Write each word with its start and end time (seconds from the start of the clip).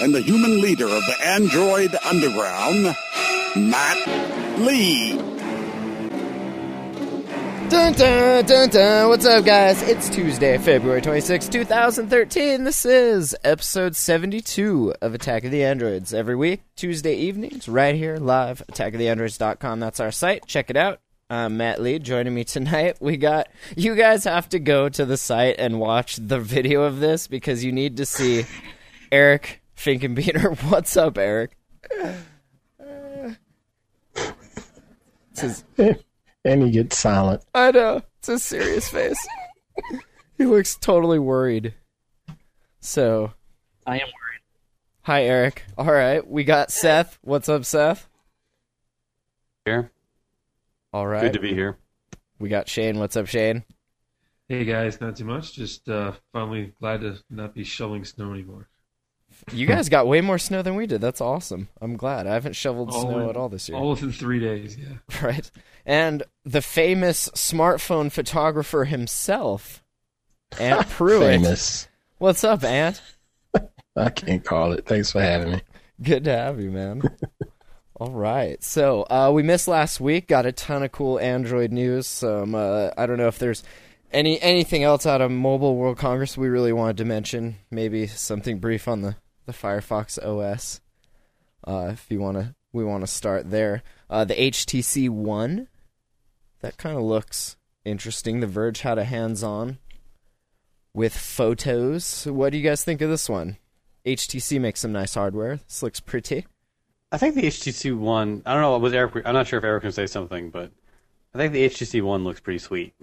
and 0.00 0.14
the 0.14 0.20
human 0.20 0.60
leader 0.60 0.84
of 0.84 1.04
the 1.06 1.16
android 1.24 1.96
underground, 2.04 2.94
Matt 3.56 4.58
Lee. 4.58 5.16
Dun 7.68 7.94
dun 7.94 8.44
dun 8.44 8.68
dun! 8.68 9.08
What's 9.08 9.26
up, 9.26 9.44
guys? 9.44 9.82
It's 9.82 10.08
Tuesday, 10.08 10.58
February 10.58 11.00
26, 11.00 11.48
2013. 11.48 12.64
This 12.64 12.84
is 12.84 13.34
episode 13.42 13.96
72 13.96 14.94
of 15.00 15.14
Attack 15.14 15.44
of 15.44 15.50
the 15.50 15.64
Androids. 15.64 16.14
Every 16.14 16.36
week, 16.36 16.60
Tuesday 16.76 17.16
evenings, 17.16 17.68
right 17.68 17.94
here, 17.94 18.18
live, 18.18 18.62
attackoftheandroids.com. 18.70 19.80
That's 19.80 19.98
our 19.98 20.12
site. 20.12 20.46
Check 20.46 20.70
it 20.70 20.76
out. 20.76 21.00
I'm 21.28 21.56
Matt 21.56 21.82
Lee. 21.82 21.98
Joining 21.98 22.34
me 22.34 22.44
tonight, 22.44 22.98
we 23.00 23.16
got. 23.16 23.48
You 23.76 23.96
guys 23.96 24.24
have 24.24 24.48
to 24.50 24.60
go 24.60 24.88
to 24.90 25.04
the 25.04 25.16
site 25.16 25.56
and 25.58 25.80
watch 25.80 26.16
the 26.16 26.38
video 26.38 26.82
of 26.82 27.00
this 27.00 27.26
because 27.26 27.64
you 27.64 27.72
need 27.72 27.96
to 27.96 28.06
see 28.06 28.44
Eric 29.10 29.60
Finkenbeater. 29.76 30.56
What's 30.70 30.96
up, 30.96 31.18
Eric? 31.18 31.56
This 35.34 35.42
is 35.42 35.64
and 36.44 36.62
he 36.62 36.70
gets 36.70 36.96
silent. 36.96 37.42
I 37.54 37.72
know. 37.72 38.02
It's 38.18 38.28
a 38.28 38.38
serious 38.38 38.88
face. 38.88 39.18
he 40.38 40.44
looks 40.46 40.76
totally 40.76 41.18
worried. 41.18 41.74
So, 42.80 43.32
I 43.86 43.96
am 43.96 44.06
worried. 44.06 44.42
hi, 45.02 45.24
Eric. 45.24 45.64
All 45.76 45.86
right. 45.86 46.26
We 46.26 46.44
got 46.44 46.70
Seth. 46.70 47.18
What's 47.22 47.48
up, 47.48 47.64
Seth? 47.64 48.08
Here. 49.64 49.90
All 50.92 51.06
right. 51.06 51.22
Good 51.22 51.32
to 51.34 51.40
be 51.40 51.52
here. 51.52 51.78
We 52.38 52.48
got 52.48 52.68
Shane. 52.68 52.98
What's 52.98 53.16
up, 53.16 53.26
Shane? 53.26 53.64
Hey 54.48 54.64
guys, 54.64 55.00
not 55.00 55.16
too 55.16 55.24
much. 55.24 55.54
Just 55.54 55.88
uh, 55.88 56.12
finally 56.32 56.72
glad 56.78 57.00
to 57.00 57.18
not 57.28 57.52
be 57.52 57.64
shoveling 57.64 58.04
snow 58.04 58.32
anymore. 58.32 58.68
You 59.52 59.66
guys 59.66 59.88
got 59.88 60.06
way 60.08 60.20
more 60.20 60.38
snow 60.38 60.62
than 60.62 60.74
we 60.74 60.86
did. 60.86 61.00
That's 61.00 61.20
awesome. 61.20 61.68
I'm 61.80 61.96
glad. 61.96 62.26
I 62.26 62.34
haven't 62.34 62.54
shoveled 62.54 62.92
snow 62.92 63.20
in- 63.20 63.28
at 63.30 63.36
all 63.36 63.48
this 63.48 63.68
year. 63.68 63.78
All 63.78 63.90
within 63.90 64.12
three 64.12 64.40
days. 64.40 64.76
Yeah. 64.76 64.96
Right. 65.22 65.50
And 65.84 66.24
the 66.44 66.62
famous 66.62 67.28
smartphone 67.30 68.10
photographer 68.10 68.84
himself, 68.84 69.84
Ant 70.58 70.88
Pruitt. 70.90 71.22
Famous. 71.42 71.86
What's 72.18 72.42
up, 72.42 72.64
Ant? 72.64 73.00
I 73.96 74.10
can't 74.10 74.44
call 74.44 74.72
it. 74.72 74.84
Thanks 74.86 75.12
for 75.12 75.20
having 75.22 75.52
me. 75.52 75.60
Good 76.02 76.24
to 76.24 76.36
have 76.36 76.60
you, 76.60 76.70
man. 76.72 77.02
All 77.94 78.10
right. 78.10 78.62
So 78.64 79.02
uh, 79.08 79.30
we 79.32 79.42
missed 79.44 79.68
last 79.68 80.00
week. 80.00 80.26
Got 80.26 80.44
a 80.44 80.52
ton 80.52 80.82
of 80.82 80.90
cool 80.90 81.20
Android 81.20 81.70
news. 81.72 82.06
Some 82.08 82.54
uh, 82.56 82.90
I 82.98 83.06
don't 83.06 83.16
know 83.16 83.28
if 83.28 83.38
there's 83.38 83.62
any 84.12 84.40
anything 84.42 84.82
else 84.82 85.06
out 85.06 85.20
of 85.20 85.30
Mobile 85.30 85.76
World 85.76 85.98
Congress 85.98 86.36
we 86.36 86.48
really 86.48 86.72
wanted 86.72 86.96
to 86.98 87.04
mention. 87.04 87.56
Maybe 87.70 88.06
something 88.08 88.58
brief 88.58 88.88
on 88.88 89.02
the 89.02 89.16
the 89.46 89.52
Firefox 89.52 90.18
OS. 90.18 90.80
Uh, 91.66 91.90
if 91.92 92.06
you 92.10 92.20
want 92.20 92.36
to, 92.36 92.54
we 92.72 92.84
want 92.84 93.02
to 93.02 93.06
start 93.06 93.50
there. 93.50 93.82
Uh, 94.10 94.24
the 94.24 94.34
HTC 94.34 95.08
One. 95.08 95.68
That 96.60 96.78
kind 96.78 96.96
of 96.96 97.02
looks 97.02 97.56
interesting. 97.84 98.40
The 98.40 98.46
Verge 98.46 98.80
had 98.80 98.98
a 98.98 99.04
hands-on 99.04 99.78
with 100.94 101.16
photos. 101.16 102.26
What 102.26 102.50
do 102.50 102.58
you 102.58 102.64
guys 102.64 102.82
think 102.82 103.00
of 103.02 103.10
this 103.10 103.28
one? 103.28 103.58
HTC 104.06 104.60
makes 104.60 104.80
some 104.80 104.92
nice 104.92 105.14
hardware. 105.14 105.56
This 105.56 105.82
looks 105.82 106.00
pretty. 106.00 106.46
I 107.12 107.18
think 107.18 107.34
the 107.34 107.42
HTC 107.42 107.96
One. 107.96 108.42
I 108.46 108.54
don't 108.54 108.62
know. 108.62 108.78
Was 108.78 108.94
Eric? 108.94 109.22
I'm 109.24 109.34
not 109.34 109.46
sure 109.46 109.58
if 109.58 109.64
Eric 109.64 109.82
can 109.82 109.92
say 109.92 110.06
something, 110.06 110.50
but 110.50 110.70
I 111.34 111.38
think 111.38 111.52
the 111.52 111.68
HTC 111.68 112.02
One 112.02 112.24
looks 112.24 112.40
pretty 112.40 112.58
sweet, 112.58 112.94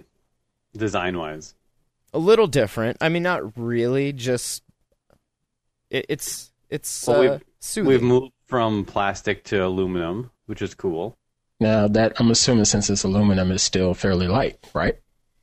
design 0.76 1.16
wise. 1.16 1.54
A 2.12 2.18
little 2.18 2.46
different. 2.46 2.98
I 3.00 3.08
mean, 3.08 3.22
not 3.22 3.56
really. 3.56 4.12
Just 4.12 4.63
it, 5.94 6.06
it's 6.08 6.52
it's 6.70 7.06
Well, 7.06 7.16
uh, 7.16 7.20
we've- 7.20 7.44
soothing. 7.60 7.88
We've 7.88 8.02
moved 8.02 8.32
from 8.46 8.84
plastic 8.84 9.44
to 9.44 9.64
aluminum, 9.64 10.30
which 10.46 10.60
is 10.62 10.74
cool. 10.74 11.16
Now 11.60 11.88
that 11.88 12.12
I'm 12.20 12.30
assuming 12.30 12.64
since 12.66 12.90
it's 12.90 13.04
aluminum, 13.04 13.50
it's 13.52 13.62
still 13.62 13.94
fairly 13.94 14.28
light, 14.28 14.58
right? 14.74 14.96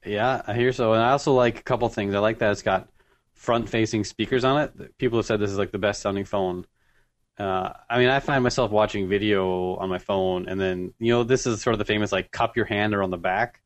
Yeah, 0.06 0.41
I 0.45 0.53
hear 0.53 0.73
so. 0.73 0.94
And 0.94 1.01
I 1.01 1.11
also 1.11 1.34
like 1.34 1.59
a 1.59 1.63
couple 1.63 1.88
things. 1.90 2.13
I 2.13 2.19
like 2.19 2.40
that 2.40 2.51
it's 2.51 2.61
got 2.63 2.90
front-facing 3.34 4.03
speakers 4.03 4.44
on 4.44 4.61
it. 4.61 4.97
People 4.97 5.17
have 5.19 5.25
said 5.25 5.40
this 5.40 5.51
is 5.51 5.57
like 5.57 5.72
the 5.72 5.78
best 5.79 6.01
sounding 6.01 6.25
phone. 6.25 6.66
Uh, 7.40 7.72
I 7.90 7.97
mean, 7.97 8.09
I 8.09 8.19
find 8.19 8.44
myself 8.44 8.72
watching 8.72 9.07
video 9.09 9.75
on 9.78 9.90
my 9.90 9.97
phone, 9.97 10.47
and 10.47 10.59
then 10.59 10.94
you 11.00 11.11
know, 11.13 11.23
this 11.23 11.47
is 11.47 11.61
sort 11.61 11.73
of 11.73 11.79
the 11.79 11.85
famous 11.85 12.11
like 12.11 12.29
cup 12.31 12.56
your 12.56 12.66
hand 12.66 12.94
around 12.94 13.11
the 13.11 13.17
back. 13.17 13.61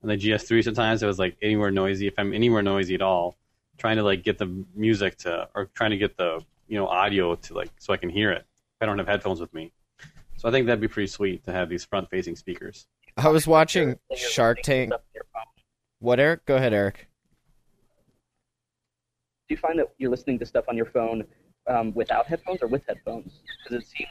And 0.00 0.10
the 0.10 0.16
GS3 0.16 0.62
sometimes 0.62 1.02
it 1.02 1.06
was 1.06 1.18
like 1.18 1.36
anywhere 1.42 1.70
noisy. 1.72 2.06
If 2.06 2.14
I'm 2.18 2.32
anywhere 2.32 2.62
noisy 2.62 2.94
at 2.94 3.02
all, 3.02 3.36
trying 3.78 3.96
to 3.96 4.02
like 4.02 4.22
get 4.22 4.38
the 4.38 4.64
music 4.74 5.16
to, 5.18 5.48
or 5.54 5.66
trying 5.74 5.90
to 5.90 5.96
get 5.96 6.16
the 6.16 6.44
you 6.66 6.76
know 6.76 6.86
audio 6.86 7.34
to 7.34 7.54
like 7.54 7.70
so 7.78 7.92
I 7.92 7.96
can 7.96 8.10
hear 8.10 8.30
it. 8.32 8.44
If 8.46 8.82
I 8.82 8.86
don't 8.86 8.98
have 8.98 9.08
headphones 9.08 9.40
with 9.40 9.52
me, 9.54 9.72
so 10.36 10.48
I 10.48 10.52
think 10.52 10.66
that'd 10.66 10.80
be 10.80 10.88
pretty 10.88 11.08
sweet 11.08 11.44
to 11.44 11.52
have 11.52 11.68
these 11.68 11.84
front-facing 11.84 12.36
speakers. 12.36 12.86
I 13.16 13.28
was 13.28 13.46
watching 13.46 13.98
Shark 14.14 14.62
Tank. 14.62 14.90
to 14.90 14.96
stuff 14.96 15.00
on 15.00 15.14
your 15.14 15.24
phone. 15.34 15.42
What, 15.98 16.20
Eric? 16.20 16.44
Go 16.46 16.56
ahead, 16.56 16.72
Eric. 16.72 17.08
Do 19.48 19.54
you 19.54 19.56
find 19.56 19.78
that 19.80 19.88
you're 19.98 20.10
listening 20.10 20.38
to 20.38 20.46
stuff 20.46 20.66
on 20.68 20.76
your 20.76 20.86
phone 20.86 21.24
um, 21.66 21.92
without 21.94 22.26
headphones 22.26 22.62
or 22.62 22.68
with 22.68 22.82
headphones? 22.86 23.40
Because 23.64 23.82
it 23.82 23.88
seems 23.88 24.08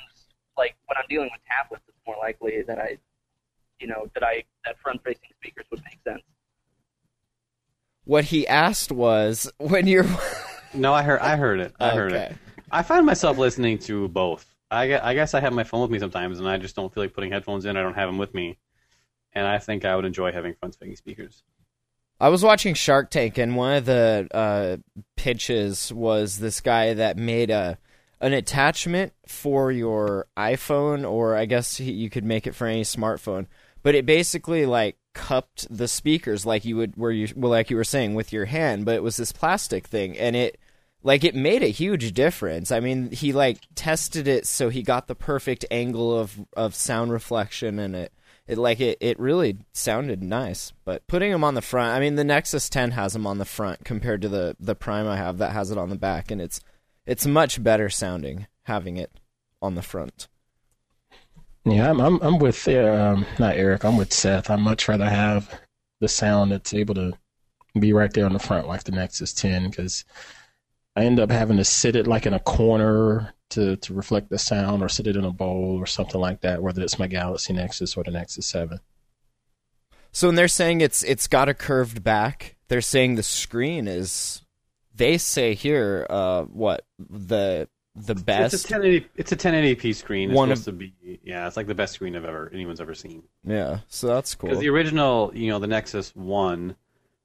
like 0.57 0.75
when 0.87 0.97
I'm 0.97 1.05
dealing 1.07 1.29
with 1.31 1.41
tablets, 1.47 1.85
it's 1.87 1.97
more 2.05 2.17
likely 2.19 2.61
that 2.63 2.79
I, 2.79 2.97
you 3.79 3.87
know, 3.87 4.09
that 4.13 4.23
I 4.23 4.43
that 4.65 4.77
front-facing 4.79 5.29
speakers 5.39 5.65
would 5.71 5.81
make 5.85 5.99
sense. 6.05 6.23
What 8.07 8.23
he 8.25 8.47
asked 8.47 8.91
was 8.91 9.51
when 9.57 9.85
you're. 9.87 10.05
No, 10.73 10.93
I 10.93 11.01
heard. 11.01 11.21
I 11.21 11.37
heard 11.37 11.59
it. 11.61 11.73
I 11.79 11.89
heard 11.91 12.11
Okay. 12.13 12.25
it. 12.25 12.37
I 12.71 12.83
find 12.83 13.05
myself 13.05 13.37
listening 13.37 13.77
to 13.79 14.09
both. 14.09 14.45
I, 14.69 14.99
I 14.99 15.13
guess 15.13 15.33
I 15.33 15.39
have 15.39 15.53
my 15.53 15.63
phone 15.63 15.81
with 15.81 15.89
me 15.91 15.97
sometimes, 15.97 16.39
and 16.39 16.47
I 16.47 16.57
just 16.57 16.75
don't 16.75 16.93
feel 16.93 17.03
like 17.03 17.13
putting 17.13 17.31
headphones 17.31 17.65
in. 17.65 17.77
I 17.77 17.81
don't 17.81 17.93
have 17.95 18.09
them 18.09 18.17
with 18.17 18.33
me, 18.33 18.59
and 19.33 19.47
I 19.47 19.59
think 19.59 19.85
I 19.85 19.95
would 19.95 20.03
enjoy 20.05 20.33
having 20.33 20.53
front-facing 20.55 20.97
speakers. 20.97 21.41
I 22.19 22.27
was 22.29 22.43
watching 22.43 22.73
Shark 22.73 23.09
Tank, 23.09 23.37
and 23.37 23.55
one 23.55 23.77
of 23.77 23.85
the 23.85 24.27
uh, 24.33 24.77
pitches 25.15 25.91
was 25.93 26.37
this 26.37 26.59
guy 26.59 26.93
that 26.95 27.17
made 27.17 27.49
a 27.49 27.77
an 28.19 28.33
attachment 28.33 29.13
for 29.25 29.71
your 29.71 30.27
iPhone, 30.35 31.09
or 31.09 31.35
I 31.35 31.45
guess 31.45 31.77
he, 31.77 31.91
you 31.91 32.09
could 32.09 32.25
make 32.25 32.45
it 32.45 32.55
for 32.55 32.67
any 32.67 32.81
smartphone. 32.83 33.47
But 33.83 33.95
it 33.95 34.05
basically 34.05 34.65
like 34.65 34.97
cupped 35.17 35.67
the 35.75 35.87
speakers, 35.87 36.45
like 36.45 36.63
you 36.63 36.77
would, 36.77 36.95
where 36.95 37.11
you, 37.11 37.27
well, 37.35 37.51
like 37.51 37.69
you 37.69 37.75
were 37.75 37.83
saying, 37.83 38.13
with 38.13 38.31
your 38.31 38.45
hand. 38.45 38.85
But 38.85 38.95
it 38.95 39.03
was 39.03 39.17
this 39.17 39.31
plastic 39.31 39.87
thing, 39.87 40.17
and 40.17 40.35
it 40.35 40.59
like 41.03 41.23
it 41.23 41.35
made 41.35 41.63
a 41.63 41.67
huge 41.67 42.13
difference. 42.13 42.71
I 42.71 42.79
mean, 42.79 43.11
he 43.11 43.33
like 43.33 43.59
tested 43.75 44.27
it 44.27 44.45
so 44.45 44.69
he 44.69 44.83
got 44.83 45.07
the 45.07 45.15
perfect 45.15 45.65
angle 45.71 46.17
of 46.17 46.39
of 46.55 46.75
sound 46.75 47.11
reflection, 47.11 47.79
and 47.79 47.95
it 47.95 48.13
it 48.47 48.57
like 48.57 48.79
it, 48.79 48.97
it 49.01 49.19
really 49.19 49.57
sounded 49.73 50.23
nice 50.23 50.71
but 50.85 51.05
putting 51.07 51.31
them 51.31 51.43
on 51.43 51.53
the 51.53 51.61
front 51.61 51.93
i 51.93 51.99
mean 51.99 52.15
the 52.15 52.23
nexus 52.23 52.69
10 52.69 52.91
has 52.91 53.13
them 53.13 53.27
on 53.27 53.37
the 53.37 53.45
front 53.45 53.83
compared 53.83 54.21
to 54.21 54.29
the 54.29 54.55
the 54.59 54.73
prime 54.75 55.05
i 55.05 55.17
have 55.17 55.37
that 55.37 55.51
has 55.51 55.69
it 55.69 55.77
on 55.77 55.89
the 55.89 55.97
back 55.97 56.31
and 56.31 56.41
it's 56.41 56.61
it's 57.05 57.27
much 57.27 57.61
better 57.61 57.89
sounding 57.89 58.47
having 58.63 58.97
it 58.97 59.11
on 59.61 59.75
the 59.75 59.81
front 59.81 60.27
Yeah, 61.67 61.89
I'm 61.89 61.99
I'm, 61.99 62.19
I'm 62.21 62.39
with 62.39 62.65
um, 62.69 63.25
not 63.39 63.55
Eric. 63.57 63.83
I'm 63.83 63.97
with 63.97 64.13
Seth. 64.13 64.49
I'd 64.49 64.59
much 64.59 64.87
rather 64.87 65.09
have 65.09 65.53
the 65.99 66.07
sound 66.07 66.51
that's 66.51 66.73
able 66.73 66.95
to 66.95 67.13
be 67.77 67.91
right 67.91 68.11
there 68.13 68.25
on 68.25 68.33
the 68.33 68.39
front, 68.39 68.67
like 68.67 68.85
the 68.85 68.93
Nexus 68.93 69.33
10, 69.33 69.69
because 69.69 70.05
I 70.95 71.03
end 71.03 71.19
up 71.19 71.29
having 71.29 71.57
to 71.57 71.65
sit 71.65 71.95
it 71.95 72.07
like 72.07 72.25
in 72.25 72.33
a 72.33 72.39
corner 72.39 73.33
to 73.49 73.75
to 73.77 73.93
reflect 73.93 74.29
the 74.29 74.37
sound, 74.37 74.81
or 74.81 74.87
sit 74.87 75.07
it 75.07 75.17
in 75.17 75.25
a 75.25 75.31
bowl 75.31 75.77
or 75.77 75.85
something 75.85 76.21
like 76.21 76.41
that. 76.41 76.63
Whether 76.63 76.83
it's 76.83 76.99
my 76.99 77.07
Galaxy 77.07 77.51
Nexus 77.53 77.97
or 77.97 78.03
the 78.03 78.11
Nexus 78.11 78.47
7. 78.47 78.79
so 80.13 80.29
when 80.29 80.35
they're 80.35 80.47
saying 80.47 80.79
it's 80.81 81.03
it's 81.03 81.27
got 81.27 81.49
a 81.49 81.53
curved 81.53 82.01
back 82.03 82.55
they're 82.67 82.81
saying 82.81 83.15
the 83.15 83.23
screen 83.23 83.87
is 83.87 84.41
they 84.95 85.17
say 85.17 85.53
here 85.53 86.05
uh 86.09 86.43
what 86.43 86.85
the 86.97 87.67
the 88.05 88.15
best 88.15 88.53
It's 88.53 88.69
a 88.69 88.73
1080. 88.73 89.07
It's 89.15 89.31
a 89.31 89.35
1080p 89.35 89.95
screen. 89.95 90.29
It's 90.29 90.35
One 90.37 90.49
supposed 90.49 90.65
to 90.65 90.71
be. 90.71 90.93
Yeah, 91.23 91.47
it's 91.47 91.57
like 91.57 91.67
the 91.67 91.75
best 91.75 91.93
screen 91.93 92.15
I've 92.15 92.25
ever 92.25 92.49
anyone's 92.53 92.79
ever 92.79 92.93
seen. 92.93 93.23
yeah 93.43 93.79
so 93.87 94.07
that's 94.07 94.35
cool 94.35 94.49
Because 94.49 94.61
the 94.61 94.69
original, 94.69 95.31
you 95.33 95.49
know, 95.49 95.59
the 95.59 95.67
Nexus 95.67 96.15
One 96.15 96.75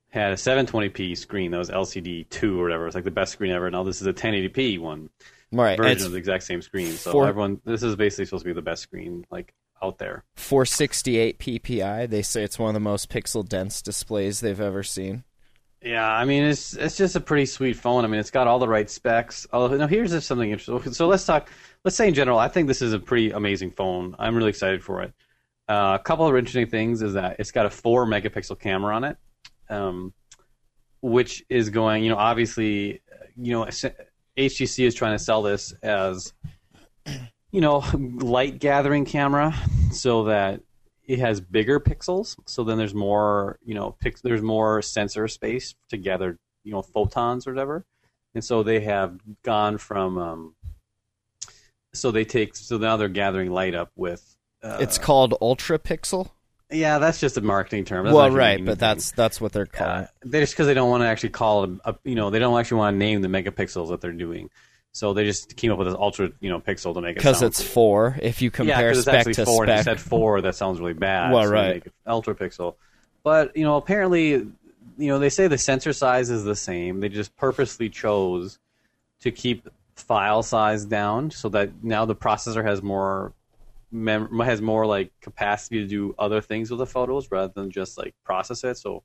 had 0.08 0.32
a 0.32 0.36
720p 0.36 1.16
screen 1.16 1.50
that 1.52 1.58
was 1.58 1.70
LCD 1.70 2.28
two 2.28 2.58
or 2.60 2.64
whatever. 2.64 2.86
It's 2.86 2.94
like 2.94 3.04
the 3.04 3.10
best 3.10 3.32
screen 3.32 3.50
ever. 3.52 3.70
Now 3.70 3.82
this 3.82 4.00
is 4.00 4.06
a 4.06 4.12
1080p 4.12 4.78
one. 4.78 5.10
Right, 5.54 5.76
version 5.76 5.92
it's 5.92 6.04
of 6.04 6.12
the 6.12 6.18
exact 6.18 6.44
same 6.44 6.62
screen. 6.62 6.92
So 6.92 7.12
for- 7.12 7.28
everyone, 7.28 7.60
this 7.64 7.82
is 7.82 7.94
basically 7.94 8.24
supposed 8.24 8.44
to 8.44 8.48
be 8.50 8.54
the 8.54 8.62
best 8.62 8.82
screen 8.82 9.26
like 9.30 9.52
out 9.82 9.98
there. 9.98 10.24
468 10.36 11.38
ppi. 11.38 12.08
They 12.08 12.22
say 12.22 12.42
it's 12.42 12.58
one 12.58 12.68
of 12.68 12.74
the 12.74 12.80
most 12.80 13.10
pixel 13.10 13.46
dense 13.46 13.82
displays 13.82 14.40
they've 14.40 14.60
ever 14.60 14.82
seen. 14.82 15.24
Yeah, 15.84 16.08
I 16.08 16.24
mean 16.24 16.44
it's 16.44 16.74
it's 16.74 16.96
just 16.96 17.16
a 17.16 17.20
pretty 17.20 17.46
sweet 17.46 17.76
phone. 17.76 18.04
I 18.04 18.08
mean 18.08 18.20
it's 18.20 18.30
got 18.30 18.46
all 18.46 18.58
the 18.58 18.68
right 18.68 18.88
specs. 18.88 19.46
Oh, 19.52 19.68
here's 19.86 20.24
something 20.24 20.50
interesting. 20.50 20.92
So 20.92 21.08
let's 21.08 21.26
talk. 21.26 21.50
Let's 21.84 21.96
say 21.96 22.08
in 22.08 22.14
general, 22.14 22.38
I 22.38 22.48
think 22.48 22.68
this 22.68 22.82
is 22.82 22.92
a 22.92 22.98
pretty 22.98 23.32
amazing 23.32 23.72
phone. 23.72 24.14
I'm 24.18 24.36
really 24.36 24.50
excited 24.50 24.84
for 24.84 25.02
it. 25.02 25.12
Uh, 25.68 25.96
a 26.00 26.02
couple 26.02 26.26
of 26.26 26.36
interesting 26.36 26.68
things 26.68 27.02
is 27.02 27.14
that 27.14 27.36
it's 27.38 27.50
got 27.50 27.66
a 27.66 27.70
four 27.70 28.06
megapixel 28.06 28.60
camera 28.60 28.94
on 28.94 29.04
it, 29.04 29.16
um, 29.68 30.12
which 31.00 31.44
is 31.48 31.70
going. 31.70 32.04
You 32.04 32.10
know, 32.10 32.16
obviously, 32.16 33.00
you 33.36 33.52
know, 33.52 33.64
HTC 33.64 34.86
is 34.86 34.94
trying 34.94 35.16
to 35.16 35.22
sell 35.22 35.42
this 35.42 35.72
as 35.82 36.32
you 37.50 37.60
know 37.60 37.84
light 37.94 38.60
gathering 38.60 39.04
camera, 39.04 39.52
so 39.90 40.24
that 40.24 40.60
it 41.06 41.18
has 41.18 41.40
bigger 41.40 41.80
pixels. 41.80 42.36
So 42.46 42.64
then 42.64 42.78
there's 42.78 42.94
more, 42.94 43.58
you 43.64 43.74
know, 43.74 43.96
pix- 44.00 44.20
there's 44.20 44.42
more 44.42 44.82
sensor 44.82 45.26
space 45.28 45.74
to 45.88 45.96
gather, 45.96 46.38
you 46.64 46.72
know, 46.72 46.82
photons 46.82 47.46
or 47.46 47.52
whatever. 47.52 47.84
And 48.34 48.44
so 48.44 48.62
they 48.62 48.80
have 48.80 49.18
gone 49.42 49.78
from, 49.78 50.16
um, 50.18 50.54
so 51.92 52.10
they 52.10 52.24
take, 52.24 52.56
so 52.56 52.78
now 52.78 52.96
they're 52.96 53.08
gathering 53.08 53.50
light 53.50 53.74
up 53.74 53.90
with. 53.96 54.36
Uh, 54.62 54.78
It's 54.80 54.96
called 54.98 55.34
ultra 55.40 55.78
pixel. 55.78 56.30
yeah, 56.70 56.98
that's 56.98 57.20
just 57.20 57.36
a 57.36 57.40
marketing 57.42 57.84
term. 57.84 58.04
That's 58.06 58.14
Well, 58.14 58.30
right, 58.30 58.64
but 58.64 58.78
that's 58.78 59.10
that's 59.12 59.40
what 59.40 59.52
they're 59.52 59.66
calling. 59.66 60.04
Uh, 60.04 60.06
they 60.24 60.40
just 60.40 60.54
because 60.54 60.66
they 60.66 60.72
don't 60.74 60.88
want 60.88 61.02
to 61.02 61.06
actually 61.08 61.30
call 61.30 61.64
it, 61.64 61.70
a, 61.84 61.94
you 62.04 62.14
know, 62.14 62.30
they 62.30 62.38
don't 62.38 62.58
actually 62.58 62.78
want 62.78 62.94
to 62.94 62.98
name 62.98 63.20
the 63.20 63.28
megapixels 63.28 63.90
that 63.90 64.00
they're 64.00 64.12
doing. 64.12 64.48
So 64.94 65.14
they 65.14 65.24
just 65.24 65.56
came 65.56 65.72
up 65.72 65.78
with 65.78 65.88
this 65.88 65.96
ultra, 65.98 66.30
you 66.40 66.50
know, 66.50 66.60
pixel 66.60 66.92
to 66.94 67.00
make 67.00 67.12
it 67.12 67.18
Because 67.18 67.42
it's 67.42 67.62
four. 67.62 68.18
If 68.20 68.42
you 68.42 68.50
compare 68.50 68.68
yeah, 68.68 68.74
compare 68.74 68.90
'cause 68.90 68.98
it's 68.98 69.06
spec 69.06 69.18
actually 69.20 69.34
to 69.34 69.44
four. 69.46 69.64
And 69.64 69.76
you 69.78 69.82
said 69.82 70.00
four. 70.00 70.40
That 70.42 70.54
sounds 70.54 70.80
really 70.80 70.92
bad. 70.92 71.32
Well, 71.32 71.44
so 71.44 71.50
right. 71.50 71.74
make 71.76 71.86
it 71.86 71.92
ultra 72.06 72.34
pixel, 72.34 72.74
but 73.22 73.56
you 73.56 73.64
know, 73.64 73.76
apparently, 73.76 74.30
you 74.30 74.52
know, 74.98 75.18
they 75.18 75.30
say 75.30 75.48
the 75.48 75.56
sensor 75.56 75.94
size 75.94 76.28
is 76.28 76.44
the 76.44 76.54
same. 76.54 77.00
They 77.00 77.08
just 77.08 77.34
purposely 77.36 77.88
chose 77.88 78.58
to 79.20 79.30
keep 79.30 79.68
file 79.94 80.42
size 80.42 80.84
down 80.84 81.30
so 81.30 81.48
that 81.50 81.82
now 81.82 82.04
the 82.04 82.14
processor 82.14 82.62
has 82.62 82.82
more 82.82 83.32
mem- 83.90 84.40
has 84.40 84.60
more 84.60 84.84
like 84.84 85.10
capacity 85.20 85.80
to 85.80 85.86
do 85.86 86.14
other 86.18 86.40
things 86.42 86.70
with 86.70 86.78
the 86.80 86.86
photos 86.86 87.30
rather 87.30 87.52
than 87.54 87.70
just 87.70 87.96
like 87.96 88.14
process 88.24 88.62
it. 88.64 88.76
So 88.76 89.04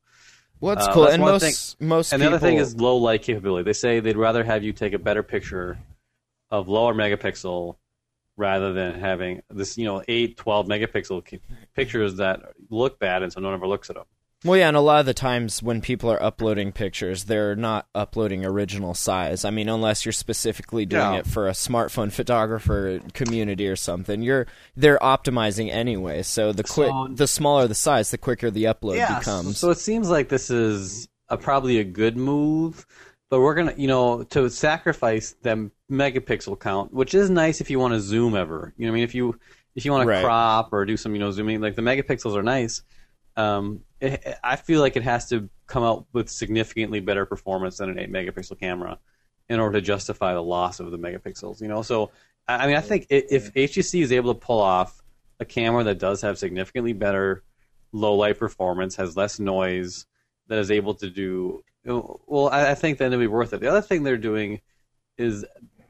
what's 0.59 0.87
uh, 0.87 0.93
cool 0.93 1.03
that's 1.03 1.13
and 1.13 1.21
most 1.21 1.81
most 1.81 2.13
and 2.13 2.21
the 2.21 2.27
other 2.27 2.39
thing 2.39 2.57
is 2.57 2.75
low 2.75 2.97
light 2.97 3.21
capability. 3.21 3.63
They 3.63 3.73
say 3.73 3.99
they'd 3.99 4.17
rather 4.17 4.43
have 4.43 4.63
you 4.63 4.73
take 4.73 4.93
a 4.93 4.99
better 4.99 5.23
picture 5.23 5.77
of 6.49 6.67
lower 6.67 6.93
megapixel 6.93 7.75
rather 8.37 8.71
than 8.71 8.99
having 8.99 9.41
this, 9.49 9.77
you 9.77 9.85
know, 9.85 10.03
8, 10.07 10.37
12 10.37 10.67
megapixel 10.67 11.39
pictures 11.75 12.17
that 12.17 12.41
look 12.69 12.99
bad 12.99 13.23
and 13.23 13.33
so 13.33 13.41
no 13.41 13.47
one 13.47 13.55
ever 13.55 13.67
looks 13.67 13.89
at 13.89 13.95
them. 13.95 14.05
Well, 14.45 14.55
yeah, 14.57 14.67
and 14.67 14.77
a 14.77 14.81
lot 14.81 14.99
of 14.99 15.07
the 15.07 15.15
times 15.15 15.63
when 15.63 15.81
people 15.81 16.11
are 16.11 16.21
uploading 16.21 16.71
pictures, 16.71 17.23
they're 17.23 17.55
not 17.55 17.87
uploading 17.95 18.45
original 18.45 18.93
size. 18.93 19.43
I 19.43 19.49
mean, 19.49 19.67
unless 19.67 20.05
you're 20.05 20.11
specifically 20.11 20.85
doing 20.85 21.01
Yeah. 21.13 21.19
it 21.19 21.25
for 21.27 21.47
a 21.47 21.53
smartphone 21.53 22.11
photographer 22.13 22.99
community 23.13 23.67
or 23.67 23.75
something, 23.75 24.21
you're 24.21 24.45
they're 24.75 24.99
optimizing 24.99 25.71
anyway. 25.71 26.21
So 26.21 26.51
the 26.53 26.63
quick, 26.63 26.89
So- 26.89 27.07
the 27.11 27.25
smaller 27.27 27.67
the 27.67 27.73
size, 27.75 28.11
the 28.11 28.19
quicker 28.19 28.51
the 28.51 28.65
upload 28.65 29.17
becomes. 29.17 29.57
So 29.57 29.71
it 29.71 29.79
seems 29.79 30.07
like 30.07 30.29
this 30.29 30.51
is 30.51 31.07
a, 31.29 31.37
probably 31.37 31.79
a 31.79 31.83
good 31.83 32.15
move, 32.15 32.85
but 33.31 33.41
we're 33.41 33.55
going 33.55 33.73
to, 33.73 33.81
you 33.81 33.87
know, 33.87 34.21
to 34.23 34.49
sacrifice 34.51 35.35
them 35.41 35.71
megapixel 35.91 36.59
count, 36.59 36.93
which 36.93 37.15
is 37.15 37.31
nice 37.31 37.59
if 37.59 37.71
you 37.71 37.79
want 37.79 37.95
to 37.95 37.99
zoom 37.99 38.35
ever. 38.35 38.71
You 38.77 38.85
know 38.85 38.91
what 38.91 38.93
I 38.93 38.99
mean? 38.99 39.03
If 39.03 39.15
you 39.15 39.39
if 39.75 39.83
you 39.83 39.91
want 39.91 40.07
to 40.07 40.21
crop 40.21 40.73
or 40.73 40.85
do 40.85 40.95
some, 40.95 41.13
you 41.15 41.19
know, 41.19 41.31
zooming, 41.31 41.59
like 41.59 41.75
the 41.75 41.81
megapixels 41.81 42.35
are 42.35 42.43
nice. 42.43 42.83
Um, 43.37 43.83
it, 44.01 44.37
I 44.43 44.57
feel 44.57 44.81
like 44.81 44.97
it 44.97 45.03
has 45.03 45.29
to 45.29 45.49
come 45.67 45.83
out 45.83 46.05
with 46.11 46.29
significantly 46.29 46.99
better 46.99 47.25
performance 47.25 47.77
than 47.77 47.89
an 47.89 47.99
8 47.99 48.11
megapixel 48.11 48.59
camera 48.59 48.99
in 49.49 49.59
order 49.59 49.79
to 49.79 49.81
justify 49.81 50.33
the 50.33 50.43
loss 50.43 50.79
of 50.79 50.91
the 50.91 50.99
megapixels. 50.99 51.61
You 51.61 51.69
know, 51.69 51.81
so 51.81 52.11
I 52.47 52.67
mean, 52.67 52.75
I 52.75 52.81
think 52.81 53.07
if 53.09 53.53
HTC 53.53 54.01
is 54.01 54.11
able 54.11 54.33
to 54.33 54.39
pull 54.39 54.59
off 54.59 55.01
a 55.39 55.45
camera 55.45 55.83
that 55.85 55.99
does 55.99 56.21
have 56.21 56.37
significantly 56.37 56.93
better 56.93 57.43
low 57.91 58.15
light 58.15 58.37
performance, 58.37 58.95
has 58.95 59.15
less 59.15 59.39
noise, 59.39 60.05
that 60.47 60.59
is 60.59 60.71
able 60.71 60.95
to 60.95 61.09
do 61.09 61.63
well, 61.85 62.49
I, 62.49 62.71
I 62.71 62.75
think 62.75 62.97
then 62.97 63.13
it'll 63.13 63.21
be 63.21 63.27
worth 63.27 63.53
it. 63.53 63.61
The 63.61 63.69
other 63.69 63.81
thing 63.81 64.03
they're 64.03 64.17
doing 64.17 64.59
is 65.17 65.45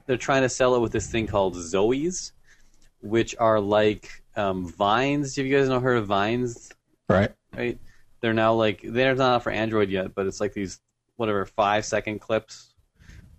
they're 0.06 0.18
trying 0.18 0.44
to 0.44 0.50
sell 0.50 0.76
it 0.76 0.80
with 0.80 0.92
this 0.92 1.10
thing 1.10 1.28
called 1.28 1.56
Zoes, 1.56 2.32
which 3.02 3.36
are 3.40 3.60
like 3.60 4.24
um, 4.36 4.68
vines. 4.68 5.36
Have 5.36 5.46
you 5.46 5.58
guys 5.58 5.70
know 5.70 5.80
heard 5.80 5.98
of 5.98 6.08
vines? 6.08 6.72
Right. 7.10 7.32
right? 7.56 7.80
They're 8.22 8.34
now 8.34 8.54
like 8.54 8.82
they're 8.84 9.16
not 9.16 9.36
out 9.36 9.44
for 9.44 9.52
Android 9.52 9.90
yet, 9.90 10.16
but 10.16 10.28
it's 10.28 10.42
like 10.42 10.54
these 10.54 10.80
whatever 11.16 11.46
five 11.46 11.86
second 11.86 12.20
clips. 12.20 12.74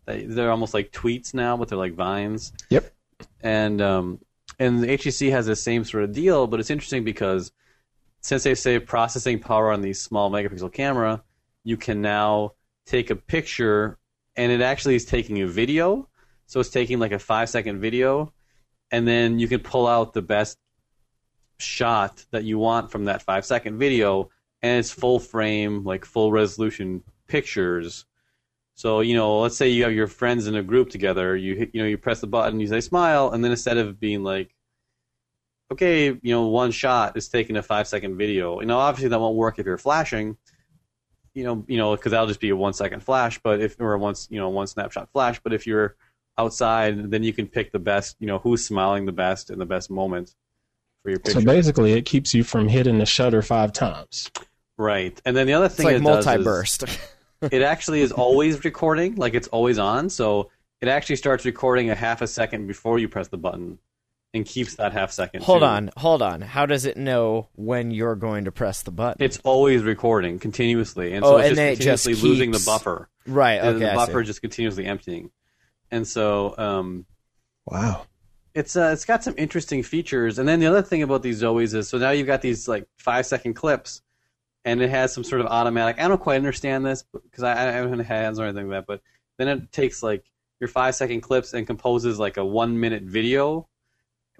They, 0.06 0.24
they're 0.24 0.50
almost 0.50 0.74
like 0.74 0.92
tweets 0.92 1.34
now, 1.34 1.56
but 1.56 1.68
they're 1.68 1.78
like 1.78 1.94
vines. 1.94 2.52
Yep. 2.70 2.92
And 3.40 3.80
um, 3.82 4.20
and 4.58 4.82
the 4.82 4.88
HTC 4.88 5.30
has 5.30 5.46
the 5.46 5.56
same 5.56 5.84
sort 5.84 6.04
of 6.04 6.12
deal, 6.12 6.46
but 6.46 6.60
it's 6.60 6.70
interesting 6.70 7.04
because 7.04 7.52
since 8.20 8.42
they 8.42 8.54
save 8.54 8.86
processing 8.86 9.38
power 9.38 9.72
on 9.72 9.80
these 9.80 10.00
small 10.00 10.30
megapixel 10.30 10.72
camera, 10.72 11.22
you 11.64 11.76
can 11.76 12.00
now 12.00 12.52
take 12.86 13.10
a 13.10 13.16
picture, 13.16 13.98
and 14.36 14.50
it 14.50 14.60
actually 14.60 14.94
is 14.94 15.04
taking 15.04 15.42
a 15.42 15.46
video. 15.46 16.08
So 16.46 16.60
it's 16.60 16.70
taking 16.70 16.98
like 16.98 17.12
a 17.12 17.18
five 17.18 17.48
second 17.48 17.80
video, 17.80 18.32
and 18.90 19.06
then 19.06 19.38
you 19.38 19.48
can 19.48 19.60
pull 19.60 19.86
out 19.86 20.14
the 20.14 20.22
best 20.22 20.58
shot 21.58 22.24
that 22.30 22.44
you 22.44 22.58
want 22.58 22.90
from 22.90 23.04
that 23.06 23.22
five 23.22 23.44
second 23.44 23.78
video 23.78 24.30
and 24.62 24.78
it's 24.78 24.90
full 24.90 25.18
frame 25.18 25.84
like 25.84 26.04
full 26.04 26.32
resolution 26.32 27.02
pictures. 27.26 28.04
So 28.74 29.00
you 29.00 29.14
know 29.14 29.40
let's 29.40 29.56
say 29.56 29.68
you 29.68 29.84
have 29.84 29.92
your 29.92 30.06
friends 30.06 30.46
in 30.46 30.54
a 30.54 30.62
group 30.62 30.90
together 30.90 31.36
you 31.36 31.54
hit, 31.56 31.70
you 31.72 31.82
know 31.82 31.88
you 31.88 31.98
press 31.98 32.20
the 32.20 32.26
button 32.26 32.60
you 32.60 32.66
say 32.66 32.80
smile 32.80 33.30
and 33.30 33.42
then 33.42 33.50
instead 33.50 33.76
of 33.76 33.98
being 33.98 34.22
like 34.22 34.54
okay 35.72 36.06
you 36.06 36.32
know 36.32 36.46
one 36.46 36.70
shot 36.70 37.16
is 37.16 37.28
taking 37.28 37.56
a 37.56 37.62
five 37.62 37.88
second 37.88 38.16
video 38.16 38.60
you 38.60 38.66
know 38.66 38.78
obviously 38.78 39.08
that 39.08 39.20
won't 39.20 39.36
work 39.36 39.58
if 39.58 39.66
you're 39.66 39.78
flashing 39.78 40.36
you 41.34 41.44
know 41.44 41.64
you 41.68 41.76
know 41.76 41.94
because 41.94 42.12
that'll 42.12 42.26
just 42.26 42.40
be 42.40 42.50
a 42.50 42.56
one 42.56 42.72
second 42.72 43.02
flash 43.02 43.38
but 43.42 43.60
if 43.60 43.80
or 43.80 43.96
once 43.98 44.28
you 44.30 44.38
know 44.38 44.48
one 44.48 44.66
snapshot 44.66 45.10
flash 45.12 45.40
but 45.42 45.52
if 45.52 45.66
you're 45.66 45.96
outside 46.36 47.10
then 47.10 47.22
you 47.22 47.32
can 47.32 47.46
pick 47.46 47.72
the 47.72 47.78
best 47.78 48.16
you 48.18 48.26
know 48.26 48.38
who's 48.38 48.64
smiling 48.64 49.04
the 49.04 49.12
best 49.12 49.50
in 49.50 49.58
the 49.58 49.66
best 49.66 49.90
moment 49.90 50.34
for 51.02 51.10
your 51.10 51.18
picture 51.18 51.40
So 51.40 51.46
basically, 51.46 51.92
it 51.92 52.04
keeps 52.04 52.34
you 52.34 52.44
from 52.44 52.68
hitting 52.68 52.98
the 52.98 53.06
shutter 53.06 53.42
five 53.42 53.72
times. 53.72 54.30
Right. 54.76 55.20
And 55.24 55.36
then 55.36 55.46
the 55.46 55.54
other 55.54 55.66
it's 55.66 55.74
thing 55.76 55.86
like 55.86 55.96
it 55.96 56.04
does 56.04 56.18
is 56.20 56.26
multi-burst. 56.26 56.84
it 57.50 57.62
actually 57.62 58.00
is 58.00 58.12
always 58.12 58.64
recording, 58.64 59.16
like 59.16 59.34
it's 59.34 59.48
always 59.48 59.78
on. 59.78 60.08
So 60.10 60.50
it 60.80 60.88
actually 60.88 61.16
starts 61.16 61.44
recording 61.44 61.90
a 61.90 61.94
half 61.94 62.22
a 62.22 62.26
second 62.26 62.66
before 62.66 62.98
you 62.98 63.08
press 63.08 63.28
the 63.28 63.36
button 63.38 63.78
and 64.34 64.44
keeps 64.44 64.76
that 64.76 64.92
half 64.92 65.10
second. 65.10 65.42
hold 65.42 65.60
too. 65.62 65.66
on, 65.66 65.90
hold 65.96 66.20
on. 66.22 66.42
How 66.42 66.66
does 66.66 66.84
it 66.84 66.96
know 66.96 67.48
when 67.54 67.90
you're 67.90 68.14
going 68.14 68.44
to 68.44 68.52
press 68.52 68.82
the 68.82 68.90
button? 68.90 69.24
It's 69.24 69.38
always 69.42 69.82
recording 69.82 70.38
continuously. 70.38 71.14
And 71.14 71.24
Oh, 71.24 71.30
so 71.30 71.36
it's 71.38 71.48
and 71.48 71.50
just 71.50 71.56
then 71.56 71.72
it 71.72 71.76
just 71.80 72.04
continuously 72.04 72.28
losing 72.30 72.50
the 72.52 72.62
buffer. 72.64 73.08
right. 73.26 73.54
And 73.60 73.80
the 73.80 73.86
buffer 73.94 74.22
see. 74.22 74.26
just 74.26 74.40
continuously 74.42 74.84
emptying. 74.86 75.30
And 75.90 76.06
so 76.06 76.54
um, 76.58 77.06
Wow. 77.66 78.04
It's 78.58 78.74
uh, 78.74 78.90
it's 78.92 79.04
got 79.04 79.22
some 79.22 79.34
interesting 79.38 79.84
features. 79.84 80.40
And 80.40 80.48
then 80.48 80.58
the 80.58 80.66
other 80.66 80.82
thing 80.82 81.04
about 81.04 81.22
these 81.22 81.42
Zoes 81.42 81.74
is 81.74 81.88
so 81.88 81.96
now 81.96 82.10
you've 82.10 82.26
got 82.26 82.42
these 82.42 82.66
like 82.66 82.88
five 82.98 83.24
second 83.24 83.54
clips, 83.54 84.02
and 84.64 84.82
it 84.82 84.90
has 84.90 85.12
some 85.12 85.22
sort 85.22 85.40
of 85.40 85.46
automatic. 85.46 86.00
I 86.00 86.08
don't 86.08 86.20
quite 86.20 86.36
understand 86.36 86.84
this 86.84 87.04
because 87.12 87.44
I, 87.44 87.52
I 87.52 87.72
haven't 87.72 88.00
had 88.00 88.06
hands 88.06 88.40
or 88.40 88.46
anything 88.46 88.68
like 88.68 88.80
that. 88.80 88.86
But 88.88 89.00
then 89.38 89.46
it 89.46 89.70
takes 89.70 90.02
like 90.02 90.24
your 90.58 90.66
five 90.66 90.96
second 90.96 91.20
clips 91.20 91.54
and 91.54 91.68
composes 91.68 92.18
like 92.18 92.36
a 92.36 92.44
one 92.44 92.80
minute 92.80 93.04
video 93.04 93.68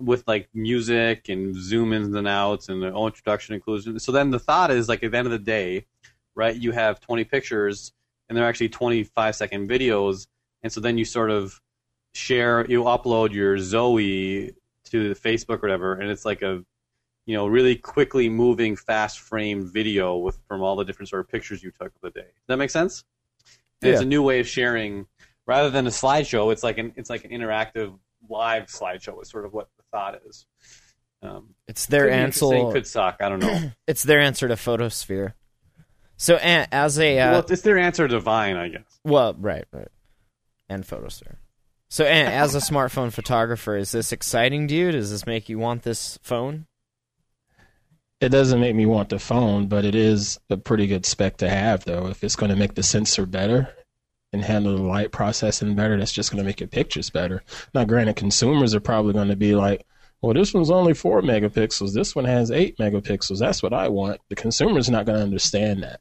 with 0.01 0.25
like 0.27 0.49
music 0.53 1.29
and 1.29 1.55
zoom 1.55 1.93
ins 1.93 2.15
and 2.15 2.27
outs 2.27 2.69
and 2.69 2.83
the 2.83 2.89
introduction 2.89 3.55
inclusion. 3.55 4.01
So 4.01 4.11
then 4.11 4.31
the 4.31 4.41
thought 4.41 4.73
is 4.73 4.89
like 4.89 5.05
at 5.05 5.13
the 5.13 5.19
end 5.19 5.29
of 5.29 5.33
the 5.33 5.39
day, 5.39 5.87
right? 6.35 6.57
You 6.57 6.73
have 6.73 7.01
20 7.01 7.23
pictures 7.23 7.93
and 8.29 8.37
they're 8.37 8.49
actually 8.49 8.71
25 8.71 9.37
second 9.37 9.71
videos, 9.71 10.27
and 10.63 10.73
so 10.73 10.81
then 10.81 10.99
you 10.99 11.05
sort 11.05 11.31
of 11.31 11.61
share 12.15 12.67
you 12.69 12.85
upload 12.85 13.33
your 13.33 13.59
Zoe 13.59 14.53
to 14.85 15.15
Facebook 15.15 15.59
or 15.59 15.63
whatever, 15.63 15.95
and 15.95 16.11
it's 16.11 16.25
like 16.25 16.43
a 16.43 16.63
you 17.27 17.37
know 17.37 17.47
really 17.47 17.77
quickly 17.77 18.29
moving, 18.29 18.77
fast 18.77 19.21
frame 19.21 19.71
video 19.71 20.17
with 20.17 20.39
from 20.49 20.63
all 20.63 20.77
the 20.77 20.85
different 20.85 21.09
sort 21.09 21.21
of 21.21 21.29
pictures 21.29 21.63
you 21.63 21.71
took 21.71 21.89
of 21.95 22.01
the 22.03 22.11
day. 22.11 22.27
Does 22.27 22.47
that 22.49 22.57
make 22.57 22.71
sense? 22.71 23.05
And 23.83 23.93
It's 23.93 24.01
a 24.03 24.07
new 24.07 24.23
way 24.23 24.41
of 24.41 24.49
sharing 24.49 25.07
rather 25.47 25.71
than 25.71 25.87
a 25.87 25.91
slideshow. 25.91 26.53
It's 26.53 26.63
like 26.63 26.79
an 26.79 26.93
it's 26.97 27.11
like 27.11 27.25
an 27.25 27.31
interactive 27.31 27.97
live 28.29 28.67
slideshow. 28.67 29.21
Is 29.23 29.29
sort 29.29 29.45
of 29.45 29.53
what 29.53 29.69
the 29.77 29.85
thought 29.93 30.21
is. 30.27 30.47
Um, 31.23 31.55
It's 31.67 31.87
their 31.87 32.09
answer. 32.11 32.71
could 32.73 32.87
suck. 32.87 33.17
I 33.21 33.29
don't 33.29 33.41
know. 33.41 33.71
It's 33.87 34.03
their 34.05 34.21
answer 34.21 34.49
to 34.49 34.55
Photosphere. 34.55 35.35
So, 36.17 36.37
as 36.43 36.99
a 36.99 37.19
uh, 37.21 37.31
well, 37.33 37.47
it's 37.49 37.63
their 37.63 37.79
answer 37.79 38.09
to 38.09 38.19
Vine, 38.19 38.57
I 38.57 38.69
guess. 38.69 39.01
well, 39.05 39.35
right, 39.39 39.65
right, 39.73 39.89
and 40.69 40.85
Photosphere. 40.85 41.37
So, 41.91 42.05
as 42.05 42.55
a 42.55 42.59
smartphone 42.59 43.11
photographer, 43.11 43.77
is 43.77 43.93
this 43.93 44.13
exciting 44.13 44.69
to 44.69 44.75
you? 44.75 44.93
Does 44.93 45.11
this 45.11 45.27
make 45.27 45.49
you 45.49 45.59
want 45.59 45.85
this 45.85 46.19
phone? 46.23 46.67
It 48.21 48.29
doesn't 48.29 48.61
make 48.61 48.75
me 48.75 48.85
want 48.85 49.09
the 49.09 49.19
phone, 49.19 49.69
but 49.69 49.85
it 49.85 49.95
is 49.95 50.39
a 50.51 50.57
pretty 50.57 50.87
good 50.87 51.07
spec 51.07 51.39
to 51.39 51.49
have, 51.49 51.85
though. 51.85 52.09
If 52.09 52.23
it's 52.23 52.37
going 52.37 52.51
to 52.51 52.57
make 52.57 52.75
the 52.75 52.83
sensor 52.83 53.25
better 53.25 53.73
and 54.33 54.45
handle 54.45 54.77
the 54.77 54.83
light 54.83 55.13
processing 55.13 55.75
better, 55.77 55.97
that's 55.97 56.13
just 56.13 56.31
going 56.31 56.43
to 56.43 56.47
make 56.47 56.61
your 56.61 56.69
pictures 56.69 57.09
better. 57.09 57.43
Now, 57.73 57.85
granted, 57.85 58.17
consumers 58.17 58.75
are 58.75 58.81
probably 58.81 59.15
going 59.15 59.29
to 59.29 59.37
be 59.37 59.55
like, 59.55 59.87
well, 60.21 60.35
this 60.35 60.53
one's 60.53 60.71
only 60.71 60.95
four 60.95 61.23
megapixels. 61.23 61.95
This 61.95 62.15
one 62.15 62.25
has 62.25 62.51
eight 62.51 62.77
megapixels. 62.77 63.39
That's 63.39 63.63
what 63.63 63.73
I 63.73 63.89
want. 63.89 64.21
The 64.29 64.37
consumer's 64.37 64.91
not 64.91 65.07
going 65.07 65.17
to 65.17 65.25
understand 65.25 65.85
that. 65.85 66.01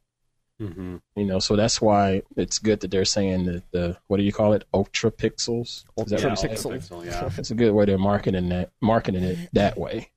Mm-hmm. 0.61 0.97
You 1.15 1.25
know, 1.25 1.39
so 1.39 1.55
that's 1.55 1.79
why 1.81 2.23
it's 2.35 2.57
good 2.59 2.79
that 2.79 2.89
they're 2.91 3.05
saying 3.05 3.45
that 3.45 3.63
the 3.71 3.97
what 4.07 4.17
do 4.17 4.23
you 4.23 4.31
call 4.31 4.53
it, 4.53 4.65
ultra 4.73 5.11
pixels? 5.11 5.83
Is 5.97 6.05
that 6.07 6.21
Yeah, 6.21 6.29
Ultra 6.29 6.51
it's 6.51 6.63
pixel. 6.63 6.71
pixel, 6.73 7.05
yeah. 7.05 7.29
It's 7.37 7.51
a 7.51 7.55
good 7.55 7.71
way 7.71 7.85
they're 7.85 7.97
marketing 7.97 8.49
that, 8.49 8.71
marketing 8.81 9.23
it 9.23 9.49
that 9.53 9.77
way. 9.77 10.09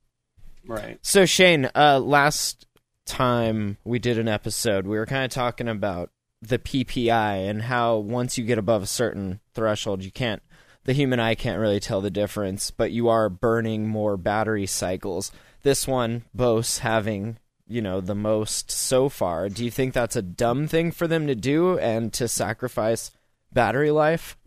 Right. 0.65 0.97
So 1.01 1.25
Shane, 1.25 1.69
uh, 1.75 1.99
last 1.99 2.65
time 3.05 3.77
we 3.83 3.99
did 3.99 4.17
an 4.17 4.27
episode, 4.27 4.87
we 4.87 4.97
were 4.97 5.05
kind 5.05 5.25
of 5.25 5.31
talking 5.31 5.67
about 5.67 6.09
the 6.41 6.57
PPI 6.59 7.47
and 7.49 7.63
how 7.63 7.97
once 7.97 8.37
you 8.37 8.43
get 8.43 8.57
above 8.57 8.81
a 8.83 8.87
certain 8.87 9.39
threshold, 9.53 10.03
you 10.03 10.11
can't, 10.11 10.41
the 10.85 10.93
human 10.93 11.19
eye 11.19 11.35
can't 11.35 11.59
really 11.59 11.79
tell 11.79 12.01
the 12.01 12.09
difference, 12.09 12.71
but 12.71 12.91
you 12.91 13.09
are 13.09 13.29
burning 13.29 13.87
more 13.87 14.17
battery 14.17 14.65
cycles. 14.65 15.31
This 15.61 15.87
one 15.87 16.23
boasts 16.33 16.79
having, 16.79 17.37
you 17.71 17.81
know, 17.81 18.01
the 18.01 18.15
most 18.15 18.69
so 18.69 19.09
far. 19.09 19.49
Do 19.49 19.63
you 19.63 19.71
think 19.71 19.93
that's 19.93 20.15
a 20.15 20.21
dumb 20.21 20.67
thing 20.67 20.91
for 20.91 21.07
them 21.07 21.27
to 21.27 21.35
do 21.35 21.79
and 21.79 22.11
to 22.13 22.27
sacrifice 22.27 23.11
battery 23.51 23.91
life? 23.91 24.37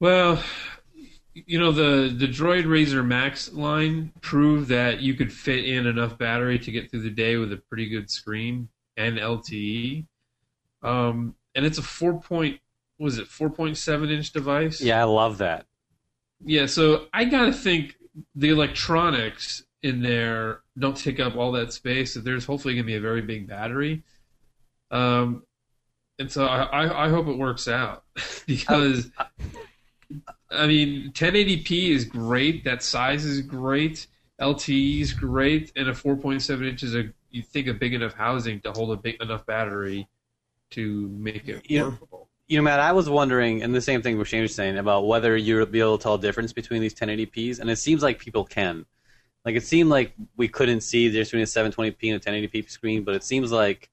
Well, 0.00 0.42
you 1.34 1.58
know 1.58 1.72
the 1.72 2.14
the 2.16 2.26
Droid 2.26 2.64
RAZR 2.64 3.04
Maxx 3.04 3.52
line 3.52 4.12
proved 4.20 4.68
that 4.68 5.00
you 5.00 5.14
could 5.14 5.32
fit 5.32 5.64
in 5.64 5.86
enough 5.86 6.16
battery 6.18 6.58
to 6.58 6.70
get 6.70 6.90
through 6.90 7.02
the 7.02 7.10
day 7.10 7.36
with 7.36 7.52
a 7.52 7.56
pretty 7.56 7.88
good 7.88 8.10
screen 8.10 8.68
and 8.96 9.18
LTE. 9.18 10.06
Um, 10.82 11.34
and 11.54 11.64
it's 11.64 11.78
a 11.78 11.82
four 11.82 12.20
point 12.20 12.60
was 12.98 13.18
it 13.18 13.26
four 13.26 13.50
point 13.50 13.76
seven 13.76 14.10
inch 14.10 14.32
device? 14.32 14.80
Yeah, 14.80 15.00
I 15.00 15.04
love 15.04 15.38
that. 15.38 15.66
Yeah, 16.44 16.66
so 16.66 17.06
I 17.12 17.24
gotta 17.24 17.52
think 17.52 17.96
the 18.34 18.50
electronics 18.50 19.63
in 19.84 20.00
there 20.00 20.62
don't 20.78 20.96
take 20.96 21.20
up 21.20 21.36
all 21.36 21.52
that 21.52 21.72
space. 21.72 22.14
So 22.14 22.20
there's 22.20 22.46
hopefully 22.46 22.74
gonna 22.74 22.86
be 22.86 22.96
a 22.96 23.00
very 23.00 23.20
big 23.20 23.46
battery. 23.46 24.02
Um, 24.90 25.44
and 26.18 26.30
so 26.32 26.46
I, 26.46 27.06
I, 27.06 27.08
hope 27.08 27.26
it 27.26 27.36
works 27.36 27.68
out 27.68 28.04
because 28.46 29.10
I 30.50 30.66
mean 30.66 31.12
1080p 31.12 31.90
is 31.90 32.04
great. 32.04 32.64
That 32.64 32.82
size 32.82 33.24
is 33.24 33.42
great. 33.42 34.06
LTE 34.40 35.00
is 35.00 35.12
great, 35.12 35.72
and 35.76 35.88
a 35.88 35.92
4.7 35.92 36.68
inch 36.68 36.82
is 36.82 36.94
a 36.94 37.12
you 37.30 37.42
think 37.42 37.66
a 37.66 37.74
big 37.74 37.94
enough 37.94 38.14
housing 38.14 38.60
to 38.60 38.72
hold 38.72 38.90
a 38.92 38.96
big 38.96 39.20
enough 39.20 39.44
battery 39.44 40.08
to 40.70 41.08
make 41.08 41.48
it 41.48 41.62
Yeah. 41.68 41.84
workable. 41.84 42.28
You 42.46 42.58
know, 42.58 42.62
Matt, 42.62 42.80
I 42.80 42.92
was 42.92 43.08
wondering, 43.08 43.62
and 43.62 43.74
the 43.74 43.80
same 43.80 44.02
thing 44.02 44.18
with 44.18 44.28
Shane 44.28 44.42
was 44.42 44.54
saying 44.54 44.78
about 44.78 45.06
whether 45.06 45.36
you'll 45.36 45.66
be 45.66 45.80
able 45.80 45.98
to 45.98 46.02
tell 46.02 46.14
a 46.14 46.20
difference 46.20 46.52
between 46.52 46.80
these 46.80 46.94
1080p's, 46.94 47.58
and 47.58 47.70
it 47.70 47.76
seems 47.76 48.02
like 48.02 48.18
people 48.18 48.44
can. 48.44 48.86
Like 49.44 49.56
it 49.56 49.62
seemed 49.64 49.90
like 49.90 50.12
we 50.36 50.48
couldn't 50.48 50.80
see 50.80 51.08
the 51.08 51.18
difference 51.18 51.52
between 51.54 51.66
a 51.66 51.70
720p 51.92 52.12
and 52.14 52.16
a 52.16 52.48
1080p 52.48 52.70
screen, 52.70 53.04
but 53.04 53.14
it 53.14 53.22
seems 53.24 53.52
like 53.52 53.90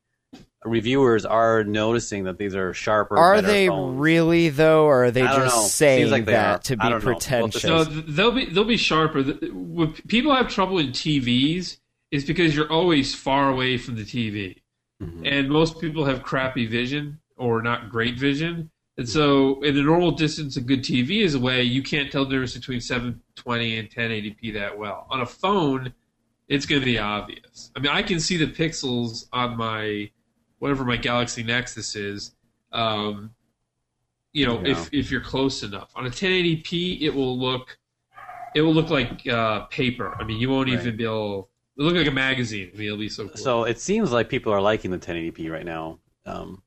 reviewers 0.64 1.26
are 1.26 1.64
noticing 1.64 2.24
that 2.26 2.38
these 2.38 2.56
are 2.56 2.74
sharper. 2.74 3.18
Are 3.18 3.42
they 3.42 3.68
phones. 3.68 4.00
really 4.00 4.50
though, 4.50 4.86
or 4.86 5.06
are 5.06 5.12
they 5.12 5.24
I 5.24 5.36
just 5.36 5.56
know. 5.56 5.64
saying 5.64 6.12
like 6.12 6.26
they 6.26 6.34
that 6.34 6.56
are. 6.56 6.60
to 6.64 6.78
be 6.78 6.84
don't 6.84 6.92
know. 6.92 7.00
Pretentious? 7.00 7.64
No, 7.66 7.84
they'll 7.84 8.32
be 8.32 8.46
they'll 8.46 8.64
be 8.64 8.78
sharper. 8.78 9.24
The- 9.24 9.50
When 9.52 9.94
people 10.08 10.34
have 10.34 10.48
trouble 10.50 10.78
in 10.80 10.88
TVs, 10.92 11.78
is 12.12 12.26
because 12.26 12.56
you're 12.56 12.72
always 12.72 13.16
far 13.16 13.50
away 13.50 13.78
from 13.78 13.96
the 13.96 14.04
TV, 14.04 14.58
Mhm. 15.02 15.22
and 15.26 15.50
most 15.50 15.80
people 15.82 16.06
have 16.06 16.24
crappy 16.24 16.66
vision 16.68 17.20
or 17.38 17.62
not 17.62 17.90
great 17.90 18.18
vision. 18.20 18.70
And 18.98 19.08
so, 19.08 19.62
in 19.62 19.78
a 19.78 19.82
normal 19.82 20.12
distance, 20.12 20.58
a 20.58 20.62
good 20.62 20.82
TV 20.84 21.22
is 21.22 21.34
away. 21.34 21.64
You 21.64 21.82
can't 21.82 22.12
tell 22.12 22.26
the 22.26 22.32
difference 22.32 22.56
between 22.56 22.82
720 22.82 23.78
and 23.78 23.90
1080p 23.90 24.54
that 24.56 24.78
well. 24.78 25.08
On 25.10 25.22
a 25.22 25.26
phone, 25.26 25.94
it's 26.50 26.66
going 26.66 26.82
to 26.82 26.86
be 26.86 27.00
obvious. 27.00 27.72
I 27.76 27.80
mean, 27.80 27.92
I 27.92 28.04
can 28.04 28.20
see 28.20 28.38
the 28.38 28.48
pixels 28.48 29.28
on 29.32 29.58
my 29.58 30.12
whatever 30.60 30.84
my 30.84 30.98
Galaxy 30.98 31.42
Nexus 31.42 31.96
is. 31.96 32.36
Um, 32.72 33.32
you 34.34 34.46
know, 34.46 34.62
Yeah. 34.62 34.72
if 34.72 34.94
if 34.94 35.12
you're 35.12 35.22
close 35.22 35.64
enough 35.64 35.92
on 35.96 36.06
a 36.06 36.10
1080p, 36.10 37.02
it 37.02 37.14
will 37.16 37.38
look 37.40 37.78
it 38.54 38.62
will 38.62 38.74
look 38.74 38.90
like 38.90 39.26
uh, 39.28 39.62
paper. 39.68 40.16
I 40.20 40.26
mean, 40.26 40.38
you 40.40 40.50
won't 40.50 40.70
Right. 40.70 40.80
even 40.80 40.98
be 40.98 41.06
able. 41.06 41.50
It'll 41.78 41.90
look 41.92 41.96
like 41.98 42.08
a 42.08 42.12
magazine. 42.12 42.70
I 42.74 42.78
mean, 42.78 42.88
it'll 42.88 42.98
be 43.00 43.08
so 43.10 43.28
cool. 43.30 43.38
So 43.38 43.64
it 43.64 43.80
seems 43.80 44.12
like 44.12 44.28
people 44.28 44.52
are 44.52 44.62
liking 44.62 44.92
the 44.92 45.00
1080p 45.00 45.50
right 45.50 45.66
now. 45.66 46.00
Um, 46.26 46.62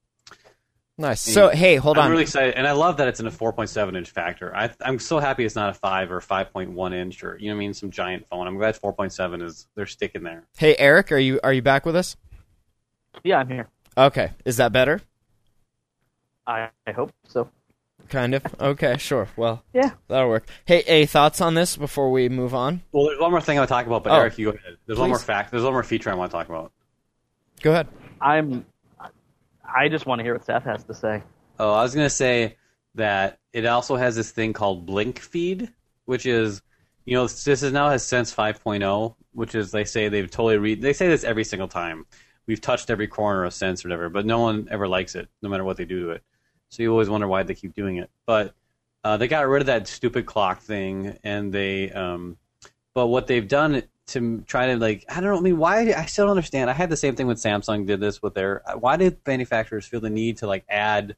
nice. 0.99 1.21
So 1.21 1.49
hey, 1.49 1.77
hold 1.77 1.99
on. 1.99 2.05
I'm 2.07 2.11
really 2.11 2.23
excited, 2.23 2.55
and 2.55 2.67
I 2.67 2.73
love 2.73 2.97
that 2.99 3.09
it's 3.09 3.21
in 3.21 3.27
a 3.27 3.31
4.7 3.31 3.97
inch 3.97 4.11
factor. 4.11 4.55
I, 4.55 4.71
I'm 4.81 4.99
so 4.99 5.19
happy 5.19 5.45
it's 5.45 5.55
not 5.57 5.71
a 5.71 5.75
five 5.75 6.11
or 6.13 6.21
5.1 6.21 6.95
inch 6.95 7.23
or 7.25 7.37
you 7.39 7.49
know 7.49 7.55
what 7.55 7.59
I 7.59 7.61
mean, 7.61 7.75
some 7.75 7.91
giant 7.91 8.27
phone. 8.29 8.47
I'm 8.47 8.57
glad 8.57 8.79
4.7 8.81 9.43
is 9.43 9.67
they're 9.75 9.87
sticking 9.87 10.23
there. 10.23 10.45
Hey 10.57 10.77
Eric, 10.79 11.13
are 11.13 11.19
you 11.19 11.41
are 11.43 11.53
you 11.53 11.63
back 11.63 11.85
with 11.87 11.97
us? 11.97 12.17
Yeah, 13.23 13.39
I'm 13.39 13.49
here. 13.49 13.69
Okay, 13.97 14.31
is 14.45 14.57
that 14.57 14.73
better? 14.73 15.01
I, 16.47 16.69
I 16.87 16.93
hope 16.93 17.13
so. 17.29 17.49
Kind 18.11 18.35
of. 18.35 18.43
Okay, 18.61 18.97
sure. 18.99 19.29
Well, 19.37 19.63
Yeah. 19.73 19.93
that'll 20.09 20.29
work. 20.29 20.47
Hey, 20.67 20.83
any 20.83 21.07
thoughts 21.07 21.41
on 21.41 21.55
this 21.55 21.75
before 21.77 22.11
we 22.11 22.29
move 22.29 22.55
on? 22.55 22.83
Well, 22.93 23.07
there's 23.07 23.19
one 23.19 23.31
more 23.31 23.41
thing 23.41 23.57
I 23.57 23.61
want 23.63 23.69
to 23.69 23.73
talk 23.75 23.87
about, 23.87 24.05
but 24.05 24.13
Oh. 24.13 24.17
Eric, 24.17 24.37
you 24.37 24.53
go 24.53 24.59
ahead. 24.59 24.77
There's 24.85 24.99
one 24.99 25.09
more 25.09 25.19
fact. 25.19 25.51
There's 25.51 25.63
one 25.63 25.73
more 25.73 25.83
feature 25.83 26.11
I 26.11 26.15
want 26.15 26.31
to 26.31 26.37
talk 26.37 26.49
about. 26.51 26.71
Go 27.63 27.71
ahead. 27.71 27.89
I'm. 28.21 28.67
I 29.75 29.89
just 29.89 30.07
want 30.07 30.21
to 30.21 30.23
hear 30.23 30.35
what 30.35 30.45
Seth 30.45 30.65
has 30.65 30.85
to 30.85 30.95
say. 30.95 31.23
Oh, 31.59 31.73
I 31.73 31.83
was 31.83 31.95
gonna 31.95 32.11
say 32.11 32.57
that 32.95 33.39
it 33.53 33.67
also 33.67 33.97
has 33.97 34.15
this 34.15 34.31
thing 34.31 34.53
called 34.53 34.87
Blink 34.87 35.19
Feed, 35.19 35.73
which 36.05 36.27
is, 36.27 36.63
you 37.05 37.15
know, 37.15 37.27
this 37.27 37.63
is 37.63 37.73
now 37.73 37.91
has 37.91 38.05
Sense 38.05 38.33
5.0, 38.35 39.17
which 39.33 39.55
is 39.55 39.73
they 39.73 39.85
say 39.85 40.09
they've 40.09 40.31
totally 40.31 40.59
read. 40.59 40.81
They 40.81 40.93
say 40.93 41.09
this 41.09 41.25
every 41.25 41.45
single 41.45 41.69
time. 41.69 42.07
We've 42.47 42.61
touched 42.61 42.91
every 42.91 43.09
corner 43.09 43.45
of 43.45 43.55
Sense 43.55 43.85
or 43.85 43.89
whatever, 43.89 44.09
but 44.09 44.27
no 44.27 44.39
one 44.39 44.69
ever 44.71 44.87
likes 44.87 45.15
it, 45.15 45.29
no 45.43 45.49
matter 45.49 45.65
what 45.65 45.77
they 45.77 45.85
do 45.85 46.01
to 46.05 46.11
it. 46.11 46.23
So 46.69 46.83
you 46.83 46.91
always 46.91 47.11
wonder 47.11 47.27
why 47.27 47.43
they 47.43 47.55
keep 47.55 47.75
doing 47.75 47.97
it. 47.97 48.11
But 48.27 48.55
uh, 49.03 49.17
they 49.17 49.29
got 49.29 49.49
rid 49.49 49.63
of 49.63 49.67
that 49.67 49.89
stupid 49.89 50.27
clock 50.27 50.61
thing, 50.61 51.19
and 51.25 51.53
they. 51.53 51.91
Um, 51.91 52.37
but 52.95 53.09
what 53.09 53.27
they've 53.27 53.47
done 53.47 53.83
to 54.09 54.43
try 54.47 54.67
to 54.67 54.77
like, 54.77 55.05
I 55.09 55.21
don't 55.21 55.33
know. 55.33 55.39
I 55.39 55.41
mean, 55.41 55.57
why? 55.59 55.93
I 55.95 56.05
still 56.07 56.27
don't 56.27 56.37
understand. 56.37 56.69
I 56.69 56.75
had 56.75 56.91
the 56.91 56.97
same 56.97 57.15
thing 57.17 57.27
when 57.27 57.37
Samsung 57.37 57.87
did 57.87 58.01
this 58.01 58.23
with 58.23 58.35
their. 58.35 58.63
Uh, 58.69 58.79
why 58.79 58.97
did 58.97 59.19
manufacturers 59.27 59.87
feel 59.87 60.01
the 60.01 60.11
need 60.11 60.39
to 60.39 60.47
like 60.47 60.65
add 60.69 61.17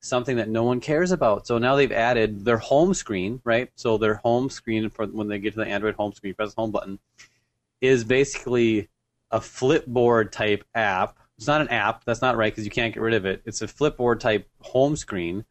something 0.00 0.36
that 0.36 0.48
no 0.48 0.62
one 0.62 0.80
cares 0.80 1.10
about? 1.10 1.46
So 1.46 1.58
now 1.58 1.74
they've 1.74 1.90
added 1.92 2.44
their 2.44 2.58
home 2.58 2.94
screen, 2.94 3.40
right? 3.44 3.70
So 3.74 3.98
their 3.98 4.16
home 4.16 4.50
screen 4.50 4.88
for 4.90 5.06
when 5.06 5.28
they 5.28 5.38
get 5.38 5.54
to 5.54 5.60
the 5.60 5.66
Android 5.66 5.96
home 5.96 6.12
screen, 6.12 6.34
press 6.34 6.54
the 6.54 6.60
home 6.60 6.70
button, 6.70 6.98
is 7.80 8.04
basically 8.04 8.88
a 9.30 9.40
flipboard 9.40 10.30
type 10.30 10.64
app. 10.74 11.18
It's 11.38 11.48
not 11.48 11.60
an 11.60 11.68
app. 11.68 12.04
That's 12.04 12.22
not 12.22 12.36
right 12.36 12.52
because 12.52 12.64
you 12.64 12.70
can't 12.70 12.94
get 12.94 13.02
rid 13.02 13.14
of 13.14 13.26
it. 13.26 13.42
It's 13.44 13.62
a 13.62 13.66
flipboard 13.66 14.20
type 14.20 14.48
home 14.60 14.94
screen 14.94 15.44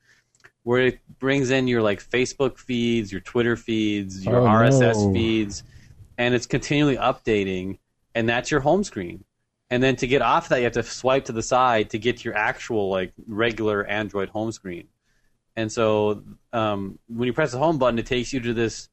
where 0.64 0.86
it 0.86 1.00
brings 1.20 1.50
in 1.50 1.68
your 1.68 1.82
like 1.82 2.02
Facebook 2.02 2.58
feeds, 2.58 3.12
your 3.12 3.22
Twitter 3.22 3.58
feeds, 3.58 4.26
your 4.26 4.38
Oh, 4.38 4.44
RSS 4.44 5.08
no. 5.08 5.14
feeds, 5.14 5.64
and 6.22 6.36
it's 6.36 6.46
continually 6.46 6.98
updating. 6.98 7.80
And 8.14 8.30
that's 8.30 8.52
your 8.52 8.60
home 8.60 8.84
screen. 8.84 9.24
And 9.72 9.82
then 9.82 9.96
to 9.98 10.08
get 10.08 10.22
off 10.22 10.50
that, 10.50 10.58
you 10.58 10.66
have 10.66 10.74
to 10.74 10.84
swipe 10.84 11.26
to 11.26 11.32
the 11.32 11.42
side 11.42 11.90
to 11.92 11.98
get 11.98 12.18
to 12.18 12.24
your 12.26 12.38
actual 12.38 12.90
like 12.90 13.14
regular 13.26 13.86
Android 13.86 14.30
home 14.30 14.52
screen. 14.52 14.88
And 15.56 15.72
so 15.72 16.24
um, 16.54 17.00
when 17.08 17.26
you 17.26 17.34
press 17.34 17.54
the 17.54 17.58
home 17.58 17.80
button, 17.80 17.98
it 17.98 18.06
takes 18.06 18.34
you 18.34 18.40
to 18.42 18.54
this. 18.54 18.90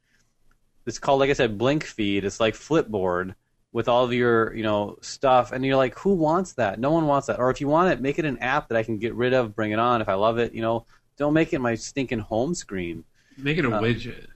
It's 0.86 0.98
called, 0.98 1.20
like 1.20 1.28
I 1.28 1.34
said, 1.34 1.58
Blink 1.58 1.84
Feed. 1.84 2.24
It's 2.24 2.40
like 2.40 2.54
Flipboard 2.54 3.34
with 3.72 3.88
all 3.88 4.04
of 4.04 4.12
your 4.14 4.54
you 4.54 4.62
know 4.62 4.96
stuff, 5.02 5.52
and 5.52 5.66
you're 5.66 5.76
like, 5.76 5.98
who 5.98 6.14
wants 6.14 6.54
that? 6.54 6.80
No 6.80 6.90
one 6.92 7.06
wants 7.06 7.26
that. 7.26 7.38
Or 7.38 7.50
if 7.50 7.60
you 7.60 7.68
want 7.68 7.92
it, 7.92 8.00
make 8.00 8.18
it 8.18 8.24
an 8.24 8.38
app 8.38 8.68
that 8.68 8.78
I 8.78 8.82
can 8.82 8.98
get 8.98 9.14
rid 9.14 9.34
of, 9.34 9.54
bring 9.54 9.72
it 9.72 9.78
on 9.78 10.00
if 10.00 10.08
I 10.08 10.14
love 10.14 10.38
it. 10.38 10.54
You 10.54 10.62
know, 10.62 10.86
don't 11.18 11.34
make 11.34 11.52
it 11.52 11.58
my 11.58 11.74
stinking 11.74 12.20
home 12.20 12.54
screen. 12.54 13.04
Make 13.36 13.58
it 13.58 13.66
a 13.66 13.76
Uh, 13.76 13.82
widget. 13.82 14.26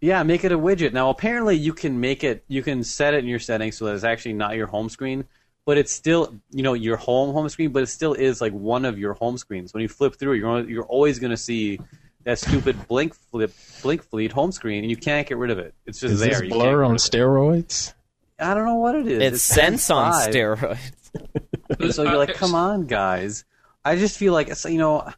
Yeah, 0.00 0.22
make 0.22 0.44
it 0.44 0.52
a 0.52 0.58
widget. 0.58 0.92
Now, 0.92 1.10
apparently, 1.10 1.56
you 1.56 1.74
can 1.74 2.00
make 2.00 2.24
it. 2.24 2.44
You 2.48 2.62
can 2.62 2.82
set 2.84 3.14
it 3.14 3.18
in 3.18 3.26
your 3.26 3.38
settings 3.38 3.76
so 3.76 3.84
that 3.86 3.94
it's 3.94 4.04
actually 4.04 4.32
not 4.32 4.56
your 4.56 4.66
home 4.66 4.88
screen, 4.88 5.24
but 5.66 5.76
it's 5.76 5.92
still, 5.92 6.34
you 6.50 6.62
know, 6.62 6.72
your 6.72 6.96
home 6.96 7.34
home 7.34 7.48
screen. 7.50 7.70
But 7.70 7.82
it 7.82 7.88
still 7.88 8.14
is 8.14 8.40
like 8.40 8.52
one 8.52 8.84
of 8.86 8.98
your 8.98 9.12
home 9.12 9.36
screens. 9.36 9.74
When 9.74 9.82
you 9.82 9.88
flip 9.88 10.16
through, 10.16 10.34
you're 10.34 10.68
you're 10.68 10.86
always 10.86 11.18
going 11.18 11.32
to 11.32 11.36
see 11.36 11.80
that 12.24 12.38
stupid 12.38 12.88
blink 12.88 13.14
flip 13.14 13.52
blink 13.82 14.02
fleet 14.02 14.32
home 14.32 14.52
screen, 14.52 14.84
and 14.84 14.90
you 14.90 14.96
can't 14.96 15.26
get 15.26 15.36
rid 15.36 15.50
of 15.50 15.58
it. 15.58 15.74
It's 15.84 16.00
just 16.00 16.14
Is 16.14 16.20
there. 16.20 16.30
this 16.30 16.42
You 16.42 16.48
Blur 16.48 16.82
on 16.82 16.96
steroids? 16.96 17.92
I 18.38 18.54
don't 18.54 18.64
know 18.64 18.76
what 18.76 18.94
it 18.94 19.06
is. 19.06 19.22
It's 19.22 19.42
sense 19.42 19.90
on 19.90 20.12
steroids. 20.12 20.78
so 21.92 22.04
you're 22.04 22.16
like, 22.16 22.34
come 22.34 22.54
on, 22.54 22.86
guys. 22.86 23.44
I 23.84 23.96
just 23.96 24.16
feel 24.16 24.32
like 24.32 24.48
it's 24.48 24.64
you 24.64 24.78
know, 24.78 25.10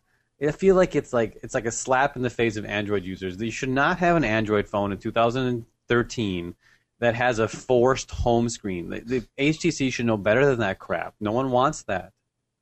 I 0.43 0.51
feel 0.53 0.75
like 0.75 0.97
it's 0.97 1.13
like 1.13 1.39
it's 1.43 1.55
like 1.55 1.67
a 1.67 1.71
slap 1.71 2.17
in 2.17 2.23
the 2.23 2.31
face 2.31 2.57
of 2.57 2.65
Android 2.65 3.05
users. 3.05 3.41
You 3.41 3.51
should 3.51 3.69
not 3.69 3.99
have 3.99 4.17
an 4.17 4.25
Android 4.25 4.69
phone 4.69 4.91
in 4.93 4.99
2013 4.99 6.55
that 7.01 7.15
has 7.15 7.39
a 7.39 7.49
forced 7.49 8.11
home 8.11 8.49
screen. 8.49 8.89
The, 8.91 9.01
the 9.01 9.25
HTC 9.39 9.93
should 9.93 10.07
know 10.07 10.17
better 10.17 10.47
than 10.47 10.61
that 10.61 10.79
crap. 10.79 11.15
No 11.21 11.33
one 11.33 11.51
wants 11.51 11.83
that. 11.85 12.13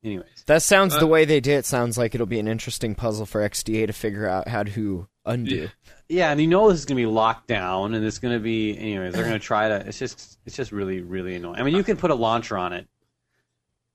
Anyways, 0.02 0.44
That 0.46 0.62
sounds 0.62 0.94
the 0.98 1.04
Uh, 1.04 1.08
way 1.08 1.26
they 1.26 1.40
did. 1.40 1.58
It 1.58 1.66
sounds 1.66 1.98
like 1.98 2.14
it'll 2.14 2.26
be 2.26 2.38
an 2.38 2.48
interesting 2.48 2.94
puzzle 2.94 3.26
for 3.26 3.42
XDA 3.42 3.86
to 3.86 3.92
figure 3.92 4.26
out 4.26 4.48
how 4.48 4.62
to 4.62 5.08
undo. 5.26 5.68
yeah, 6.08 6.30
and 6.32 6.40
you 6.40 6.46
know 6.46 6.70
this 6.70 6.78
is 6.80 6.86
gonna 6.86 6.96
be 6.96 7.04
locked 7.06 7.48
down, 7.48 7.94
and 7.94 8.02
it's 8.04 8.18
gonna 8.18 8.40
be 8.40 8.76
anyways. 8.78 9.12
They're 9.12 9.24
gonna 9.24 9.38
try 9.38 9.68
to. 9.68 9.86
It's 9.86 9.98
just 9.98 10.38
it's 10.46 10.56
just 10.56 10.72
really 10.72 11.02
really 11.02 11.34
annoying. 11.34 11.56
I 11.60 11.62
mean, 11.64 11.76
you 11.76 11.84
can 11.84 11.98
put 11.98 12.10
a 12.10 12.14
launcher 12.14 12.56
on 12.56 12.72
it, 12.72 12.88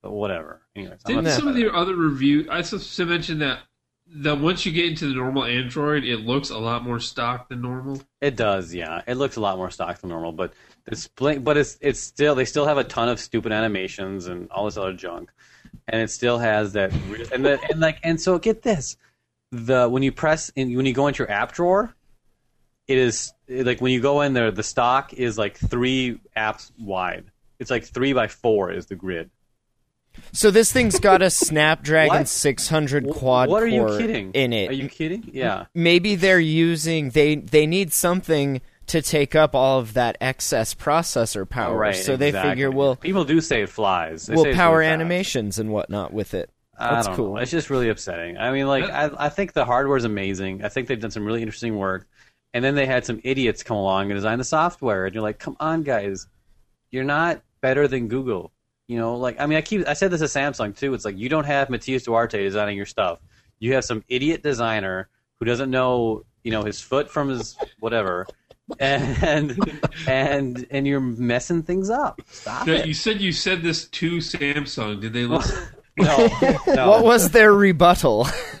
but 0.00 0.12
whatever. 0.12 0.62
Anyways, 0.76 1.02
Didn't 1.04 1.26
some 1.30 1.48
of 1.48 1.56
the 1.56 1.74
other 1.74 1.96
review? 1.96 2.46
I 2.50 2.58
also 2.58 3.04
mentioned 3.04 3.42
that 3.42 3.60
that 4.08 4.40
once 4.40 4.64
you 4.64 4.72
get 4.72 4.86
into 4.86 5.08
the 5.08 5.14
normal 5.14 5.44
Android, 5.44 6.04
it 6.04 6.18
looks 6.18 6.50
a 6.50 6.58
lot 6.58 6.84
more 6.84 7.00
stock 7.00 7.48
than 7.48 7.60
normal. 7.60 8.00
It 8.20 8.36
does, 8.36 8.74
yeah. 8.74 9.02
It 9.06 9.14
looks 9.14 9.36
a 9.36 9.40
lot 9.40 9.56
more 9.56 9.70
stock 9.70 9.98
than 9.98 10.10
normal, 10.10 10.32
but 10.32 10.52
it's 10.86 11.08
but 11.08 11.56
it's 11.56 11.76
it's 11.80 12.00
still 12.00 12.34
they 12.34 12.44
still 12.44 12.66
have 12.66 12.78
a 12.78 12.84
ton 12.84 13.08
of 13.08 13.18
stupid 13.18 13.52
animations 13.52 14.26
and 14.26 14.50
all 14.50 14.64
this 14.64 14.76
other 14.76 14.92
junk, 14.92 15.32
and 15.88 16.00
it 16.00 16.10
still 16.10 16.38
has 16.38 16.72
that 16.74 16.92
and 17.32 17.44
the, 17.44 17.60
and 17.70 17.80
like 17.80 17.98
and 18.02 18.20
so 18.20 18.38
get 18.38 18.62
this, 18.62 18.96
the 19.50 19.88
when 19.88 20.02
you 20.02 20.12
press 20.12 20.50
in 20.54 20.74
when 20.76 20.86
you 20.86 20.92
go 20.92 21.08
into 21.08 21.24
your 21.24 21.30
app 21.30 21.52
drawer, 21.52 21.94
it 22.86 22.98
is 22.98 23.32
like 23.48 23.80
when 23.80 23.92
you 23.92 24.00
go 24.00 24.20
in 24.20 24.32
there, 24.32 24.50
the 24.50 24.62
stock 24.62 25.12
is 25.14 25.36
like 25.36 25.56
three 25.56 26.20
apps 26.36 26.70
wide. 26.78 27.24
It's 27.58 27.70
like 27.70 27.84
three 27.84 28.12
by 28.12 28.28
four 28.28 28.70
is 28.70 28.86
the 28.86 28.96
grid. 28.96 29.30
So 30.32 30.50
this 30.50 30.72
thing's 30.72 30.98
got 31.00 31.22
a 31.22 31.30
Snapdragon 31.30 32.18
What? 32.18 32.28
600 32.28 33.08
quad 33.10 33.48
what 33.48 33.62
are 33.62 33.66
you 33.66 33.86
core 33.86 33.98
kidding? 33.98 34.32
in 34.32 34.52
it. 34.52 34.70
Are 34.70 34.74
you 34.74 34.88
kidding? 34.88 35.30
Yeah. 35.32 35.66
Maybe 35.74 36.14
they're 36.14 36.40
using 36.40 37.10
they 37.10 37.36
they 37.36 37.66
need 37.66 37.92
something 37.92 38.60
to 38.88 39.02
take 39.02 39.34
up 39.34 39.54
all 39.54 39.80
of 39.80 39.94
that 39.94 40.16
excess 40.20 40.74
processor 40.74 41.48
power. 41.48 41.76
right. 41.76 41.96
so 41.96 42.16
they 42.16 42.28
exactly. 42.28 42.50
figure 42.50 42.70
we'll 42.70 42.96
people 42.96 43.24
do 43.24 43.40
say 43.40 43.62
it 43.62 43.68
flies. 43.68 44.26
They 44.26 44.34
we'll 44.34 44.44
say 44.44 44.54
power 44.54 44.78
really 44.78 44.92
animations 44.92 45.58
and 45.58 45.72
whatnot 45.72 46.12
with 46.12 46.34
it. 46.34 46.50
I 46.78 46.90
That's 46.96 47.06
don't 47.06 47.16
cool. 47.16 47.34
know. 47.34 47.40
It's 47.40 47.50
just 47.50 47.70
really 47.70 47.88
upsetting. 47.88 48.36
I 48.36 48.52
mean, 48.52 48.66
like, 48.66 48.84
I, 48.84 49.10
I 49.16 49.28
think 49.30 49.54
the 49.54 49.64
hardware 49.64 49.96
is 49.96 50.04
amazing. 50.04 50.62
I 50.62 50.68
think 50.68 50.88
they've 50.88 51.00
done 51.00 51.10
some 51.10 51.24
really 51.24 51.40
interesting 51.40 51.76
work. 51.76 52.06
And 52.52 52.64
then 52.64 52.74
they 52.74 52.86
had 52.86 53.04
some 53.04 53.20
idiots 53.24 53.62
come 53.62 53.76
along 53.76 54.10
and 54.10 54.14
design 54.14 54.38
the 54.38 54.44
software, 54.44 55.06
and 55.06 55.14
you're 55.14 55.22
like, 55.22 55.38
come 55.38 55.56
on, 55.58 55.82
guys, 55.82 56.26
you're 56.90 57.04
not 57.04 57.42
better 57.60 57.88
than 57.88 58.08
Google. 58.08 58.52
You 58.88 58.98
know, 58.98 59.16
like, 59.16 59.40
I 59.40 59.46
mean, 59.46 59.58
I 59.58 59.62
keep, 59.62 59.86
I 59.88 59.94
said 59.94 60.10
this 60.10 60.20
to 60.20 60.26
Samsung 60.38 60.76
too. 60.76 60.94
It's 60.94 61.04
like 61.04 61.18
you 61.18 61.28
don't 61.28 61.44
have 61.46 61.70
Matias 61.70 62.04
Duarte 62.04 62.42
designing 62.42 62.76
your 62.76 62.86
stuff. 62.86 63.18
You 63.58 63.74
have 63.74 63.84
some 63.84 64.04
idiot 64.08 64.42
designer 64.42 65.08
who 65.40 65.44
doesn't 65.46 65.70
know, 65.70 66.24
you 66.44 66.52
know, 66.52 66.62
his 66.62 66.80
foot 66.80 67.10
from 67.10 67.28
his 67.30 67.56
whatever, 67.80 68.26
and 68.78 69.58
and 70.06 70.66
and 70.70 70.86
you're 70.86 71.00
messing 71.00 71.62
things 71.62 71.90
up. 71.90 72.20
Stop 72.30 72.66
Now, 72.66 72.74
it. 72.74 72.86
you 72.86 72.94
said 72.94 73.20
you 73.20 73.32
said 73.32 73.62
this 73.62 73.86
to 73.88 74.18
Samsung. 74.18 75.00
Did 75.00 75.12
they 75.12 75.24
listen? 75.26 75.58
No, 75.98 76.28
no. 76.66 76.90
What 76.90 77.04
was 77.04 77.30
their 77.30 77.50
rebuttal? 77.54 78.26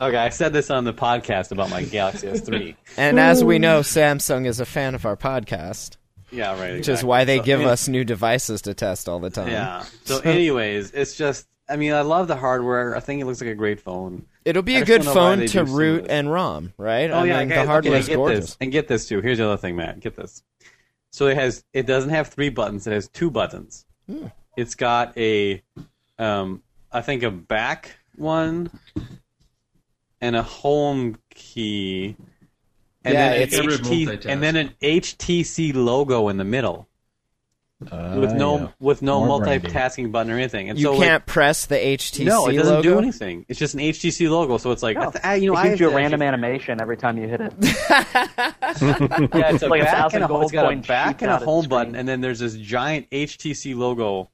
Okay, 0.00 0.16
I 0.16 0.28
said 0.30 0.52
this 0.52 0.68
on 0.70 0.82
the 0.82 0.92
podcast 0.92 1.52
about 1.52 1.70
my 1.70 1.84
Galaxy 1.84 2.26
S3. 2.26 2.74
and 2.96 3.18
as 3.20 3.44
we 3.44 3.60
know, 3.60 3.80
Samsung 3.80 4.44
is 4.44 4.58
a 4.58 4.66
fan 4.66 4.96
of 4.96 5.06
our 5.06 5.16
podcast, 5.16 5.96
Yeah, 6.34 6.60
right. 6.60 6.74
which 6.74 6.88
is 6.88 7.04
why 7.04 7.24
they 7.24 7.38
So, 7.38 7.44
give 7.44 7.60
yeah, 7.60 7.68
us 7.68 7.88
new 7.88 8.04
devices 8.04 8.62
to 8.62 8.74
test 8.74 9.08
all 9.08 9.20
the 9.20 9.30
time. 9.30 9.48
Yeah. 9.48 9.84
So, 10.04 10.18
anyways, 10.20 10.90
it's 10.90 11.16
just. 11.16 11.46
I 11.66 11.76
mean, 11.76 11.94
I 11.94 12.02
love 12.02 12.28
the 12.28 12.36
hardware. 12.36 12.94
I 12.94 13.00
think 13.00 13.22
it 13.22 13.24
looks 13.24 13.40
like 13.40 13.48
a 13.48 13.54
great 13.54 13.80
phone. 13.80 14.26
It'll 14.44 14.62
be 14.62 14.76
I 14.76 14.80
a 14.80 14.84
good 14.84 15.02
don't 15.02 15.14
know 15.14 15.20
why 15.20 15.30
phone 15.30 15.38
to 15.38 15.44
do 15.46 15.48
some 15.48 15.62
of 15.62 15.72
root 15.72 16.06
and 16.10 16.30
ROM, 16.30 16.74
right? 16.76 17.10
Oh 17.10 17.20
I 17.20 17.24
yeah, 17.24 17.38
mean, 17.38 17.52
okay, 17.52 17.62
the 17.62 17.66
hardware 17.66 17.98
is 17.98 18.08
gorgeous. 18.08 18.44
This. 18.44 18.56
And 18.60 18.70
get 18.70 18.86
this 18.86 19.08
too. 19.08 19.22
Here's 19.22 19.38
the 19.38 19.46
other 19.46 19.56
thing, 19.56 19.76
Matt. 19.76 20.00
Get 20.00 20.14
this. 20.16 20.42
So 21.10 21.28
it 21.28 21.36
has. 21.36 21.64
It 21.72 21.86
doesn't 21.86 22.10
have 22.10 22.28
three 22.28 22.50
buttons. 22.50 22.86
It 22.86 22.92
has 22.92 23.08
two 23.08 23.30
buttons. 23.30 23.86
Hmm. 24.10 24.26
It's 24.58 24.74
got 24.74 25.16
a, 25.16 25.62
um, 26.18 26.62
I 26.92 27.00
think 27.00 27.22
a 27.22 27.30
back 27.30 27.92
one, 28.16 28.70
and 30.20 30.36
a 30.36 30.42
home 30.42 31.16
key. 31.30 32.16
And 33.04 33.14
Yeah, 33.14 33.28
then 33.28 33.36
an 33.36 33.42
it's- 33.42 33.58
Every 33.60 33.74
HT, 34.16 34.24
and 34.26 34.42
then 34.42 34.56
an 34.56 34.70
HTC 34.82 35.72
logo 35.74 36.28
in 36.28 36.36
the 36.38 36.44
middle. 36.44 36.88
Uh, 37.90 38.16
with 38.18 38.32
no 38.32 38.58
yeah. 38.60 38.68
with 38.80 39.02
no 39.02 39.26
More 39.26 39.40
brandy. 39.40 39.68
multitasking 39.68 40.10
button 40.10 40.32
or 40.32 40.36
anything. 40.38 40.70
And 40.70 40.78
You 40.78 40.86
so 40.86 40.92
like, 40.92 41.08
can't 41.08 41.26
press 41.26 41.66
the 41.66 41.74
HTC 41.74 42.24
logo. 42.24 42.30
no, 42.30 42.48
it 42.48 42.56
doesn't 42.56 42.74
logo. 42.76 42.82
do 42.94 42.98
anything. 42.98 43.44
It's 43.48 43.58
just 43.58 43.74
an 43.74 43.80
HTC 43.80 44.30
logo. 44.30 44.56
So 44.56 44.70
it's 44.70 44.82
like 44.82 44.96
I 44.96 45.04
No. 45.04 45.10
th- 45.10 45.22
I, 45.24 45.34
you 45.34 45.48
know 45.48 45.54
it 45.58 45.60
I 45.60 45.68
gives 45.68 45.80
you 45.80 45.86
a 45.86 45.90
actually- 45.90 46.02
random 46.02 46.22
animation 46.22 46.80
every 46.80 46.96
time 46.96 47.18
you 47.18 47.28
hit 47.28 47.40
it. 47.42 47.52
Yeah, 49.34 49.50
it's 49.52 49.62
a 49.62 49.68
like 49.68 49.82
a 49.82 49.84
back 49.84 49.94
thousand 49.94 50.22
and 50.22 50.24
a, 50.24 50.28
gold 50.28 50.52
got 50.52 50.72
a 50.72 50.76
back 50.76 51.20
and 51.22 51.30
a 51.30 51.34
out 51.34 51.42
of 51.42 51.46
the 51.46 51.46
home 51.52 51.68
button, 51.68 51.94
and 51.96 52.08
then 52.08 52.20
there's 52.22 52.38
this 52.38 52.54
giant 52.54 53.10
HTC 53.10 53.76
logo 53.76 54.30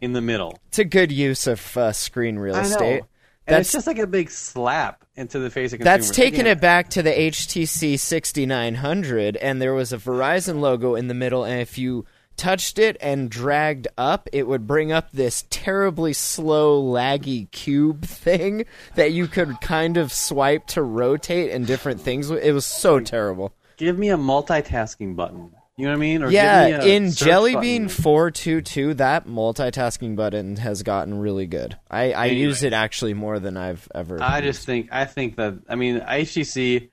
in 0.00 0.12
the 0.12 0.20
middle. 0.22 0.58
It's 0.68 0.78
a 0.78 0.84
good 0.84 1.12
use 1.12 1.46
of 1.46 1.76
uh, 1.76 1.92
screen 1.92 2.38
real 2.38 2.54
I 2.54 2.62
know. 2.62 2.68
estate. 2.68 3.02
And 3.46 3.54
That's 3.54 3.68
it's 3.68 3.72
just 3.72 3.86
like 3.86 3.98
a 3.98 4.08
big 4.08 4.30
slap 4.30 5.04
into 5.14 5.38
the 5.38 5.50
face 5.50 5.72
of 5.72 5.78
consumers. 5.78 6.08
That's 6.08 6.16
taking 6.16 6.46
it 6.46 6.60
back 6.60 6.88
to 6.90 7.02
the 7.02 7.12
HTC 7.12 7.98
6900, 7.98 9.36
and 9.36 9.62
there 9.62 9.72
was 9.72 9.92
a 9.92 9.98
Verizon 9.98 10.60
logo 10.60 10.96
in 10.96 11.06
the 11.06 11.14
middle, 11.14 11.44
and 11.44 11.60
if 11.60 11.78
you 11.78 12.06
touched 12.36 12.78
it 12.78 12.96
and 13.00 13.30
dragged 13.30 13.88
up, 13.96 14.28
it 14.32 14.46
would 14.46 14.66
bring 14.66 14.92
up 14.92 15.12
this 15.12 15.44
terribly 15.48 16.12
slow, 16.12 16.82
laggy 16.82 17.50
cube 17.50 18.04
thing 18.06 18.64
that 18.94 19.12
you 19.12 19.26
could 19.26 19.60
kind 19.60 19.96
of 19.96 20.12
swipe 20.12 20.66
to 20.66 20.82
rotate 20.82 21.52
and 21.52 21.66
different 21.66 22.00
things. 22.00 22.30
It 22.30 22.52
was 22.52 22.66
so 22.66 23.00
terrible. 23.00 23.52
Give 23.76 23.98
me 23.98 24.10
a 24.10 24.16
multitasking 24.16 25.16
button. 25.16 25.52
You 25.76 25.84
know 25.84 25.90
what 25.90 25.96
I 25.96 26.00
mean? 26.00 26.22
Or 26.22 26.30
Yeah, 26.30 26.78
me 26.78 26.96
in 26.96 27.12
Jelly. 27.12 27.54
Bean 27.54 27.88
422, 27.88 28.94
that 28.94 29.26
multitasking 29.26 30.16
button 30.16 30.56
has 30.56 30.82
gotten 30.82 31.18
really 31.18 31.46
good. 31.46 31.76
I, 31.90 32.12
I 32.12 32.26
use 32.26 32.62
it 32.62 32.72
actually 32.72 33.12
more 33.12 33.38
than 33.38 33.58
I've 33.58 33.86
ever. 33.94 34.22
I 34.22 34.40
just 34.40 34.64
think 34.64 34.88
I 34.90 35.04
think 35.04 35.36
that 35.36 35.58
I 35.68 35.74
mean 35.74 36.00
HTC 36.00 36.88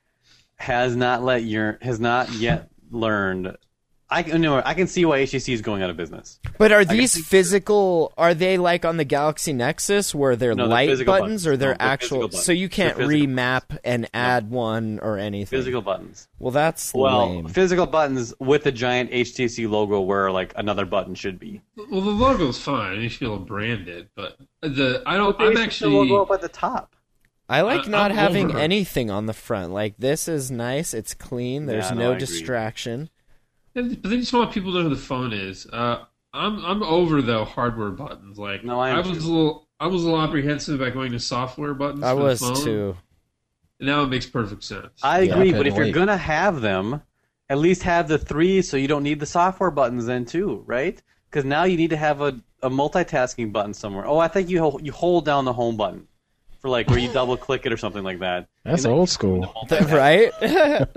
has 0.58 0.98
not 0.98 1.24
let 1.24 1.44
your 1.44 1.78
has 1.82 2.02
not 2.02 2.34
yet 2.34 2.70
learned. 2.92 3.56
I 4.14 4.24
can 4.24 4.42
no, 4.42 4.62
I 4.64 4.74
can 4.74 4.88
see 4.88 5.04
why 5.06 5.20
HTC 5.24 5.54
is 5.54 5.62
going 5.62 5.82
out 5.82 5.90
of 5.90 5.98
business. 5.98 6.40
But 6.58 6.72
are 6.72 6.86
these 6.86 7.18
physical? 7.26 8.14
Are 8.18 8.34
they 8.34 8.58
like 8.58 8.86
on 8.86 8.98
the 8.98 9.04
Galaxy 9.04 9.54
Nexus 9.54 10.14
where 10.14 10.36
they're 10.36 10.54
No, 10.56 10.64
they're 10.64 10.72
light 10.72 10.88
buttons, 10.90 11.06
buttons. 11.06 11.48
or 11.48 11.58
they're 11.58 11.70
No, 11.72 11.76
they're 11.80 11.88
actual? 11.90 12.20
buttons. 12.28 12.44
So 12.44 12.52
you 12.52 12.70
can't 12.70 12.96
They're 12.98 13.08
physical 13.08 13.28
remap 13.34 13.78
and 13.84 14.10
add 14.14 14.50
one 14.50 15.00
or 15.02 15.18
anything. 15.18 15.58
Physical 15.60 15.82
buttons. 15.82 16.28
Well, 16.40 16.52
that's 16.52 16.94
Well, 16.94 17.30
lame. 17.36 17.48
physical 17.48 17.86
buttons 17.86 18.34
with 18.40 18.66
a 18.66 18.72
giant 18.72 19.12
HTC 19.12 19.68
logo 19.70 20.00
where 20.02 20.32
like 20.32 20.54
another 20.56 20.86
button 20.86 21.16
should 21.16 21.40
be. 21.40 21.62
Well, 21.90 22.02
the 22.02 22.12
logo's 22.12 22.60
fine. 22.60 23.02
You 23.02 23.10
feel 23.10 23.38
branded, 23.40 24.10
but 24.16 24.38
the 24.62 25.02
I 25.06 25.18
don't. 25.18 25.36
I'm 25.40 25.48
should 25.50 25.58
the 25.58 25.62
actually. 25.62 25.96
logo 26.10 26.22
up 26.24 26.32
at 26.32 26.42
the 26.42 26.50
top. 26.50 26.96
I 27.50 27.62
like 27.62 27.88
I- 27.88 27.90
not 27.90 28.12
I'm 28.12 28.18
having 28.18 28.50
over. 28.52 28.60
anything 28.60 29.12
on 29.12 29.26
the 29.26 29.34
front. 29.34 29.74
Like 29.74 29.96
this 29.98 30.28
is 30.28 30.50
nice. 30.50 30.94
It's 30.94 31.14
clean. 31.14 31.66
There's 31.66 31.90
Yeah, 31.90 31.96
no, 31.96 32.00
no 32.02 32.06
I 32.12 32.16
agree. 32.16 32.20
distraction. 32.20 33.10
But 33.74 34.04
then 34.04 34.12
you 34.12 34.20
just 34.20 34.34
want 34.34 34.52
people 34.52 34.72
to 34.72 34.78
know 34.80 34.84
who 34.90 34.96
the 34.96 35.02
phone 35.02 35.34
is. 35.34 35.66
Uh, 35.68 36.06
I'm 36.34 36.64
I'm 36.66 36.84
over 36.84 37.22
though 37.22 37.46
hardware 37.46 37.92
buttons. 37.92 38.38
Like 38.38 38.64
No, 38.64 38.80
I 38.80 38.92
am 38.92 38.98
was 38.98 39.08
too. 39.08 39.14
a 39.14 39.32
little 39.32 39.68
I 39.80 39.88
was 39.88 40.04
a 40.04 40.06
little 40.06 40.22
apprehensive 40.22 40.80
about 40.80 40.94
going 40.94 41.12
to 41.12 41.20
software 41.20 41.74
buttons. 41.74 42.04
I 42.04 42.12
for 42.12 42.16
the 42.18 42.24
was 42.24 42.40
phone. 42.40 42.56
too. 42.56 42.98
And 43.80 43.88
now 43.88 44.04
it 44.04 44.08
makes 44.08 44.26
perfect 44.26 44.64
sense. 44.64 45.00
I 45.02 45.22
Yeah, 45.22 45.34
I 45.34 45.36
agree, 45.36 45.52
but 45.52 45.58
couldn't 45.60 45.74
if 45.74 45.78
you're 45.78 45.92
gonna 45.94 46.18
have 46.18 46.62
them, 46.62 47.02
at 47.50 47.58
least 47.58 47.84
have 47.84 48.08
the 48.08 48.18
three, 48.18 48.62
so 48.62 48.78
you 48.78 48.88
don't 48.88 49.04
need 49.04 49.20
the 49.20 49.26
software 49.26 49.72
buttons 49.72 50.06
then 50.06 50.26
too, 50.26 50.64
right? 50.66 51.02
Because 51.30 51.46
now 51.46 51.64
you 51.64 51.78
need 51.78 51.90
to 51.90 51.98
have 51.98 52.22
a, 52.22 52.40
a 52.62 52.70
multitasking 52.70 53.52
button 53.52 53.74
somewhere. 53.74 54.06
Oh, 54.06 54.20
I 54.20 54.28
think 54.28 54.50
you 54.50 54.80
you 54.82 54.92
hold 54.92 55.26
down 55.26 55.46
the 55.46 55.54
home 55.54 55.78
button 55.78 56.08
for 56.64 56.70
like 56.70 56.90
where 56.90 56.98
you 56.98 57.12
double 57.12 57.36
click 57.36 57.66
it 57.66 57.74
or 57.74 57.78
something 57.78 58.04
like 58.04 58.20
that. 58.20 58.48
That's 58.64 58.86
old 58.86 59.10
school. 59.10 59.54
right? 59.72 60.32
well, 60.42 60.88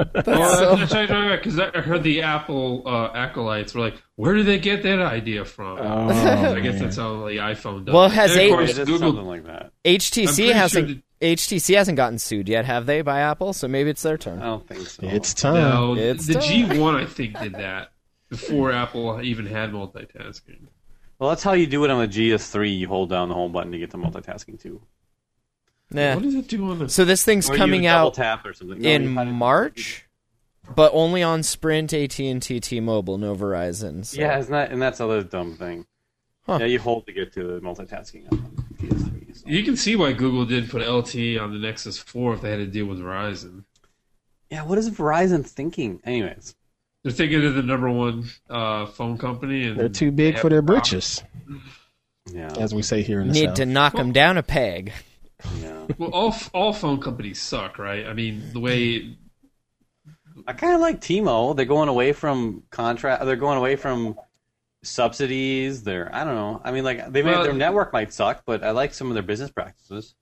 so- 0.57 0.77
that's 0.77 1.45
because 1.45 1.59
I 1.59 1.81
heard 1.81 2.05
the 2.05 2.23
Apple 2.23 2.85
uh, 2.87 3.09
acolytes 3.15 3.75
were 3.75 3.81
like, 3.81 4.01
"Where 4.15 4.35
did 4.35 4.47
they 4.47 4.61
get 4.61 4.85
that 4.85 5.01
idea 5.01 5.45
from?" 5.45 5.79
Oh, 5.81 6.09
I 6.55 6.61
guess 6.61 6.75
man. 6.75 6.83
that's 6.85 6.97
how 6.97 7.27
the 7.27 7.39
iPhone 7.39 7.85
does. 7.85 7.93
Well, 7.93 8.05
it. 8.07 8.13
has 8.13 8.31
And 8.31 8.41
of 8.41 8.47
eight- 8.47 8.51
course, 8.51 8.71
It 8.71 8.79
is 8.79 8.87
Google 8.89 9.09
something 9.11 9.27
like 9.27 9.45
that. 9.47 9.73
HTC 9.85 10.35
pretty 10.37 10.53
hasn't. 10.53 10.89
sure 10.89 10.97
HTC 11.21 11.75
hasn't 11.77 11.97
gotten 11.97 12.19
sued 12.21 12.49
yet, 12.49 12.65
have 12.65 12.87
they, 12.87 13.03
by 13.03 13.21
Apple? 13.21 13.53
So 13.53 13.67
maybe 13.67 13.91
it's 13.91 14.03
their 14.03 14.19
turn. 14.19 14.39
I 14.39 14.45
don't 14.45 14.69
think 14.69 14.87
so. 14.87 15.05
It's 15.05 15.35
time. 15.35 15.55
No, 15.55 15.97
It's 15.97 16.27
the 16.27 16.35
time. 16.35 16.43
G1 16.43 16.95
I 16.95 17.07
think 17.07 17.39
did 17.41 17.55
that 17.55 17.91
before 18.29 18.71
Apple 18.71 19.21
even 19.23 19.47
had 19.47 19.73
multitasking. 19.73 20.69
well, 21.19 21.31
that's 21.31 21.43
how 21.43 21.55
you 21.55 21.67
do 21.67 21.83
it 21.85 21.91
on 21.91 22.01
the 22.01 22.07
GS3. 22.09 22.79
You 22.79 22.87
hold 22.87 23.09
down 23.11 23.29
the 23.31 23.35
home 23.35 23.51
button 23.51 23.73
to 23.73 23.79
get 23.79 23.91
to 23.93 23.97
multitasking 23.97 24.61
too. 24.61 24.81
Nah. 25.91 26.15
What 26.15 26.25
does 26.25 26.35
it 26.35 26.49
do 26.49 26.71
on 26.71 26.79
the? 26.81 26.89
So 26.89 27.05
this 27.05 27.25
thing's 27.25 27.49
Or 27.49 27.53
you 27.55 27.59
coming 27.59 27.83
double 27.83 28.09
out 28.09 28.15
tap 28.15 28.45
or 28.45 28.53
something. 28.53 28.81
No, 28.81 28.89
you 28.89 28.95
in 28.95 29.15
kinda- 29.15 29.25
March, 29.27 30.05
but 30.75 30.91
only 30.95 31.23
on 31.23 31.43
Sprint, 31.43 31.93
AT 31.93 32.19
and 32.19 32.43
T, 32.43 32.59
T-Mobile, 32.61 33.19
no 33.19 33.35
Verizon. 33.37 34.05
So. 34.05 34.21
Yeah, 34.21 34.39
isn't 34.39 34.51
that 34.51 34.73
and 34.73 34.83
that's 34.83 35.01
another 35.01 35.23
dumb 35.23 35.55
thing. 35.57 35.87
Huh. 36.45 36.59
Yeah, 36.61 36.67
you 36.67 36.79
hold 36.79 37.07
to 37.07 37.13
get 37.13 37.33
to 37.35 37.43
the 37.43 37.61
multitasking 37.61 38.31
on 38.33 38.39
PS3. 38.81 39.37
So. 39.37 39.45
You 39.47 39.63
can 39.65 39.77
see 39.77 39.97
why 39.97 40.13
Google 40.13 40.45
did 40.45 40.71
put 40.71 40.83
LTE 40.83 41.41
on 41.41 41.53
the 41.53 41.59
Nexus 41.59 41.99
4 41.99 42.35
if 42.35 42.41
they 42.41 42.51
had 42.51 42.59
to 42.59 42.67
deal 42.67 42.87
with 42.87 42.99
Verizon. 43.01 43.65
Yeah, 44.51 44.63
what 44.65 44.79
is 44.79 44.89
Verizon 44.91 45.45
thinking? 45.45 46.01
Anyways, 46.05 46.55
They're 47.03 47.13
thinking 47.13 47.45
of 47.45 47.55
the 47.55 47.63
number 47.63 47.91
one 47.91 48.27
uh, 48.49 48.87
phone 48.87 49.19
company, 49.19 49.65
and 49.67 49.79
They're 49.79 49.89
too 49.89 50.13
big 50.13 50.37
they 50.37 50.41
for 50.41 50.49
their 50.49 50.63
britches, 50.63 51.23
yeah, 52.33 52.53
as 52.59 52.73
we 52.73 52.83
say 52.83 53.03
here 53.03 53.21
in 53.21 53.29
the 53.29 53.35
Need 53.35 53.47
South. 53.47 53.55
to 53.57 53.67
knock 53.67 53.95
them 53.95 54.13
down 54.13 54.37
a 54.37 54.43
peg. 54.45 54.93
Yeah. 55.61 55.87
Well, 55.99 56.11
all 56.11 56.35
all 56.55 56.73
phone 56.73 57.01
companies 57.01 57.41
suck, 57.41 57.79
right? 57.79 58.07
I 58.07 58.13
mean, 58.13 58.53
the 58.53 58.61
way 58.61 59.17
I 60.47 60.53
kind 60.53 60.75
of 60.75 60.81
like 60.81 61.01
T-Mo. 61.01 61.55
They're 61.55 61.65
going 61.67 61.89
away 61.89 62.13
from 62.13 62.63
contract. 62.71 63.25
They're 63.25 63.37
going 63.37 63.59
away 63.59 63.77
from 63.77 64.17
subsidies. 64.83 65.83
They're 65.83 66.15
I 66.15 66.25
don't 66.25 66.35
know. 66.35 66.61
I 66.65 66.73
mean, 66.73 66.85
like 66.85 67.13
they 67.13 67.23
may, 67.23 67.33
their 67.43 67.53
network 67.53 67.93
might 67.93 68.13
suck, 68.13 68.43
but 68.47 68.63
I 68.63 68.71
like 68.71 68.95
some 68.95 69.09
of 69.09 69.15
their 69.15 69.23
business 69.23 69.51
practices. 69.51 70.15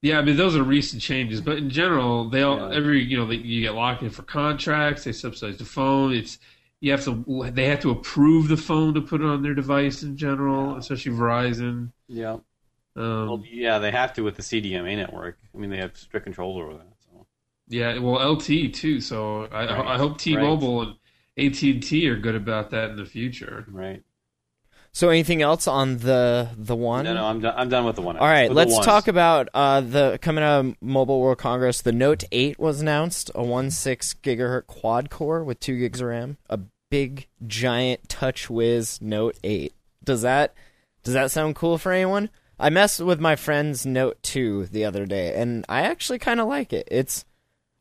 Yeah, 0.00 0.18
I 0.18 0.22
mean 0.22 0.36
those 0.36 0.56
are 0.56 0.62
recent 0.64 1.00
changes, 1.02 1.40
but 1.40 1.58
in 1.58 1.70
general, 1.70 2.28
they 2.28 2.42
all 2.42 2.58
Yeah. 2.58 2.76
every 2.76 3.02
you 3.02 3.16
know 3.16 3.26
they, 3.26 3.36
you 3.36 3.60
get 3.62 3.74
locked 3.74 4.02
in 4.02 4.10
for 4.10 4.22
contracts. 4.22 5.04
They 5.04 5.12
subsidize 5.12 5.58
the 5.58 5.64
phone. 5.64 6.12
It's 6.12 6.38
you 6.80 6.90
have 6.90 7.04
to 7.04 7.50
they 7.52 7.66
have 7.66 7.80
to 7.80 7.90
approve 7.90 8.48
the 8.48 8.56
phone 8.56 8.94
to 8.94 9.00
put 9.00 9.20
it 9.20 9.26
on 9.26 9.42
their 9.42 9.54
device 9.54 10.02
in 10.02 10.16
general, 10.16 10.76
especially 10.76 11.12
Verizon. 11.12 11.92
Yeah. 12.08 12.38
Um, 12.96 13.28
Well, 13.28 13.44
yeah, 13.50 13.78
they 13.78 13.90
have 13.90 14.12
to 14.14 14.22
with 14.22 14.36
the 14.36 14.42
CDMA 14.42 14.96
network. 14.96 15.38
I 15.54 15.58
mean, 15.58 15.70
they 15.70 15.78
have 15.78 15.96
strict 15.96 16.24
controls 16.24 16.60
over 16.60 16.74
that. 16.74 16.92
So. 17.04 17.26
yeah, 17.68 17.98
well 17.98 18.32
LT 18.32 18.72
too. 18.72 19.00
So 19.00 19.44
I, 19.52 19.64
Right. 19.64 19.86
I 19.86 19.96
hope 19.98 20.18
T-Mobile 20.18 20.82
and 20.82 20.94
AT 21.38 21.62
and 21.62 21.82
T 21.82 22.08
are 22.08 22.16
good 22.16 22.34
about 22.34 22.70
that 22.70 22.90
in 22.90 22.96
the 22.96 23.06
future. 23.06 23.64
Right. 23.70 24.02
So 24.94 25.08
anything 25.08 25.40
else 25.40 25.66
on 25.66 25.98
the 25.98 26.50
the 26.54 26.76
one? 26.76 27.04
No, 27.04 27.14
no, 27.14 27.24
I'm 27.24 27.40
done. 27.40 27.54
I'm 27.56 27.70
done 27.70 27.86
with 27.86 27.96
the 27.96 28.02
one. 28.02 28.18
All 28.18 28.26
right, 28.26 28.50
With 28.50 28.58
let's 28.58 28.78
talk 28.84 29.08
about 29.08 29.48
uh, 29.54 29.80
the 29.80 30.18
coming 30.20 30.44
out 30.44 30.66
of 30.66 30.76
Mobile 30.82 31.18
World 31.18 31.38
Congress. 31.38 31.80
The 31.80 31.92
Note 31.92 32.24
8 32.30 32.58
was 32.58 32.82
announced, 32.82 33.30
a 33.30 33.38
1.6 33.40 34.16
gigahertz 34.22 34.66
quad 34.66 35.08
core 35.08 35.42
with 35.44 35.60
two 35.60 35.78
gigs 35.78 36.02
of 36.02 36.08
RAM, 36.08 36.36
a 36.50 36.60
big 36.90 37.26
giant 37.46 38.06
TouchWiz 38.08 39.00
Note 39.00 39.38
8. 39.42 39.72
Does 40.04 40.20
that 40.20 40.52
does 41.04 41.14
that 41.14 41.30
sound 41.30 41.56
cool 41.56 41.78
for 41.78 41.90
anyone? 41.92 42.28
I 42.62 42.70
messed 42.70 43.00
with 43.00 43.18
my 43.18 43.34
friend's 43.34 43.84
Note 43.84 44.22
2 44.22 44.66
the 44.66 44.84
other 44.84 45.04
day, 45.04 45.34
and 45.34 45.64
I 45.68 45.82
actually 45.82 46.20
kind 46.20 46.38
of 46.38 46.46
like 46.46 46.72
it. 46.72 46.86
It's 46.92 47.24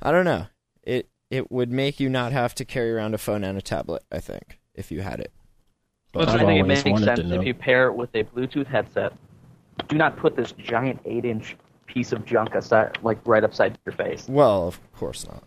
I 0.02 0.12
don't 0.12 0.26
know, 0.26 0.48
it 0.82 1.08
it 1.30 1.52
would 1.52 1.72
make 1.72 2.00
you 2.00 2.10
not 2.10 2.32
have 2.32 2.56
to 2.56 2.66
carry 2.66 2.92
around 2.92 3.14
a 3.14 3.20
phone 3.20 3.44
and 3.44 3.60
a 3.60 3.62
tablet. 3.62 4.04
I 4.12 4.20
think 4.20 4.60
if 4.74 4.92
you 4.92 5.02
had 5.02 5.20
it. 5.20 5.32
But 6.14 6.30
I've 6.30 6.42
I 6.42 6.46
think 6.46 6.60
it 6.62 6.64
makes 6.64 7.04
sense 7.04 7.20
if 7.20 7.46
you 7.46 7.54
pair 7.54 7.90
it 7.90 7.94
with 7.94 8.10
a 8.16 8.24
Bluetooth 8.24 8.66
headset. 8.66 9.14
Do 9.88 9.98
not 9.98 10.18
put 10.18 10.36
this 10.36 10.52
giant 10.54 11.00
eight-inch 11.06 11.56
piece 11.86 12.12
of 12.12 12.26
junk 12.26 12.56
aside, 12.56 12.98
like 13.04 13.20
right 13.26 13.44
upside 13.44 13.78
your 13.86 13.94
face. 13.94 14.28
Well, 14.28 14.68
of 14.68 14.80
course 14.94 15.28
not. 15.28 15.44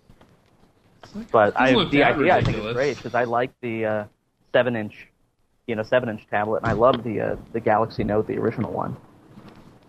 But 1.33 1.59
I, 1.61 1.73
the 1.73 1.99
that 1.99 2.15
idea 2.15 2.37
I 2.37 2.43
think 2.43 2.59
is 2.59 2.73
great 2.73 2.97
because 2.99 3.17
I 3.17 3.25
like 3.25 3.51
the 3.61 3.85
uh, 3.85 4.05
seven-inch, 4.53 5.09
you 5.67 5.75
know, 5.75 5.83
seven-inch 5.83 6.29
tablet, 6.31 6.59
and 6.59 6.67
I 6.67 6.73
love 6.73 7.03
the 7.03 7.21
uh, 7.21 7.37
the 7.53 7.61
Galaxy 7.61 8.05
Note, 8.05 8.29
the 8.29 8.39
original 8.39 8.73
one. 8.73 8.97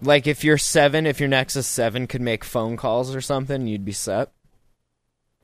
Like 0.01 0.27
if 0.27 0.43
your 0.43 0.57
seven, 0.57 1.05
if 1.05 1.19
your 1.19 1.29
Nexus 1.29 1.67
Seven 1.67 2.07
could 2.07 2.21
make 2.21 2.43
phone 2.43 2.77
calls 2.77 3.15
or 3.15 3.21
something, 3.21 3.67
you'd 3.67 3.85
be 3.85 3.91
set 3.91 4.31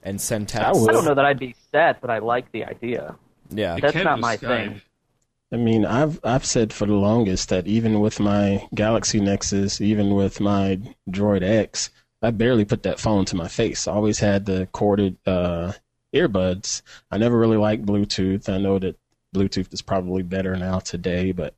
and 0.03 0.19
send 0.19 0.49
texts. 0.49 0.79
would. 0.81 0.89
I 0.89 0.93
don't 0.93 1.05
know 1.05 1.15
that 1.15 1.25
I'd 1.25 1.39
be 1.39 1.55
set, 1.71 2.01
but 2.01 2.09
I 2.09 2.19
like 2.19 2.51
the 2.51 2.65
idea. 2.65 3.15
Yeah, 3.49 3.75
It 3.77 3.81
That's 3.81 3.93
can 3.93 4.03
not 4.03 4.15
do 4.17 4.21
my 4.21 4.37
Skype. 4.37 4.47
thing. 4.47 4.81
I 5.53 5.57
mean, 5.57 5.85
I've 5.85 6.19
I've 6.23 6.45
said 6.45 6.71
for 6.71 6.85
the 6.85 6.93
longest 6.95 7.49
that 7.49 7.67
even 7.67 7.99
with 7.99 8.19
my 8.19 8.67
Galaxy 8.73 9.19
Nexus, 9.19 9.81
even 9.81 10.13
with 10.15 10.39
my 10.39 10.79
Droid 11.09 11.43
X, 11.43 11.89
I 12.21 12.31
barely 12.31 12.65
put 12.65 12.83
that 12.83 12.99
phone 12.99 13.25
to 13.25 13.35
my 13.35 13.47
face. 13.47 13.87
I 13.87 13.93
always 13.93 14.19
had 14.19 14.45
the 14.45 14.67
corded 14.71 15.17
uh, 15.25 15.73
earbuds. 16.13 16.81
I 17.09 17.17
never 17.17 17.37
really 17.37 17.57
liked 17.57 17.85
Bluetooth. 17.85 18.47
I 18.47 18.59
know 18.59 18.79
that 18.79 18.97
Bluetooth 19.35 19.73
is 19.73 19.81
probably 19.81 20.23
better 20.23 20.55
now 20.55 20.79
today, 20.79 21.31
but 21.31 21.55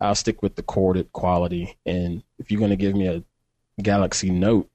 I'll 0.00 0.14
stick 0.14 0.42
with 0.42 0.56
the 0.56 0.62
corded 0.62 1.12
quality. 1.12 1.76
And 1.86 2.22
if 2.44 2.50
you're 2.50 2.58
going 2.58 2.70
to 2.70 2.76
give 2.76 2.94
me 2.94 3.06
a 3.08 3.22
Galaxy 3.82 4.30
Note, 4.30 4.68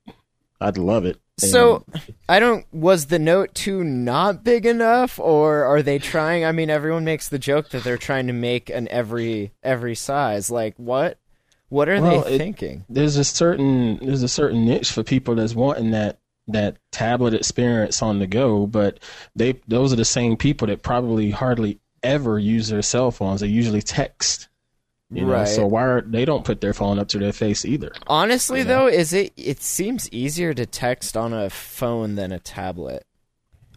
I'd 0.59 0.77
love 0.77 1.05
it. 1.05 1.19
And 1.41 1.51
So 1.51 1.85
I 2.27 2.39
don't. 2.39 2.65
Was 2.73 3.05
the 3.05 3.19
Note 3.19 3.53
Two 3.53 3.83
not 3.83 4.43
big 4.43 4.65
enough, 4.65 5.19
or 5.19 5.63
are 5.63 5.81
they 5.81 5.99
trying? 5.99 6.43
I 6.43 6.51
mean, 6.51 6.69
everyone 6.69 7.05
makes 7.05 7.29
the 7.29 7.39
joke 7.39 7.69
that 7.69 7.83
they're 7.83 7.97
trying 7.97 8.27
to 8.27 8.33
make 8.33 8.69
an 8.69 8.87
every 8.89 9.51
every 9.63 9.95
size. 9.95 10.49
Like 10.51 10.73
what? 10.77 11.17
What 11.69 11.87
are 11.87 12.01
Well, 12.01 12.21
they 12.23 12.33
it- 12.35 12.37
thinking? 12.39 12.83
there's 12.89 13.15
a 13.15 13.23
certain 13.23 13.99
there's 14.05 14.23
a 14.23 14.27
certain 14.27 14.65
niche 14.65 14.91
for 14.91 15.03
people 15.03 15.35
that's 15.35 15.53
wanting 15.55 15.91
that 15.91 16.17
that 16.47 16.77
tablet 16.91 17.33
experience 17.35 18.01
on 18.01 18.19
the 18.19 18.27
go, 18.27 18.65
but 18.67 18.99
they 19.35 19.53
those 19.67 19.93
are 19.93 19.97
the 19.97 20.03
same 20.03 20.35
people 20.35 20.67
that 20.67 20.81
probably 20.81 21.29
hardly 21.31 21.79
ever 22.03 22.37
use 22.39 22.67
their 22.69 22.81
cell 22.81 23.11
phones. 23.11 23.39
They 23.41 23.47
usually 23.47 23.81
text. 23.83 24.47
You 25.11 25.25
know, 25.25 25.31
Right. 25.33 25.47
so 25.47 25.65
why 25.65 25.83
are, 25.85 26.01
they 26.01 26.23
don't 26.23 26.45
put 26.45 26.61
their 26.61 26.73
phone 26.73 26.99
up 26.99 27.07
to 27.09 27.17
their 27.17 27.33
face 27.33 27.65
either. 27.65 27.91
Honestly, 28.07 28.59
you 28.59 28.65
know? 28.65 28.81
though, 28.85 28.87
is 28.87 29.11
it? 29.11 29.33
It 29.37 29.61
seems 29.61 30.07
easier 30.11 30.53
to 30.53 30.65
text 30.67 31.17
on 31.17 31.33
a 31.33 31.49
phone 31.49 32.15
than 32.15 32.31
a 32.31 32.39
tablet. 32.39 33.05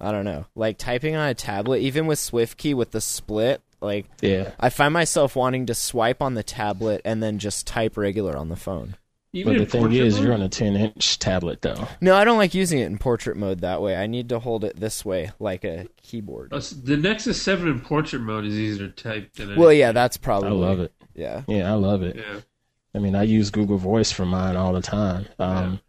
I 0.00 0.12
don't 0.12 0.24
know. 0.26 0.44
Like 0.54 0.76
typing 0.78 1.16
on 1.16 1.28
a 1.28 1.34
tablet, 1.34 1.78
even 1.78 2.06
with 2.06 2.18
SwiftKey 2.18 2.74
with 2.74 2.90
the 2.90 3.00
split, 3.00 3.62
like 3.80 4.06
Yeah. 4.20 4.50
I 4.60 4.68
find 4.68 4.92
myself 4.92 5.34
wanting 5.34 5.66
to 5.66 5.74
swipe 5.74 6.20
on 6.20 6.34
the 6.34 6.42
tablet 6.42 7.00
and 7.04 7.22
then 7.22 7.38
just 7.38 7.66
type 7.66 7.96
regular 7.96 8.36
on 8.36 8.48
the 8.50 8.56
phone. 8.56 8.96
Even 9.34 9.54
But 9.56 9.60
the 9.60 9.66
thing 9.66 9.92
is, 9.92 10.16
mode? 10.16 10.24
you're 10.24 10.34
on 10.34 10.42
a 10.42 10.48
10 10.50 10.76
inch 10.76 11.18
tablet 11.18 11.62
though. 11.62 11.88
No, 12.02 12.14
I 12.14 12.24
don't 12.24 12.36
like 12.36 12.52
using 12.52 12.80
it 12.80 12.86
in 12.86 12.98
portrait 12.98 13.38
mode 13.38 13.60
that 13.60 13.80
way. 13.80 13.96
I 13.96 14.06
need 14.06 14.28
to 14.28 14.38
hold 14.40 14.62
it 14.64 14.78
this 14.78 15.04
way, 15.06 15.30
like 15.38 15.64
a 15.64 15.86
keyboard. 16.02 16.52
Uh, 16.52 16.60
The 16.82 16.98
Nexus 16.98 17.40
7 17.40 17.66
in 17.66 17.80
portrait 17.80 18.20
mode 18.20 18.44
is 18.44 18.58
easier 18.58 18.88
to 18.88 18.92
type 18.92 19.32
than 19.34 19.56
Well, 19.56 19.68
anything. 19.68 19.80
yeah, 19.80 19.92
that's 19.92 20.18
probably. 20.18 20.48
I 20.50 20.52
love 20.52 20.80
it. 20.80 20.92
Yeah. 21.14 21.42
Yeah, 21.46 21.70
I 21.70 21.74
love 21.74 22.02
it. 22.02 22.16
Yeah. 22.16 22.40
I 22.94 22.98
mean, 22.98 23.14
I 23.14 23.22
use 23.22 23.50
Google 23.50 23.78
Voice 23.78 24.12
for 24.12 24.26
mine 24.26 24.56
all 24.56 24.72
the 24.72 24.82
time. 24.82 25.26
Um, 25.38 25.80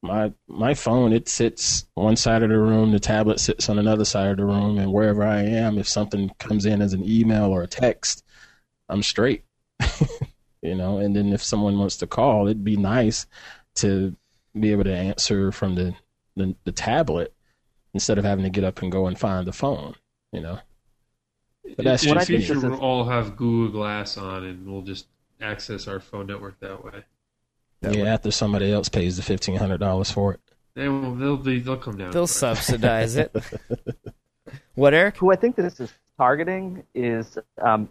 My 0.00 0.32
my 0.46 0.74
phone 0.74 1.12
it 1.12 1.28
sits 1.28 1.86
one 1.94 2.16
side 2.16 2.42
of 2.44 2.50
the 2.50 2.58
room, 2.58 2.92
the 2.92 3.00
tablet 3.00 3.40
sits 3.40 3.68
on 3.68 3.78
another 3.78 4.04
side 4.04 4.30
of 4.30 4.36
the 4.36 4.44
room, 4.44 4.78
and 4.78 4.92
wherever 4.92 5.24
I 5.24 5.42
am, 5.42 5.76
if 5.76 5.88
something 5.88 6.30
comes 6.38 6.66
in 6.66 6.80
as 6.80 6.92
an 6.92 7.04
email 7.04 7.46
or 7.46 7.62
a 7.62 7.66
text, 7.66 8.24
I'm 8.88 9.02
straight. 9.02 9.42
you 10.62 10.74
know, 10.76 10.98
and 10.98 11.16
then 11.16 11.32
if 11.32 11.42
someone 11.42 11.78
wants 11.78 11.96
to 11.98 12.06
call, 12.06 12.46
it'd 12.46 12.64
be 12.64 12.76
nice 12.76 13.26
to 13.76 14.14
be 14.58 14.72
able 14.72 14.84
to 14.84 14.94
answer 14.96 15.50
from 15.52 15.74
the 15.74 15.94
the, 16.36 16.54
the 16.64 16.72
tablet 16.72 17.34
instead 17.92 18.18
of 18.18 18.24
having 18.24 18.44
to 18.44 18.50
get 18.50 18.64
up 18.64 18.80
and 18.82 18.92
go 18.92 19.06
and 19.06 19.18
find 19.18 19.46
the 19.46 19.52
phone. 19.52 19.94
You 20.32 20.40
know. 20.42 20.60
But 21.76 21.84
that's 21.84 22.04
in 22.04 22.14
just 22.14 22.28
me. 22.30 22.36
future, 22.38 22.54
This 22.54 22.64
is- 22.64 22.70
we'll 22.70 22.80
all 22.80 23.04
have 23.04 23.36
Google 23.36 23.80
Glass 23.80 24.16
on, 24.16 24.44
and 24.44 24.66
we'll 24.70 24.82
just 24.82 25.06
access 25.40 25.86
our 25.88 26.00
phone 26.00 26.26
network 26.26 26.58
that 26.60 26.84
way. 26.84 27.04
That 27.80 27.94
yeah, 27.94 28.00
would- 28.00 28.08
after 28.08 28.30
somebody 28.30 28.72
else 28.72 28.88
pays 28.88 29.16
the 29.16 29.22
fifteen 29.22 29.56
hundred 29.56 29.78
dollars 29.78 30.10
for 30.10 30.34
it. 30.34 30.40
They 30.74 30.88
will, 30.88 31.14
they'll 31.14 31.36
be, 31.36 31.58
they'll 31.60 31.76
come 31.76 31.96
down. 31.98 32.10
They'll 32.12 32.26
for 32.26 32.52
it. 32.52 32.56
subsidize 32.56 33.16
it. 33.16 33.34
What, 34.74 34.94
Eric? 34.94 35.16
who 35.16 35.32
I 35.32 35.36
think 35.36 35.56
that 35.56 35.62
this 35.62 35.80
is 35.80 35.92
targeting 36.16 36.84
is, 36.94 37.36
um, 37.60 37.88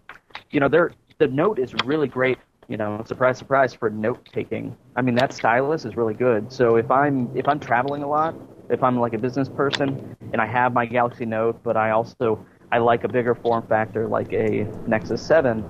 you 0.51 0.59
know, 0.61 0.69
they're, 0.69 0.93
the 1.17 1.27
note 1.27 1.59
is 1.59 1.73
really 1.85 2.07
great. 2.07 2.37
You 2.69 2.77
know, 2.77 3.03
surprise, 3.05 3.37
surprise 3.37 3.73
for 3.73 3.89
note 3.89 4.27
taking. 4.33 4.75
I 4.95 5.01
mean, 5.01 5.15
that 5.15 5.33
stylus 5.33 5.83
is 5.85 5.95
really 5.97 6.13
good. 6.13 6.51
So 6.51 6.75
if 6.77 6.89
I'm 6.91 7.29
if 7.35 7.47
I'm 7.47 7.59
traveling 7.59 8.03
a 8.03 8.07
lot, 8.07 8.35
if 8.69 8.83
I'm 8.83 8.99
like 8.99 9.13
a 9.13 9.17
business 9.17 9.47
person 9.47 10.15
and 10.33 10.41
I 10.41 10.45
have 10.45 10.73
my 10.73 10.85
Galaxy 10.85 11.25
Note, 11.25 11.61
but 11.63 11.77
I 11.77 11.91
also 11.91 12.45
I 12.71 12.79
like 12.79 13.03
a 13.03 13.07
bigger 13.07 13.35
form 13.35 13.65
factor 13.67 14.07
like 14.07 14.31
a 14.33 14.65
Nexus 14.87 15.25
Seven, 15.25 15.63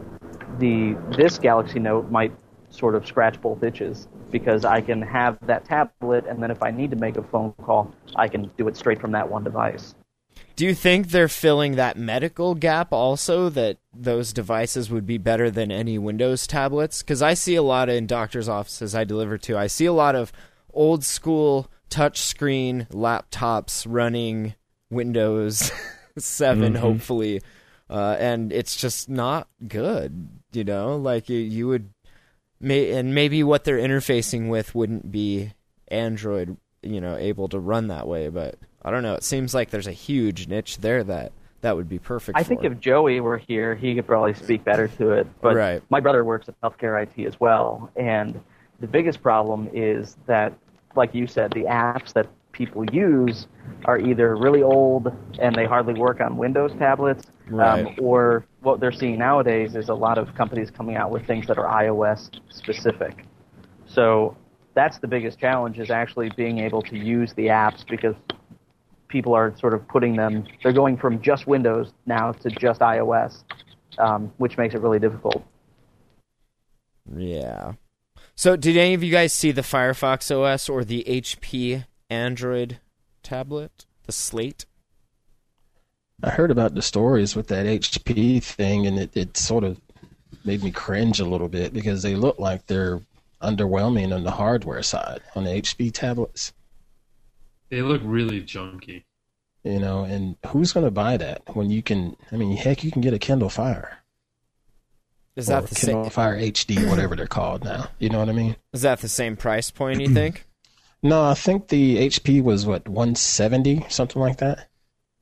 the 0.60 0.97
this 1.17 1.38
Galaxy 1.38 1.79
Note 1.79 2.10
might 2.10 2.33
sort 2.69 2.95
of 2.95 3.05
scratch 3.07 3.39
both 3.41 3.63
itches 3.63 4.07
because 4.31 4.65
I 4.65 4.81
can 4.81 5.01
have 5.01 5.38
that 5.45 5.65
tablet, 5.65 6.25
and 6.27 6.41
then 6.41 6.51
if 6.51 6.62
I 6.62 6.71
need 6.71 6.91
to 6.91 6.97
make 6.97 7.17
a 7.17 7.23
phone 7.23 7.53
call, 7.63 7.93
I 8.15 8.27
can 8.27 8.51
do 8.57 8.67
it 8.67 8.75
straight 8.75 8.99
from 8.99 9.12
that 9.12 9.29
one 9.29 9.43
device. 9.43 9.95
Do 10.55 10.65
you 10.65 10.73
think 10.73 11.10
they're 11.10 11.27
filling 11.27 11.75
that 11.75 11.97
medical 11.97 12.55
gap 12.55 12.91
also 12.91 13.49
that 13.49 13.77
those 13.93 14.33
devices 14.33 14.89
would 14.89 15.05
be 15.05 15.17
better 15.17 15.49
than 15.49 15.71
any 15.71 15.97
Windows 15.97 16.47
tablets? 16.47 17.01
Because 17.01 17.21
I 17.21 17.36
see 17.36 17.55
a 17.55 17.62
lot 17.62 17.89
in 17.89 18.07
doctors' 18.07 18.49
offices 18.49 18.95
I 18.95 19.03
deliver 19.03 19.38
to. 19.39 19.57
I 19.57 19.67
see 19.67 19.86
a 19.86 19.93
lot 19.93 20.15
of 20.15 20.31
old 20.73 21.03
school 21.03 21.69
touchscreen 21.89 22.88
laptops 22.89 23.86
running 23.88 24.55
Windows 24.89 25.71
7, 26.19 26.73
Mhm. 26.73 26.77
hopefully. 26.77 27.41
Uh, 27.89 28.15
and 28.19 28.51
it's 28.51 28.75
just 28.75 29.10
not 29.10 29.47
good, 29.67 30.27
you 30.51 30.63
know? 30.63 30.95
Like, 30.97 31.30
you, 31.30 31.38
you 31.39 31.67
would. 31.67 31.89
May, 32.60 32.91
and 32.91 33.13
maybe 33.13 33.43
what 33.43 33.63
they're 33.65 33.77
interfacing 33.77 34.49
with 34.49 34.73
wouldn't 34.73 35.12
be 35.12 35.53
Android, 35.89 36.58
you 36.82 36.99
know, 36.99 37.15
able 37.15 37.47
to 37.49 37.60
run 37.60 37.88
that 37.88 38.08
way. 38.08 38.30
But 38.30 38.56
I 38.84 38.89
don't 38.91 39.03
know. 39.03 39.13
It 39.13 39.23
seems 39.23 39.53
like 39.53 39.69
there's 39.69 39.86
a 39.88 39.91
huge 39.91 40.47
niche 40.47 40.80
there 40.80 41.03
that 41.03 41.34
that 41.62 41.75
would 41.75 41.88
be 41.88 41.99
perfect. 41.99 42.38
I 42.38 42.41
for. 42.43 42.49
think 42.49 42.63
if 42.63 42.80
Joey 42.80 43.19
were 43.19 43.38
here, 43.38 43.75
he 43.75 43.93
could 43.95 44.08
probably 44.08 44.34
speak 44.34 44.63
better 44.63 44.88
to 44.88 45.12
it. 45.12 45.27
But 45.41 45.56
Right. 45.56 45.84
my 45.89 45.99
brother 45.99 46.23
works 46.25 46.49
at 46.49 46.60
healthcare 46.62 46.99
IT 47.01 47.25
as 47.27 47.39
well, 47.39 47.91
and 47.95 48.39
the 48.80 48.88
biggest 48.88 49.21
problem 49.21 49.69
is 49.73 50.17
that, 50.25 50.53
like 50.95 51.13
you 51.15 51.27
said, 51.27 51.51
the 51.51 51.63
apps 51.65 52.13
that 52.13 52.27
people 52.58 52.84
use 52.91 53.48
are 53.86 54.00
either 54.00 54.36
really 54.36 54.63
old 54.63 55.13
and 55.39 55.56
they 55.56 55.65
hardly 55.65 55.93
work 55.93 56.20
on 56.20 56.36
Windows 56.38 56.72
tablets, 56.80 57.26
Right. 57.50 57.86
um, 57.86 57.96
or 58.02 58.46
what 58.62 58.80
they're 58.80 58.91
seeing 58.91 59.20
nowadays 59.20 59.76
is 59.76 59.88
a 59.89 59.93
lot 59.93 60.17
of 60.17 60.34
companies 60.36 60.70
coming 60.72 60.96
out 60.98 61.12
with 61.12 61.26
things 61.28 61.48
that 61.48 61.58
are 61.58 61.84
iOS 61.84 62.30
specific. 62.50 63.24
So 63.86 64.36
that's 64.74 64.98
the 65.00 65.08
biggest 65.08 65.39
challenge 65.39 65.80
is 65.80 65.89
actually 65.89 66.30
being 66.36 66.58
able 66.60 66.82
to 66.84 66.98
use 66.98 67.34
the 67.34 67.46
apps 67.48 67.88
because 67.88 68.15
people 69.08 69.34
are 69.34 69.56
sort 69.58 69.74
of 69.74 69.88
putting 69.88 70.15
them, 70.17 70.46
they're 70.63 70.74
going 70.74 70.98
from 70.98 71.22
just 71.22 71.48
Windows 71.48 71.93
now 72.06 72.32
to 72.34 72.50
just 72.50 72.82
iOS, 72.82 73.43
um, 74.00 74.32
which 74.38 74.58
makes 74.58 74.76
it 74.76 74.82
really 74.82 75.00
difficult. 75.00 75.43
Yeah. 77.15 77.74
So, 78.36 78.56
did 78.56 78.78
any 78.78 78.93
of 78.93 79.02
you 79.04 79.12
guys 79.12 79.34
see 79.34 79.52
the 79.52 79.62
Firefox 79.62 80.30
OS 80.36 80.67
or 80.70 80.84
the 80.84 81.04
HP 81.08 81.86
Android 82.10 82.80
tablet, 83.24 83.86
the 84.06 84.12
Slate? 84.12 84.65
I 86.24 86.32
heard 86.32 86.50
about 86.52 86.74
the 86.74 86.82
stories 86.82 87.36
with 87.36 87.48
that 87.48 87.65
HP 87.65 88.41
thing, 88.41 88.88
and 88.88 88.98
it, 88.98 89.15
it 89.15 89.38
sort 89.38 89.63
of 89.63 89.80
made 90.43 90.63
me 90.63 90.72
cringe 90.72 91.20
a 91.20 91.26
little 91.26 91.50
bit 91.50 91.74
because 91.74 92.02
they 92.02 92.15
look 92.15 92.39
like 92.39 92.65
they're 92.65 93.02
underwhelming 93.41 94.13
on 94.13 94.24
the 94.24 94.32
hardware 94.32 94.82
side 94.82 95.22
on 95.36 95.43
the 95.43 95.52
HP 95.52 95.91
tablets. 95.93 96.54
They 97.70 97.82
look 97.82 98.02
really 98.04 98.41
junky. 98.41 99.04
You 99.63 99.80
know, 99.80 100.04
and 100.04 100.38
who's 100.48 100.72
going 100.72 100.86
to 100.86 100.91
buy 100.91 101.17
that 101.17 101.41
when 101.54 101.70
you 101.70 101.84
can? 101.84 102.15
I 102.32 102.38
mean, 102.38 102.56
heck, 102.56 102.84
you 102.84 102.91
can 102.91 103.02
get 103.02 103.13
a 103.13 103.20
Kindle 103.20 103.50
Fire 103.50 103.98
Is 105.36 105.50
or 105.50 105.54
that 105.62 105.67
the 105.67 105.76
Kindle 105.76 106.06
same? 106.06 106.12
Fire 106.12 106.38
HD, 106.39 106.89
whatever 106.89 107.15
they're 107.17 107.28
called 107.28 107.65
now. 107.65 107.89
You 108.00 108.10
know 108.10 108.20
what 108.20 108.30
I 108.30 108.34
mean? 108.34 108.56
Is 108.72 108.84
that 108.84 109.02
the 109.02 109.10
same 109.10 109.36
price 109.36 109.70
point? 109.70 110.00
You 110.00 110.13
think? 110.13 110.46
No, 111.03 111.23
I 111.23 111.36
think 111.36 111.67
the 111.67 111.97
HP 112.07 112.41
was 112.41 112.65
what 112.65 112.88
170, 112.88 113.86
something 113.89 114.21
like 114.21 114.38
that. 114.38 114.67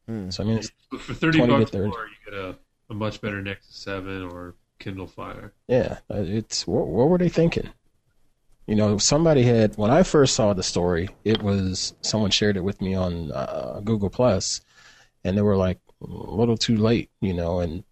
Hmm. 0.07 0.29
So 0.29 0.43
I 0.43 0.47
mean, 0.47 0.57
it's, 0.57 0.71
for 0.99 1.13
thirty 1.13 1.39
20 1.39 1.57
bucks 1.57 1.71
30. 1.71 1.89
more, 1.89 2.07
you 2.07 2.31
get 2.31 2.39
a, 2.39 2.55
a 2.89 2.93
much 2.93 3.21
better 3.21 3.41
Nexus 3.41 3.75
Seven 3.75 4.23
or 4.23 4.55
Kindle 4.79 5.07
Fire. 5.07 5.53
yeah, 5.67 5.97
uh, 6.11 6.21
it's 6.21 6.67
what, 6.67 6.87
what 6.87 7.09
were 7.09 7.17
they 7.17 7.29
thinking? 7.29 7.69
You 8.67 8.75
know, 8.75 8.97
somebody 8.97 9.43
had 9.43 9.75
when 9.77 9.91
I 9.91 10.03
first 10.03 10.35
saw 10.35 10.53
the 10.53 10.63
story, 10.63 11.09
it 11.23 11.41
was 11.41 11.93
someone 12.01 12.31
shared 12.31 12.57
it 12.57 12.63
with 12.63 12.81
me 12.81 12.95
on 12.95 13.31
uh, 13.31 13.81
Google 13.83 14.09
Plus, 14.09 14.61
and 15.23 15.37
they 15.37 15.41
were 15.41 15.57
like 15.57 15.79
a 16.01 16.07
little 16.07 16.57
too 16.57 16.77
late, 16.77 17.09
you 17.21 17.33
know, 17.33 17.59
and 17.59 17.83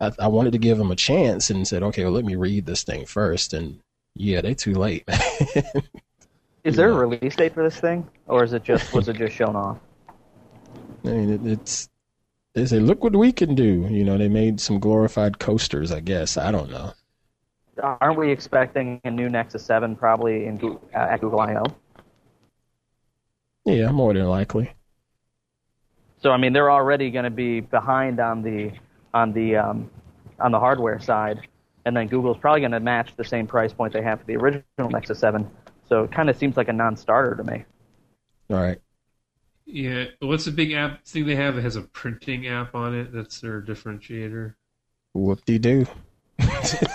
I, 0.00 0.12
I 0.18 0.28
wanted 0.28 0.52
to 0.52 0.58
give 0.58 0.78
them 0.78 0.90
a 0.90 0.96
chance 0.96 1.50
and 1.50 1.66
said, 1.66 1.82
okay, 1.82 2.04
well, 2.04 2.12
let 2.12 2.24
me 2.24 2.36
read 2.36 2.66
this 2.66 2.84
thing 2.84 3.06
first, 3.06 3.52
and 3.52 3.80
yeah, 4.14 4.40
they 4.40 4.54
too 4.54 4.74
late. 4.74 5.08
Is 6.64 6.76
there 6.76 6.90
a 6.90 6.94
release 6.94 7.36
date 7.36 7.54
for 7.54 7.62
this 7.62 7.80
thing, 7.80 8.08
or 8.26 8.44
is 8.44 8.52
it 8.52 8.62
just 8.64 8.92
was 8.92 9.08
it 9.08 9.16
just 9.16 9.34
shown 9.34 9.56
off? 9.56 9.78
I 11.04 11.08
mean, 11.08 11.30
it, 11.30 11.46
it's 11.46 11.88
they 12.54 12.66
say, 12.66 12.80
look 12.80 13.02
what 13.02 13.14
we 13.14 13.32
can 13.32 13.54
do. 13.54 13.86
You 13.88 14.04
know, 14.04 14.18
they 14.18 14.28
made 14.28 14.60
some 14.60 14.78
glorified 14.78 15.38
coasters, 15.38 15.92
I 15.92 16.00
guess. 16.00 16.36
I 16.36 16.50
don't 16.50 16.70
know. 16.70 16.92
Aren't 17.82 18.18
we 18.18 18.30
expecting 18.30 19.00
a 19.04 19.10
new 19.10 19.28
Nexus 19.30 19.64
Seven 19.64 19.96
probably 19.96 20.46
in 20.46 20.60
uh, 20.94 20.98
at 20.98 21.20
Google 21.20 21.40
I/O? 21.40 21.64
Yeah, 23.64 23.90
more 23.90 24.12
than 24.12 24.26
likely. 24.26 24.72
So 26.22 26.30
I 26.30 26.36
mean, 26.36 26.52
they're 26.52 26.70
already 26.70 27.10
going 27.10 27.24
to 27.24 27.30
be 27.30 27.60
behind 27.60 28.20
on 28.20 28.42
the 28.42 28.72
on 29.14 29.32
the 29.32 29.56
um, 29.56 29.90
on 30.38 30.52
the 30.52 30.58
hardware 30.58 31.00
side, 31.00 31.48
and 31.86 31.96
then 31.96 32.08
Google's 32.08 32.36
probably 32.36 32.60
going 32.60 32.72
to 32.72 32.80
match 32.80 33.14
the 33.16 33.24
same 33.24 33.46
price 33.46 33.72
point 33.72 33.94
they 33.94 34.02
have 34.02 34.20
for 34.20 34.26
the 34.26 34.36
original 34.36 34.90
Nexus 34.90 35.18
Seven. 35.18 35.50
So 35.90 36.04
it 36.04 36.12
kind 36.12 36.30
of 36.30 36.36
seems 36.36 36.56
like 36.56 36.68
a 36.68 36.72
non-starter 36.72 37.34
to 37.36 37.44
me. 37.44 37.64
All 38.48 38.56
right. 38.56 38.80
Yeah, 39.66 40.06
what's 40.20 40.44
the 40.46 40.50
big 40.52 40.72
app 40.72 41.04
thing 41.04 41.26
they 41.26 41.36
have? 41.36 41.58
It 41.58 41.62
has 41.62 41.76
a 41.76 41.82
printing 41.82 42.46
app 42.46 42.74
on 42.74 42.94
it. 42.94 43.12
That's 43.12 43.40
their 43.40 43.60
differentiator. 43.60 44.54
Whoop 45.12 45.44
de 45.44 45.58
doo. 45.58 45.86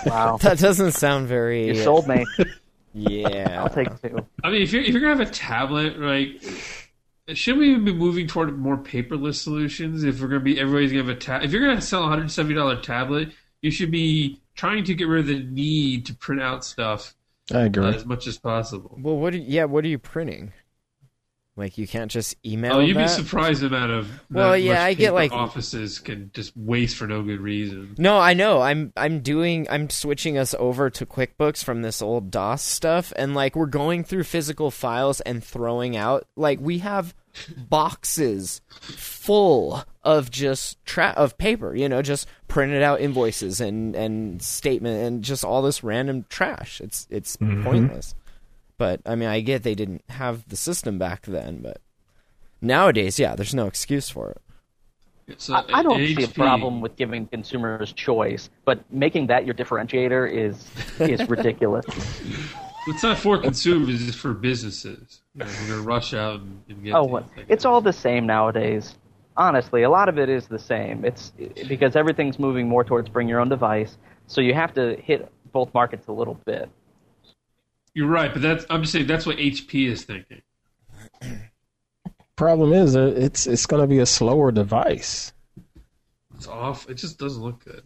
Wow, 0.06 0.38
That 0.38 0.60
doesn't 0.60 0.94
sound 0.94 1.28
very. 1.28 1.68
you 1.68 1.76
sold 1.76 2.08
me. 2.08 2.26
Yeah. 2.94 3.62
I'll 3.62 3.70
take 3.70 3.90
two. 4.02 4.26
I 4.44 4.50
mean, 4.50 4.62
if 4.62 4.72
you're 4.72 4.82
if 4.82 4.90
you're 4.90 5.02
gonna 5.02 5.18
have 5.18 5.28
a 5.28 5.32
tablet, 5.32 6.00
like, 6.00 6.42
should 7.34 7.58
we 7.58 7.72
even 7.72 7.84
be 7.86 7.94
moving 7.94 8.28
toward 8.28 8.58
more 8.58 8.78
paperless 8.78 9.36
solutions? 9.36 10.04
If 10.04 10.22
we're 10.22 10.28
gonna 10.30 10.40
be 10.42 10.60
everybody's 10.60 10.92
gonna 10.92 11.04
have 11.04 11.16
a 11.16 11.20
tab, 11.20 11.44
if 11.44 11.52
you're 11.52 11.62
gonna 11.68 11.82
sell 11.82 12.04
a 12.06 12.08
hundred 12.08 12.32
seventy 12.32 12.56
dollar 12.56 12.80
tablet, 12.82 13.32
you 13.62 13.72
should 13.72 13.92
be 13.92 14.40
trying 14.56 14.84
to 14.86 14.94
get 14.94 15.08
rid 15.08 15.22
of 15.22 15.28
the 15.28 15.40
need 15.44 16.06
to 16.06 16.14
print 16.14 16.42
out 16.42 16.64
stuff 16.64 17.14
I 17.54 17.62
uh, 17.62 17.66
agree. 17.66 17.88
as 17.88 18.06
much 18.06 18.28
as 18.28 18.38
possible. 18.38 18.98
Well, 19.00 19.18
what? 19.18 19.34
Are, 19.34 19.38
yeah, 19.38 19.66
what 19.66 19.84
are 19.86 19.88
you 19.90 20.00
printing? 20.00 20.54
Like, 21.58 21.78
you 21.78 21.88
can't 21.88 22.12
just 22.12 22.36
email. 22.46 22.76
Oh, 22.76 22.80
you'd 22.82 22.98
be 22.98 23.08
surprised 23.08 23.62
the 23.62 23.68
amount 23.68 23.92
of 23.92 24.10
Well, 24.30 24.52
that 24.52 24.62
yeah, 24.62 24.74
much 24.74 24.82
I 24.82 24.94
get, 24.94 25.14
like- 25.14 25.32
offices 25.32 26.00
can 26.00 26.30
just 26.34 26.56
waste 26.58 26.98
for 26.98 27.08
no 27.08 27.24
good 27.24 27.40
reason. 27.40 27.96
No, 27.98 28.18
I 28.20 28.34
know. 28.34 28.62
I'm 28.62 28.92
I'm 28.98 29.22
doing 29.22 29.66
I'm 29.70 29.90
switching 29.90 30.38
us 30.38 30.54
over 30.60 30.90
to 30.90 31.06
QuickBooks 31.06 31.64
from 31.64 31.82
this 31.82 32.02
old 32.02 32.30
DOS 32.30 32.62
stuff 32.62 33.14
and 33.16 33.34
like 33.36 33.56
we're 33.56 33.68
going 33.68 34.04
through 34.04 34.24
physical 34.24 34.70
files 34.70 35.22
and 35.22 35.42
throwing 35.42 35.96
out 35.96 36.28
like 36.36 36.60
we 36.60 36.80
have 36.80 37.14
boxes 37.69 38.62
full 38.69 39.84
of 40.04 40.32
just 40.32 40.84
tra- 40.86 41.13
of 41.17 41.38
paper, 41.38 41.76
you 41.76 41.89
know, 41.89 42.02
just 42.02 42.28
printed 42.48 42.82
out 42.82 43.02
invoices 43.02 43.60
and 43.60 43.95
and 43.95 44.41
statement 44.41 45.04
and 45.04 45.24
just 45.24 45.43
all 45.43 45.62
this 45.62 45.84
random 45.84 46.26
trash. 46.30 46.82
It's 46.82 47.08
it's 47.10 47.38
mm-hmm. 47.38 47.63
pointless. 47.63 48.15
But 48.78 49.02
I 49.06 49.15
mean, 49.15 49.30
I 49.30 49.41
get 49.41 49.63
they 49.63 49.76
didn't 49.76 50.04
have 50.10 50.48
the 50.50 50.58
system 50.58 50.98
back 50.98 51.26
then, 51.26 51.60
but 51.62 51.82
nowadays, 52.62 53.19
yeah, 53.19 53.36
there's 53.36 53.56
no 53.56 53.67
excuse 53.67 54.10
for 54.10 54.32
it. 54.32 54.41
So 55.38 55.56
I, 55.56 55.80
I 55.80 55.84
don't 55.84 56.00
at 56.00 56.08
see 56.08 56.24
a 56.24 56.28
problem 56.28 56.82
with 56.82 56.95
giving 56.98 57.26
consumers 57.28 57.91
choice, 57.93 58.50
but 58.63 58.80
making 58.91 59.28
that 59.28 59.45
your 59.45 59.56
differentiator 59.56 60.32
is 60.32 60.67
is 61.00 61.28
ridiculous. 61.30 61.86
It's 62.88 63.02
not 63.02 63.17
for 63.17 63.39
consumers; 63.39 64.08
it's 64.08 64.15
for 64.15 64.34
businesses. 64.34 65.21
You 65.36 65.43
know, 65.43 65.52
we're 65.62 65.67
gonna 65.67 65.82
rush 65.82 66.13
out 66.13 66.39
and, 66.41 66.62
and 66.69 66.84
get. 66.84 66.93
Oh, 66.95 67.04
these 67.04 67.12
what? 67.12 67.26
It's 67.50 67.65
all 67.65 67.82
the 67.82 67.93
same 67.93 68.26
nowadays. 68.26 68.95
Honestly, 69.38 69.84
a 69.84 69.89
lot 69.89 70.08
of 70.08 70.17
it 70.17 70.30
is 70.30 70.48
the 70.48 70.58
same. 70.60 71.04
It's 71.04 71.32
because 71.67 71.95
everything's 71.98 72.39
moving 72.39 72.69
more 72.69 72.86
towards 72.86 73.10
bring 73.10 73.28
your 73.28 73.41
own 73.41 73.50
device, 73.50 73.98
so 74.28 74.39
you 74.39 74.54
have 74.54 74.74
to 74.76 74.95
hit 74.95 75.30
both 75.52 75.74
markets 75.74 76.08
a 76.08 76.13
little 76.13 76.36
bit. 76.45 76.69
You're 77.93 78.08
right, 78.08 78.32
but 78.32 78.41
that's 78.41 78.65
I'm 78.69 78.82
just 78.82 78.93
saying 78.93 79.08
that's 79.08 79.26
what 79.26 79.38
HP 79.38 79.88
is 79.89 80.04
thinking. 80.04 80.41
Problem 82.38 82.74
is, 82.74 82.95
uh, 82.95 83.13
it's 83.15 83.48
it's 83.48 83.65
going 83.65 83.82
to 83.82 83.88
be 83.88 84.00
a 84.00 84.06
slower 84.06 84.52
device. 84.52 85.32
It's 86.36 86.48
off. 86.48 86.89
It 86.89 86.95
just 86.95 87.17
doesn't 87.17 87.41
look 87.41 87.63
good. 87.63 87.84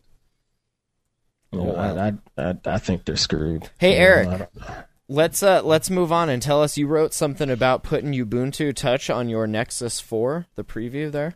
You 1.51 1.59
know, 1.63 1.75
I, 1.75 2.07
I 2.09 2.13
I 2.49 2.55
I 2.65 2.77
think 2.79 3.05
they're 3.05 3.15
screwed. 3.15 3.69
Hey, 3.79 3.93
You 3.93 3.99
know, 3.99 4.05
Eric. 4.05 4.27
I 4.27 4.38
don't- 4.38 4.85
Let's 5.12 5.41
uh 5.41 5.63
let's 5.63 5.89
move 5.89 6.12
on 6.12 6.30
and 6.30 6.39
tell 6.39 6.62
us 6.62 6.78
you 6.78 6.86
wrote 6.86 7.15
something 7.15 7.50
about 7.50 7.82
putting 7.82 8.13
Ubuntu 8.13 8.76
Touch 8.76 9.10
on 9.10 9.28
your 9.28 9.48
Nexus 9.48 10.00
4, 10.00 10.45
the 10.56 10.63
preview 10.63 11.12
there. 11.12 11.34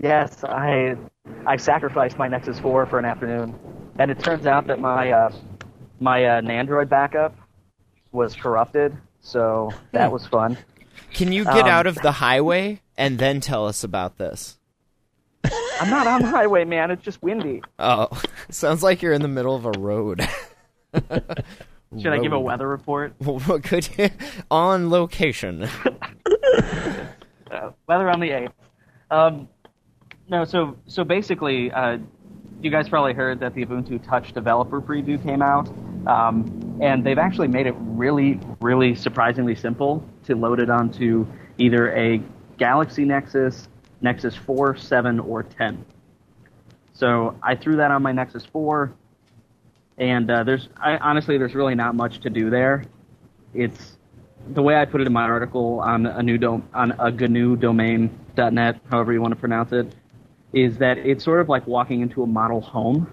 Yes, 0.00 0.42
I 0.42 0.96
I 1.46 1.56
sacrificed 1.58 2.16
my 2.16 2.26
Nexus 2.26 2.58
4 2.58 2.86
for 2.86 2.98
an 2.98 3.04
afternoon, 3.04 3.54
and 3.98 4.10
it 4.10 4.18
turns 4.18 4.46
out 4.46 4.66
that 4.68 4.80
my 4.80 5.10
uh, 5.12 5.30
my 6.00 6.24
uh, 6.24 6.40
Nandroid 6.40 6.88
backup 6.88 7.36
was 8.12 8.34
corrupted, 8.34 8.96
so 9.20 9.70
that 9.92 10.10
was 10.10 10.26
fun. 10.26 10.56
Can 11.12 11.32
you 11.32 11.44
get 11.44 11.64
Um, 11.64 11.68
out 11.68 11.86
of 11.86 11.96
the 11.96 12.12
highway 12.12 12.80
and 12.96 13.18
then 13.18 13.40
tell 13.42 13.66
us 13.66 13.84
about 13.84 14.16
this? 14.16 14.58
I'm 15.44 15.90
not 15.90 16.06
on 16.06 16.22
the 16.22 16.28
highway, 16.28 16.64
man. 16.64 16.90
It's 16.90 17.02
just 17.02 17.22
windy. 17.22 17.62
Oh, 17.78 18.08
sounds 18.50 18.82
like 18.82 19.02
you're 19.02 19.12
in 19.12 19.20
the 19.20 19.28
middle 19.28 19.54
of 19.54 19.66
a 19.66 19.78
road. 19.78 20.26
Should 22.00 22.12
I 22.12 22.18
give 22.18 22.32
a 22.32 22.40
weather 22.40 22.68
report? 22.68 23.14
On 24.50 24.90
location? 24.90 25.62
uh, 27.50 27.70
weather 27.86 28.10
on 28.10 28.20
the 28.20 28.30
eighth. 28.30 28.52
Um, 29.10 29.48
no, 30.28 30.44
so 30.44 30.76
so 30.86 31.04
basically, 31.04 31.70
uh, 31.70 31.98
you 32.60 32.70
guys 32.70 32.88
probably 32.88 33.12
heard 33.12 33.38
that 33.40 33.54
the 33.54 33.64
Ubuntu 33.64 34.04
Touch 34.04 34.32
developer 34.32 34.80
preview 34.80 35.22
came 35.22 35.42
out, 35.42 35.68
um, 36.06 36.78
and 36.82 37.04
they've 37.04 37.18
actually 37.18 37.48
made 37.48 37.66
it 37.66 37.74
really, 37.78 38.40
really 38.60 38.94
surprisingly 38.94 39.54
simple 39.54 40.04
to 40.24 40.34
load 40.34 40.60
it 40.60 40.70
onto 40.70 41.26
either 41.58 41.94
a 41.94 42.20
Galaxy 42.58 43.04
Nexus, 43.04 43.68
Nexus 44.00 44.34
4, 44.34 44.76
7, 44.76 45.20
or 45.20 45.42
10. 45.42 45.84
So 46.92 47.36
I 47.42 47.54
threw 47.54 47.76
that 47.76 47.90
on 47.90 48.02
my 48.02 48.12
Nexus 48.12 48.44
4, 48.46 48.92
and 49.98 50.30
uh, 50.30 50.44
there's 50.44 50.68
I, 50.76 50.98
honestly 50.98 51.38
there's 51.38 51.54
really 51.54 51.74
not 51.74 51.94
much 51.94 52.20
to 52.20 52.30
do 52.30 52.50
there. 52.50 52.84
It's 53.54 53.96
the 54.48 54.62
way 54.62 54.76
I 54.76 54.84
put 54.84 55.00
it 55.00 55.06
in 55.06 55.12
my 55.12 55.24
article 55.24 55.80
on 55.80 56.06
a 56.06 56.22
new 56.22 56.38
dom- 56.38 56.68
on 56.74 56.92
a 56.98 57.10
GNU 57.10 57.56
domain.net, 57.56 58.80
however 58.90 59.12
you 59.12 59.20
want 59.20 59.32
to 59.34 59.40
pronounce 59.40 59.72
it, 59.72 59.94
is 60.52 60.78
that 60.78 60.98
it's 60.98 61.24
sort 61.24 61.40
of 61.40 61.48
like 61.48 61.66
walking 61.66 62.00
into 62.00 62.22
a 62.22 62.26
model 62.26 62.60
home 62.60 63.10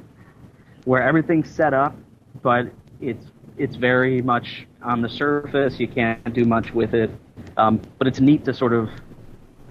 where 0.85 1.01
everything's 1.01 1.49
set 1.49 1.73
up, 1.73 1.95
but 2.41 2.67
it's 3.01 3.25
it's 3.57 3.75
very 3.75 4.21
much 4.21 4.67
on 4.81 5.01
the 5.01 5.09
surface. 5.09 5.79
You 5.79 5.87
can't 5.87 6.33
do 6.33 6.45
much 6.45 6.73
with 6.73 6.93
it, 6.93 7.11
um, 7.57 7.81
but 7.97 8.07
it's 8.07 8.19
neat 8.19 8.45
to 8.45 8.53
sort 8.53 8.73
of 8.73 8.89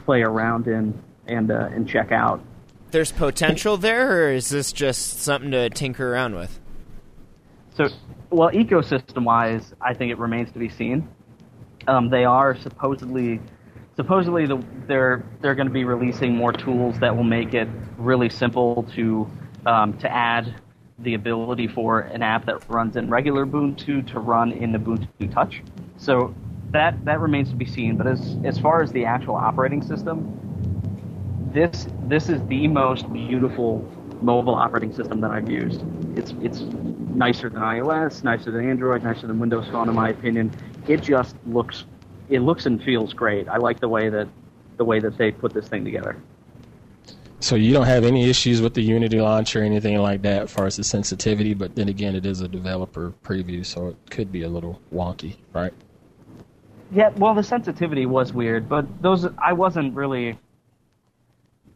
play 0.04 0.22
around 0.22 0.66
in 0.66 1.00
and 1.26 1.50
uh, 1.50 1.68
and 1.72 1.88
check 1.88 2.12
out. 2.12 2.42
There's 2.90 3.12
potential 3.12 3.76
there, 3.76 4.26
or 4.26 4.32
is 4.32 4.50
this 4.50 4.72
just 4.72 5.20
something 5.20 5.50
to 5.52 5.70
tinker 5.70 6.12
around 6.12 6.34
with? 6.34 6.60
So, 7.74 7.88
well, 8.30 8.50
ecosystem 8.50 9.24
wise, 9.24 9.72
I 9.80 9.94
think 9.94 10.12
it 10.12 10.18
remains 10.18 10.52
to 10.52 10.58
be 10.58 10.68
seen. 10.68 11.08
Um, 11.86 12.10
they 12.10 12.24
are 12.24 12.54
supposedly 12.56 13.40
supposedly 13.96 14.46
the, 14.46 14.62
they're 14.86 15.24
they're 15.40 15.54
going 15.54 15.66
to 15.66 15.72
be 15.72 15.84
releasing 15.84 16.34
more 16.34 16.52
tools 16.52 16.98
that 17.00 17.14
will 17.14 17.24
make 17.24 17.54
it 17.54 17.68
really 17.98 18.28
simple 18.28 18.84
to 18.94 19.28
um, 19.66 19.96
to 19.98 20.10
add 20.12 20.54
the 20.98 21.14
ability 21.14 21.66
for 21.66 22.00
an 22.00 22.22
app 22.22 22.46
that 22.46 22.68
runs 22.68 22.96
in 22.96 23.10
regular 23.10 23.46
Ubuntu 23.46 24.06
to 24.12 24.20
run 24.20 24.52
in 24.52 24.72
Ubuntu 24.72 25.32
Touch. 25.32 25.62
So 25.96 26.34
that 26.70 27.04
that 27.04 27.20
remains 27.20 27.50
to 27.50 27.56
be 27.56 27.66
seen. 27.66 27.96
But 27.96 28.06
as 28.06 28.36
as 28.44 28.58
far 28.58 28.82
as 28.82 28.92
the 28.92 29.04
actual 29.04 29.34
operating 29.34 29.82
system, 29.82 30.38
this 31.52 31.88
this 32.04 32.28
is 32.28 32.40
the 32.46 32.68
most 32.68 33.12
beautiful 33.12 33.88
mobile 34.22 34.54
operating 34.54 34.94
system 34.94 35.20
that 35.20 35.30
I've 35.30 35.50
used. 35.50 35.82
It's 36.16 36.34
it's 36.42 36.60
nicer 37.14 37.48
than 37.48 37.62
iOS, 37.62 38.24
nicer 38.24 38.50
than 38.50 38.68
Android, 38.68 39.02
nicer 39.02 39.26
than 39.26 39.38
Windows 39.38 39.68
Phone 39.70 39.88
in 39.88 39.94
my 39.94 40.10
opinion. 40.10 40.52
It 40.88 41.02
just 41.02 41.36
looks 41.46 41.84
it 42.28 42.40
looks 42.40 42.66
and 42.66 42.82
feels 42.82 43.12
great. 43.12 43.48
I 43.48 43.58
like 43.58 43.80
the 43.80 43.88
way 43.88 44.08
that 44.08 44.28
the 44.76 44.84
way 44.84 45.00
that 45.00 45.18
they 45.18 45.30
put 45.30 45.52
this 45.52 45.68
thing 45.68 45.84
together. 45.84 46.16
So 47.40 47.56
you 47.56 47.72
don't 47.72 47.86
have 47.86 48.04
any 48.04 48.30
issues 48.30 48.62
with 48.62 48.74
the 48.74 48.82
Unity 48.82 49.20
launch 49.20 49.56
or 49.56 49.64
anything 49.64 49.98
like 49.98 50.22
that 50.22 50.42
as 50.42 50.52
far 50.52 50.66
as 50.66 50.76
the 50.76 50.84
sensitivity, 50.84 51.54
but 51.54 51.74
then 51.74 51.88
again, 51.88 52.14
it 52.14 52.24
is 52.24 52.40
a 52.40 52.46
developer 52.46 53.12
preview, 53.24 53.66
so 53.66 53.88
it 53.88 53.96
could 54.10 54.30
be 54.30 54.42
a 54.42 54.48
little 54.48 54.80
wonky, 54.94 55.34
right? 55.52 55.72
Yeah, 56.92 57.08
well, 57.16 57.34
the 57.34 57.42
sensitivity 57.42 58.06
was 58.06 58.32
weird, 58.32 58.68
but 58.68 58.86
those 59.02 59.26
I 59.38 59.54
wasn't 59.54 59.94
really. 59.94 60.38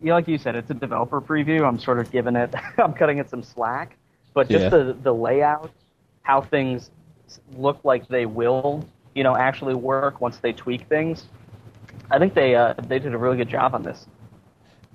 Yeah, 0.02 0.14
like 0.14 0.28
you 0.28 0.38
said, 0.38 0.54
it's 0.56 0.70
a 0.70 0.74
developer 0.74 1.20
preview. 1.20 1.66
I'm 1.66 1.78
sort 1.78 1.98
of 1.98 2.10
giving 2.10 2.36
it, 2.36 2.54
I'm 2.78 2.92
cutting 2.92 3.18
it 3.18 3.30
some 3.30 3.42
slack, 3.42 3.96
but 4.34 4.48
just 4.48 4.64
Yeah. 4.64 4.68
the 4.68 4.96
the 5.02 5.14
layout, 5.14 5.70
how 6.22 6.40
things 6.42 6.90
look 7.56 7.80
like 7.84 8.06
they 8.08 8.26
will, 8.26 8.86
you 9.14 9.24
know, 9.24 9.36
actually 9.36 9.74
work 9.74 10.20
once 10.20 10.38
they 10.38 10.52
tweak 10.52 10.86
things. 10.88 11.24
I 12.10 12.18
think 12.18 12.34
they 12.34 12.54
uh, 12.54 12.74
they 12.74 12.98
did 12.98 13.14
a 13.14 13.18
really 13.18 13.36
good 13.36 13.48
job 13.48 13.74
on 13.74 13.82
this. 13.82 14.06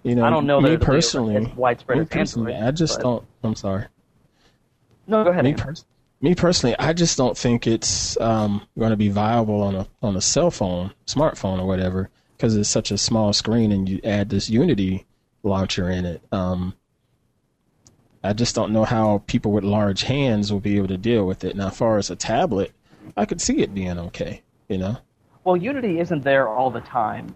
You 0.04 0.16
know, 0.16 0.24
I 0.26 0.30
don't 0.30 0.46
know 0.48 0.62
me 0.62 0.72
that 0.72 0.82
personally, 0.82 1.52
widespread 1.56 2.00
me 2.00 2.06
personally, 2.06 2.54
Android, 2.54 2.68
I 2.68 2.72
just 2.72 2.98
but- 2.98 3.04
don't. 3.04 3.26
I'm 3.44 3.56
sorry. 3.56 3.86
No, 5.08 5.24
go 5.24 5.32
ahead. 5.32 5.44
Me, 5.44 5.54
pers- 5.54 5.86
me 6.22 6.36
personally, 6.36 6.76
I 6.80 6.94
just 6.94 7.18
don't 7.18 7.38
think 7.38 7.68
it's 7.68 8.20
um, 8.22 8.66
going 8.78 8.92
to 8.92 8.98
be 8.98 9.10
viable 9.10 9.62
on 9.62 9.76
a 9.76 9.88
on 10.02 10.16
a 10.16 10.22
cell 10.22 10.52
phone, 10.52 10.94
smartphone, 11.08 11.60
or 11.60 11.66
whatever, 11.68 12.10
because 12.42 12.56
it's 12.56 12.68
such 12.68 12.90
a 12.90 12.98
small 12.98 13.34
screen, 13.34 13.72
and 13.72 13.88
you 13.88 14.02
add 14.04 14.30
this 14.30 14.50
Unity 14.50 15.06
launcher 15.44 15.92
in 15.92 16.06
it. 16.06 16.24
Um, 16.32 16.74
I 18.24 18.34
just 18.34 18.56
don't 18.56 18.74
know 18.74 18.84
how 18.84 19.22
people 19.28 19.52
with 19.52 19.64
large 19.64 20.02
hands 20.02 20.52
will 20.52 20.60
be 20.60 20.78
able 20.78 20.88
to 20.88 20.98
deal 20.98 21.28
with 21.28 21.44
it. 21.44 21.56
Now, 21.56 21.68
as 21.68 21.78
far 21.78 22.00
as 22.00 22.10
a 22.10 22.16
tablet, 22.16 22.72
I 23.16 23.26
could 23.26 23.42
see 23.42 23.60
it 23.60 23.76
being 23.76 24.00
okay. 24.00 24.42
You 24.70 24.80
know, 24.80 24.98
Well, 25.44 25.56
Unity 25.56 26.00
isn't 26.00 26.24
there 26.24 26.48
all 26.48 26.72
the 26.72 26.82
time. 26.82 27.36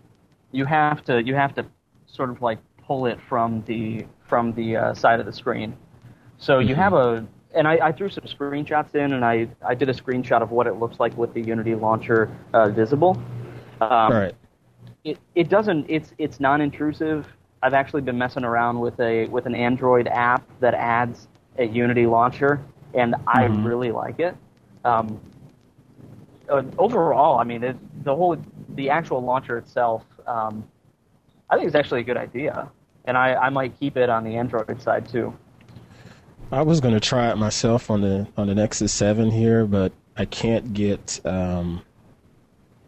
You 0.52 0.66
have 0.66 1.06
to 1.06 1.22
you 1.22 1.36
have 1.36 1.54
to 1.54 1.66
sort 2.08 2.32
of 2.32 2.42
like 2.42 2.58
pull 2.82 3.06
it 3.06 3.20
from 3.30 3.64
the 3.68 4.08
from 4.28 4.54
the 4.54 4.76
uh, 4.76 4.94
side 4.96 5.20
of 5.20 5.28
the 5.28 5.34
screen. 5.34 5.78
So 6.40 6.58
you 6.58 6.74
have 6.74 6.94
a 6.94 7.28
and 7.54 7.68
I, 7.68 7.74
I 7.76 7.92
threw 7.92 8.10
some 8.10 8.24
screenshots 8.24 8.96
in, 8.96 9.14
and 9.14 9.24
I, 9.24 9.48
I 9.66 9.76
did 9.76 9.88
a 9.88 9.94
screenshot 9.94 10.42
of 10.42 10.50
what 10.50 10.66
it 10.66 10.74
looks 10.74 11.00
like 11.00 11.16
with 11.16 11.34
the 11.34 11.42
Unity 11.42 11.76
launcher 11.76 12.36
uh, 12.54 12.70
visible. 12.70 13.16
Um, 13.80 13.92
all 13.92 14.10
right. 14.10 14.36
It, 15.06 15.20
it 15.36 15.48
doesn't 15.50 15.86
it's 15.88 16.14
it's 16.18 16.40
non-intrusive. 16.40 17.28
I've 17.64 17.74
actually 17.74 18.02
been 18.02 18.18
messing 18.18 18.44
around 18.44 18.80
with 18.80 19.00
a 19.00 19.28
with 19.28 19.46
an 19.46 19.56
Android 19.56 20.08
app 20.08 20.44
that 20.60 20.74
adds 20.74 21.28
a 21.58 21.66
Unity 21.66 22.06
launcher, 22.06 22.62
and 22.94 23.16
I 23.28 23.48
Mhm. 23.48 23.64
really 23.64 23.92
like 23.92 24.20
it. 24.20 24.36
Um, 24.84 25.20
uh, 26.50 26.64
overall, 26.78 27.40
I 27.40 27.44
mean, 27.44 27.64
it, 27.64 27.78
the 28.04 28.16
whole 28.16 28.38
the 28.76 28.90
actual 28.90 29.22
launcher 29.24 29.58
itself, 29.58 30.04
um, 30.28 30.68
I 31.50 31.56
think 31.56 31.68
it's 31.68 31.76
actually 31.76 32.02
a 32.02 32.04
good 32.04 32.18
idea, 32.18 32.70
and 33.06 33.18
I, 33.18 33.36
I 33.36 33.50
might 33.50 33.80
keep 33.80 33.98
it 33.98 34.10
on 34.10 34.24
the 34.24 34.36
Android 34.36 34.82
side 34.82 35.08
too. 35.08 35.34
I 36.52 36.62
was 36.62 36.82
going 36.82 36.94
to 36.94 37.00
try 37.00 37.30
it 37.32 37.38
myself 37.38 37.90
on 37.90 38.02
the 38.02 38.28
on 38.38 38.48
the 38.48 38.56
Nexus 38.56 38.92
Seven 38.92 39.32
here, 39.32 39.66
but 39.66 39.92
I 40.18 40.26
can't 40.26 40.74
get 40.74 41.20
um, 41.26 41.84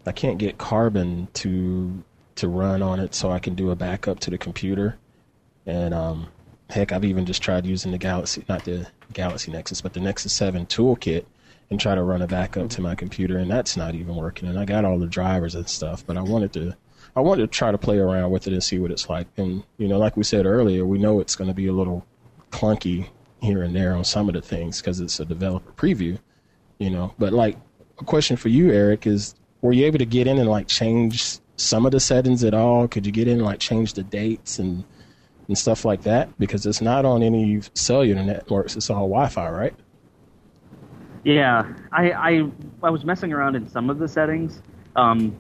I 0.06 0.12
can't 0.12 0.38
get 0.38 0.58
Carbon 0.58 1.28
to 1.36 2.04
to 2.38 2.48
run 2.48 2.82
on 2.82 3.00
it, 3.00 3.14
so 3.14 3.32
I 3.32 3.40
can 3.40 3.56
do 3.56 3.72
a 3.72 3.76
backup 3.76 4.20
to 4.22 4.30
the 4.30 4.38
computer. 4.38 4.98
And 5.66 5.94
um, 5.94 6.28
heck, 6.70 6.92
I've 6.92 7.06
even 7.06 7.26
just 7.26 7.42
tried 7.42 7.66
using 7.66 7.92
the 7.92 7.98
Galaxy, 7.98 8.44
not 8.48 8.64
the 8.64 8.88
Galaxy 9.14 9.52
Nexus, 9.52 9.82
but 9.82 9.94
the 9.94 10.00
Nexus 10.00 10.34
Seven 10.34 10.66
toolkit, 10.66 11.26
and 11.70 11.80
try 11.80 11.96
to 11.96 12.04
run 12.04 12.22
a 12.22 12.28
backup 12.28 12.70
to 12.72 12.82
my 12.82 12.96
computer, 12.96 13.38
and 13.38 13.52
that's 13.52 13.76
not 13.76 13.96
even 13.96 14.16
working. 14.16 14.48
And 14.48 14.58
I 14.58 14.66
got 14.66 14.86
all 14.86 14.98
the 14.98 15.08
drivers 15.08 15.56
and 15.56 15.68
stuff, 15.68 16.06
but 16.06 16.18
I 16.18 16.22
wanted 16.22 16.54
to. 16.54 16.76
I 17.16 17.22
wanted 17.22 17.42
to 17.42 17.48
try 17.48 17.72
to 17.72 17.80
play 17.80 17.98
around 17.98 18.30
with 18.30 18.46
it 18.46 18.54
and 18.54 18.64
see 18.64 18.78
what 18.78 18.92
it's 18.92 19.10
like. 19.10 19.28
And 19.38 19.64
you 19.78 19.88
know, 19.88 19.98
like 19.98 20.16
we 20.16 20.24
said 20.24 20.46
earlier, 20.46 20.86
we 20.86 21.00
know 21.00 21.20
it's 21.20 21.36
going 21.36 21.50
to 21.50 21.54
be 21.54 21.68
a 21.68 21.74
little 21.74 22.06
clunky 22.52 23.10
here 23.42 23.64
and 23.64 23.76
there 23.76 23.96
on 23.96 24.04
some 24.04 24.30
of 24.30 24.36
the 24.36 24.42
things 24.42 24.80
because 24.80 25.00
it's 25.00 25.20
a 25.20 25.26
developer 25.26 25.72
preview, 25.72 26.20
you 26.80 26.90
know. 26.90 27.14
But 27.18 27.34
like, 27.34 27.58
a 28.00 28.04
question 28.04 28.38
for 28.38 28.50
you, 28.50 28.72
Eric, 28.72 29.08
is 29.08 29.36
were 29.62 29.74
you 29.74 29.86
able 29.86 30.00
to 30.00 30.06
get 30.06 30.28
in 30.28 30.38
and 30.38 30.50
like 30.50 30.68
change 30.68 31.40
some 31.58 31.86
of 31.86 31.92
the 31.92 32.00
settings 32.00 32.44
at 32.44 32.54
all? 32.54 32.88
Could 32.88 33.06
you 33.06 33.12
get 33.12 33.28
in 33.28 33.38
and 33.38 33.46
like 33.46 33.60
change 33.60 33.94
the 33.94 34.04
dates 34.04 34.60
and 34.60 34.84
and 35.48 35.58
stuff 35.58 35.86
like 35.86 36.04
that? 36.04 36.38
Because 36.40 36.66
it's 36.66 36.82
not 36.82 37.06
on 37.06 37.24
any 37.24 37.62
cellular 37.74 38.24
networks; 38.24 38.76
it's 38.76 38.90
all 38.90 39.08
Wi-Fi, 39.08 39.50
right? 39.50 39.74
Yeah, 41.24 41.74
I, 41.92 42.12
I 42.12 42.52
I 42.84 42.90
was 42.90 43.04
messing 43.04 43.34
around 43.34 43.56
in 43.56 43.68
some 43.68 43.90
of 43.90 44.00
the 44.00 44.08
settings. 44.08 44.62
Um, 44.96 45.36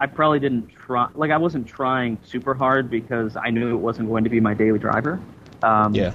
I 0.00 0.06
probably 0.06 0.38
didn't 0.38 0.68
try 0.68 1.08
like 1.14 1.30
I 1.30 1.36
wasn't 1.36 1.66
trying 1.66 2.18
super 2.24 2.54
hard 2.54 2.90
because 2.90 3.36
I 3.36 3.50
knew 3.50 3.74
it 3.74 3.78
wasn't 3.80 4.08
going 4.08 4.24
to 4.24 4.30
be 4.30 4.40
my 4.40 4.54
daily 4.54 4.78
driver. 4.78 5.20
Um, 5.62 5.94
Yeah. 5.94 6.14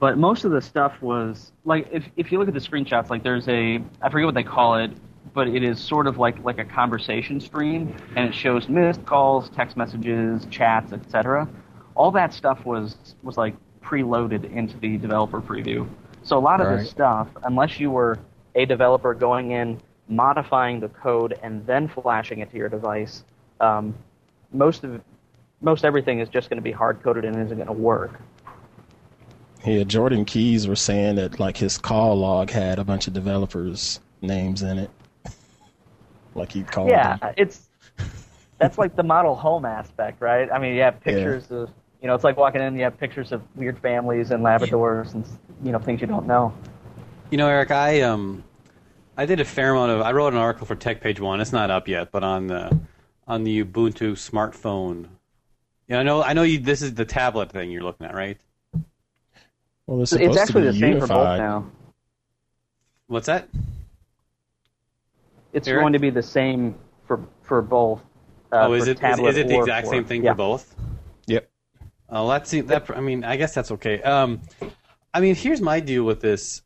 But 0.00 0.18
most 0.18 0.44
of 0.44 0.50
the 0.50 0.60
stuff 0.60 1.00
was 1.00 1.52
like 1.64 1.88
if 1.92 2.04
if 2.16 2.32
you 2.32 2.38
look 2.38 2.48
at 2.48 2.54
the 2.54 2.60
screenshots, 2.60 3.10
like 3.10 3.22
there's 3.22 3.48
a 3.48 3.80
I 4.02 4.10
forget 4.10 4.26
what 4.26 4.34
they 4.34 4.42
call 4.42 4.76
it, 4.76 4.90
but 5.32 5.48
it 5.48 5.62
is 5.62 5.80
sort 5.80 6.06
of 6.06 6.18
like 6.18 6.42
like 6.44 6.58
a 6.58 6.64
conversation 6.64 7.40
stream, 7.40 7.96
and 8.16 8.28
it 8.28 8.34
shows 8.34 8.68
missed 8.68 9.04
calls, 9.06 9.48
text 9.50 9.76
messages, 9.76 10.46
chats, 10.50 10.92
etc. 10.92 11.48
All 11.94 12.10
that 12.12 12.34
stuff 12.34 12.64
was 12.64 12.96
was 13.22 13.36
like 13.36 13.54
preloaded 13.82 14.50
into 14.54 14.76
the 14.78 14.96
developer 14.96 15.40
preview. 15.40 15.88
So 16.22 16.38
a 16.38 16.40
lot 16.40 16.60
of 16.60 16.68
Right. 16.68 16.78
this 16.78 16.90
stuff, 16.90 17.28
unless 17.42 17.78
you 17.78 17.90
were 17.90 18.18
a 18.54 18.64
developer 18.64 19.12
going 19.14 19.50
in, 19.50 19.80
modifying 20.08 20.80
the 20.80 20.88
code, 20.88 21.38
and 21.42 21.64
then 21.66 21.88
flashing 21.88 22.38
it 22.38 22.50
to 22.50 22.56
your 22.56 22.68
device, 22.68 23.24
um, 23.60 23.94
most 24.52 24.84
of 24.84 25.00
most 25.60 25.84
everything 25.84 26.20
is 26.20 26.28
just 26.28 26.50
going 26.50 26.58
to 26.58 26.62
be 26.62 26.72
hard 26.72 27.02
coded 27.02 27.24
and 27.24 27.36
isn't 27.36 27.56
going 27.56 27.66
to 27.66 27.72
work. 27.72 28.20
Yeah, 29.64 29.84
Jordan 29.84 30.24
Keys 30.26 30.68
was 30.68 30.80
saying 30.80 31.16
that 31.16 31.40
like 31.40 31.56
his 31.56 31.78
call 31.78 32.16
log 32.16 32.50
had 32.50 32.78
a 32.78 32.84
bunch 32.84 33.06
of 33.06 33.14
developers' 33.14 33.98
names 34.20 34.62
in 34.62 34.78
it. 34.78 34.90
Like 36.34 36.52
he 36.52 36.62
called 36.62 36.90
Yeah, 36.90 37.16
them. 37.18 37.34
it's 37.36 37.68
that's 38.58 38.78
like 38.78 38.96
the 38.96 39.02
model 39.02 39.34
home 39.34 39.64
aspect, 39.64 40.20
right? 40.20 40.50
I 40.50 40.58
mean, 40.58 40.74
you 40.74 40.82
have 40.82 41.00
pictures 41.00 41.50
of 41.50 41.70
you 42.00 42.08
know, 42.08 42.14
it's 42.14 42.24
like 42.24 42.36
walking 42.36 42.60
in, 42.60 42.76
you 42.76 42.84
have 42.84 42.98
pictures 42.98 43.32
of 43.32 43.42
weird 43.56 43.78
families 43.78 44.30
and 44.30 44.44
Labradors 44.44 45.14
and 45.14 45.24
you 45.62 45.72
know 45.72 45.78
things 45.78 46.00
you 46.00 46.06
don't 46.06 46.26
know. 46.26 46.52
You 47.30 47.38
know, 47.38 47.48
Eric, 47.48 47.70
I 47.70 48.02
um, 48.02 48.44
I 49.16 49.26
did 49.26 49.40
a 49.40 49.44
fair 49.44 49.72
amount 49.72 49.92
of. 49.92 50.00
I 50.02 50.12
wrote 50.12 50.32
an 50.32 50.38
article 50.38 50.66
for 50.66 50.74
Tech 50.74 51.00
Page 51.00 51.20
One. 51.20 51.40
It's 51.40 51.52
not 51.52 51.70
up 51.70 51.88
yet, 51.88 52.12
but 52.12 52.22
on 52.22 52.46
the 52.48 52.78
on 53.26 53.44
the 53.44 53.64
Ubuntu 53.64 54.12
smartphone. 54.12 55.06
Yeah, 55.88 56.00
I 56.00 56.02
know. 56.02 56.22
I 56.22 56.32
know. 56.32 56.42
You, 56.42 56.58
this 56.58 56.82
is 56.82 56.94
the 56.94 57.04
tablet 57.04 57.50
thing 57.50 57.70
you're 57.70 57.82
looking 57.82 58.06
at, 58.06 58.14
right? 58.14 58.38
Well, 59.86 60.02
it's, 60.02 60.12
It's 60.12 60.36
actually 60.36 60.62
to 60.62 60.68
the 60.68 60.72
be 60.72 60.80
same 60.80 61.00
for 61.00 61.06
both 61.06 61.38
now. 61.38 61.66
What's 63.06 63.26
that? 63.26 63.48
It's 65.54 65.68
Eric? 65.68 65.82
going 65.82 65.92
to 65.94 65.98
be 65.98 66.10
the 66.10 66.22
same 66.22 66.74
for 67.06 67.24
for 67.42 67.62
both. 67.62 68.02
Uh, 68.52 68.66
oh, 68.66 68.72
is 68.74 68.84
for 68.84 68.90
it 68.90 69.02
is, 69.02 69.18
is 69.20 69.36
it 69.38 69.48
the 69.48 69.58
exact 69.58 69.86
for- 69.86 69.92
same 69.92 70.04
thing 70.04 70.24
yeah. 70.24 70.32
for 70.32 70.36
both? 70.36 70.74
Yep. 71.26 71.48
Oh, 72.10 72.26
let's 72.26 72.50
see. 72.50 72.60
That 72.60 72.90
I 72.94 73.00
mean, 73.00 73.24
I 73.24 73.36
guess 73.36 73.54
that's 73.54 73.70
okay. 73.72 74.02
Um, 74.02 74.42
I 75.14 75.20
mean, 75.20 75.34
here's 75.34 75.60
my 75.60 75.80
deal 75.80 76.04
with 76.04 76.20
this. 76.20 76.62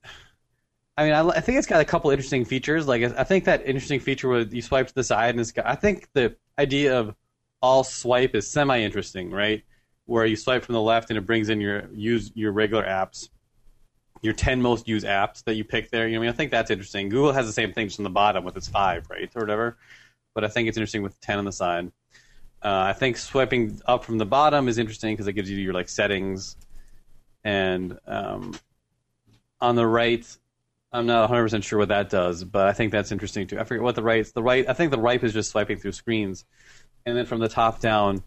I 0.97 1.05
mean, 1.05 1.13
I, 1.13 1.29
I 1.29 1.41
think 1.41 1.59
it's 1.59 1.67
got 1.67 1.81
a 1.81 1.85
couple 1.85 2.11
interesting 2.11 2.45
features. 2.45 2.89
Like, 2.89 3.03
I 3.03 3.23
think 3.23 3.45
that 3.45 3.65
interesting 3.65 4.01
feature 4.01 4.29
where 4.29 4.41
you 4.41 4.63
swipe 4.63 4.89
to 4.89 4.95
the 4.95 5.05
side 5.05 5.31
and 5.31 5.41
it's 5.41 5.53
got. 5.53 5.67
I 5.67 5.77
think 5.77 6.09
the 6.13 6.35
idea 6.59 6.99
of 6.99 7.15
all 7.63 7.85
swipe 7.85 8.35
is 8.35 8.51
semi 8.51 8.81
interesting, 8.81 9.31
right? 9.31 9.63
Where 10.07 10.25
you 10.25 10.37
swipe 10.37 10.65
from 10.65 10.73
the 10.73 10.83
left 10.83 11.11
and 11.11 11.19
it 11.19 11.27
brings 11.27 11.51
in 11.51 11.61
your 11.61 11.89
use 11.93 12.33
your 12.35 12.53
regular 12.53 12.85
apps. 12.85 13.29
Your 14.23 14.33
10 14.33 14.61
most 14.61 14.89
used 14.89 15.07
apps 15.07 15.45
that 15.45 15.55
you 15.55 15.65
pick 15.65 15.91
there. 15.91 16.09
You 16.09 16.15
know, 16.15 16.21
I 16.21 16.23
mean, 16.23 16.31
I 16.31 16.33
think 16.33 16.51
that's 16.51 16.71
interesting. 16.71 17.09
Google 17.09 17.33
has 17.33 17.47
the 17.47 17.53
same 17.53 17.73
thing 17.73 17.89
just 17.89 18.01
on 18.01 18.05
the 18.05 18.11
bottom 18.11 18.45
with 18.45 18.57
its 18.57 18.69
five, 18.69 19.09
right, 19.11 19.31
or 19.35 19.41
whatever. 19.41 19.77
But 20.35 20.45
I 20.45 20.49
think 20.49 20.69
it's 20.69 20.77
interesting 20.77 21.03
with 21.03 21.21
10 21.21 21.39
on 21.39 21.45
the 21.45 21.53
side. 21.53 21.93
Uh, 22.63 22.87
I 22.89 22.93
think 22.93 23.17
swiping 23.17 23.81
up 23.87 24.05
from 24.05 24.19
the 24.19 24.27
bottom 24.27 24.67
is 24.69 24.79
interesting 24.79 25.15
because 25.15 25.29
it 25.29 25.35
gives 25.35 25.49
you 25.49 25.57
your 25.59 25.73
like 25.73 25.89
settings, 25.89 26.57
and 27.45 27.97
um, 28.05 28.53
on 29.61 29.77
the 29.77 29.87
right, 29.87 30.27
I'm 30.93 31.07
not 31.07 31.21
100 31.21 31.43
percent 31.43 31.65
sure 31.65 31.79
what 31.79 31.89
that 31.89 32.11
does, 32.11 32.43
but 32.43 32.67
I 32.67 32.73
think 32.73 32.91
that's 32.91 33.13
interesting 33.13 33.47
too. 33.47 33.61
I 33.61 33.65
forget 33.65 33.83
what 33.83 33.95
the 33.95 34.03
right. 34.03 34.27
The 34.27 34.43
right. 34.43 34.69
I 34.69 34.73
think 34.73 34.91
the 34.91 34.99
right 34.99 35.23
is 35.23 35.33
just 35.33 35.53
swiping 35.53 35.79
through 35.79 35.93
screens, 35.93 36.45
and 37.07 37.17
then 37.17 37.27
from 37.27 37.39
the 37.39 37.49
top 37.49 37.79
down, 37.79 38.25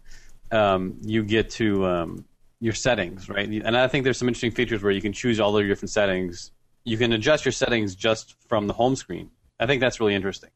um, 0.50 0.96
you 1.02 1.22
get 1.22 1.50
to 1.50 1.84
um, 1.84 2.24
your 2.62 2.72
settings, 2.72 3.28
right? 3.28 3.48
And 3.48 3.76
I 3.76 3.88
think 3.88 4.04
there's 4.04 4.16
some 4.16 4.28
interesting 4.28 4.52
features 4.52 4.84
where 4.84 4.92
you 4.92 5.00
can 5.00 5.12
choose 5.12 5.40
all 5.40 5.56
of 5.56 5.60
your 5.60 5.68
different 5.68 5.90
settings. 5.90 6.52
You 6.84 6.96
can 6.96 7.12
adjust 7.12 7.44
your 7.44 7.50
settings 7.50 7.96
just 7.96 8.36
from 8.46 8.68
the 8.68 8.72
home 8.72 8.94
screen. 8.94 9.30
I 9.58 9.66
think 9.66 9.80
that's 9.80 9.98
really 9.98 10.14
interesting. 10.14 10.50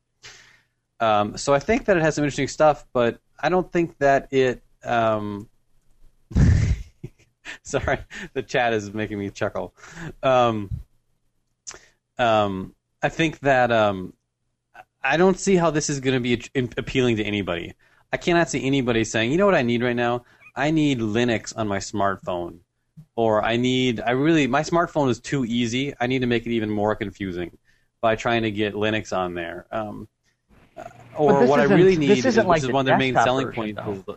Um, 1.00 1.36
so 1.36 1.52
I 1.52 1.58
think 1.58 1.86
that 1.86 1.96
it 1.96 2.04
has 2.04 2.14
some 2.14 2.22
interesting 2.22 2.46
stuff, 2.46 2.86
but 2.92 3.18
I 3.40 3.48
don't 3.48 3.70
think 3.72 3.98
that 3.98 4.32
it. 4.32 4.62
Um, 4.84 5.48
sorry, 7.64 7.98
the 8.34 8.42
chat 8.42 8.72
is 8.72 8.94
making 8.94 9.18
me 9.18 9.30
chuckle. 9.30 9.74
Um, 10.22 10.70
um, 12.18 12.76
I 13.02 13.08
think 13.08 13.40
that 13.40 13.72
um, 13.72 14.12
I 15.02 15.16
don't 15.16 15.40
see 15.40 15.56
how 15.56 15.72
this 15.72 15.90
is 15.90 15.98
going 15.98 16.14
to 16.14 16.20
be 16.20 16.40
appealing 16.76 17.16
to 17.16 17.24
anybody. 17.24 17.74
I 18.12 18.16
cannot 18.16 18.48
see 18.48 18.64
anybody 18.64 19.02
saying, 19.02 19.32
you 19.32 19.38
know 19.38 19.46
what 19.46 19.56
I 19.56 19.62
need 19.62 19.82
right 19.82 19.96
now? 19.96 20.24
I 20.56 20.70
need 20.70 21.00
Linux 21.00 21.52
on 21.56 21.68
my 21.68 21.78
smartphone. 21.78 22.58
Or 23.14 23.44
I 23.44 23.56
need, 23.56 24.00
I 24.00 24.12
really, 24.12 24.46
my 24.46 24.62
smartphone 24.62 25.10
is 25.10 25.20
too 25.20 25.44
easy. 25.44 25.94
I 26.00 26.06
need 26.06 26.20
to 26.20 26.26
make 26.26 26.46
it 26.46 26.50
even 26.50 26.70
more 26.70 26.94
confusing 26.96 27.56
by 28.00 28.16
trying 28.16 28.42
to 28.42 28.50
get 28.50 28.74
Linux 28.74 29.14
on 29.16 29.34
there. 29.34 29.66
Um, 29.70 30.08
or 31.16 31.46
what 31.46 31.60
I 31.60 31.64
really 31.64 31.96
need 31.96 32.24
is, 32.24 32.36
like 32.38 32.62
is 32.62 32.68
one 32.68 32.80
of 32.80 32.86
their 32.86 32.98
main 32.98 33.14
selling 33.14 33.50
points. 33.52 33.80
though. 33.84 33.92
is 33.92 34.02
the- 34.04 34.16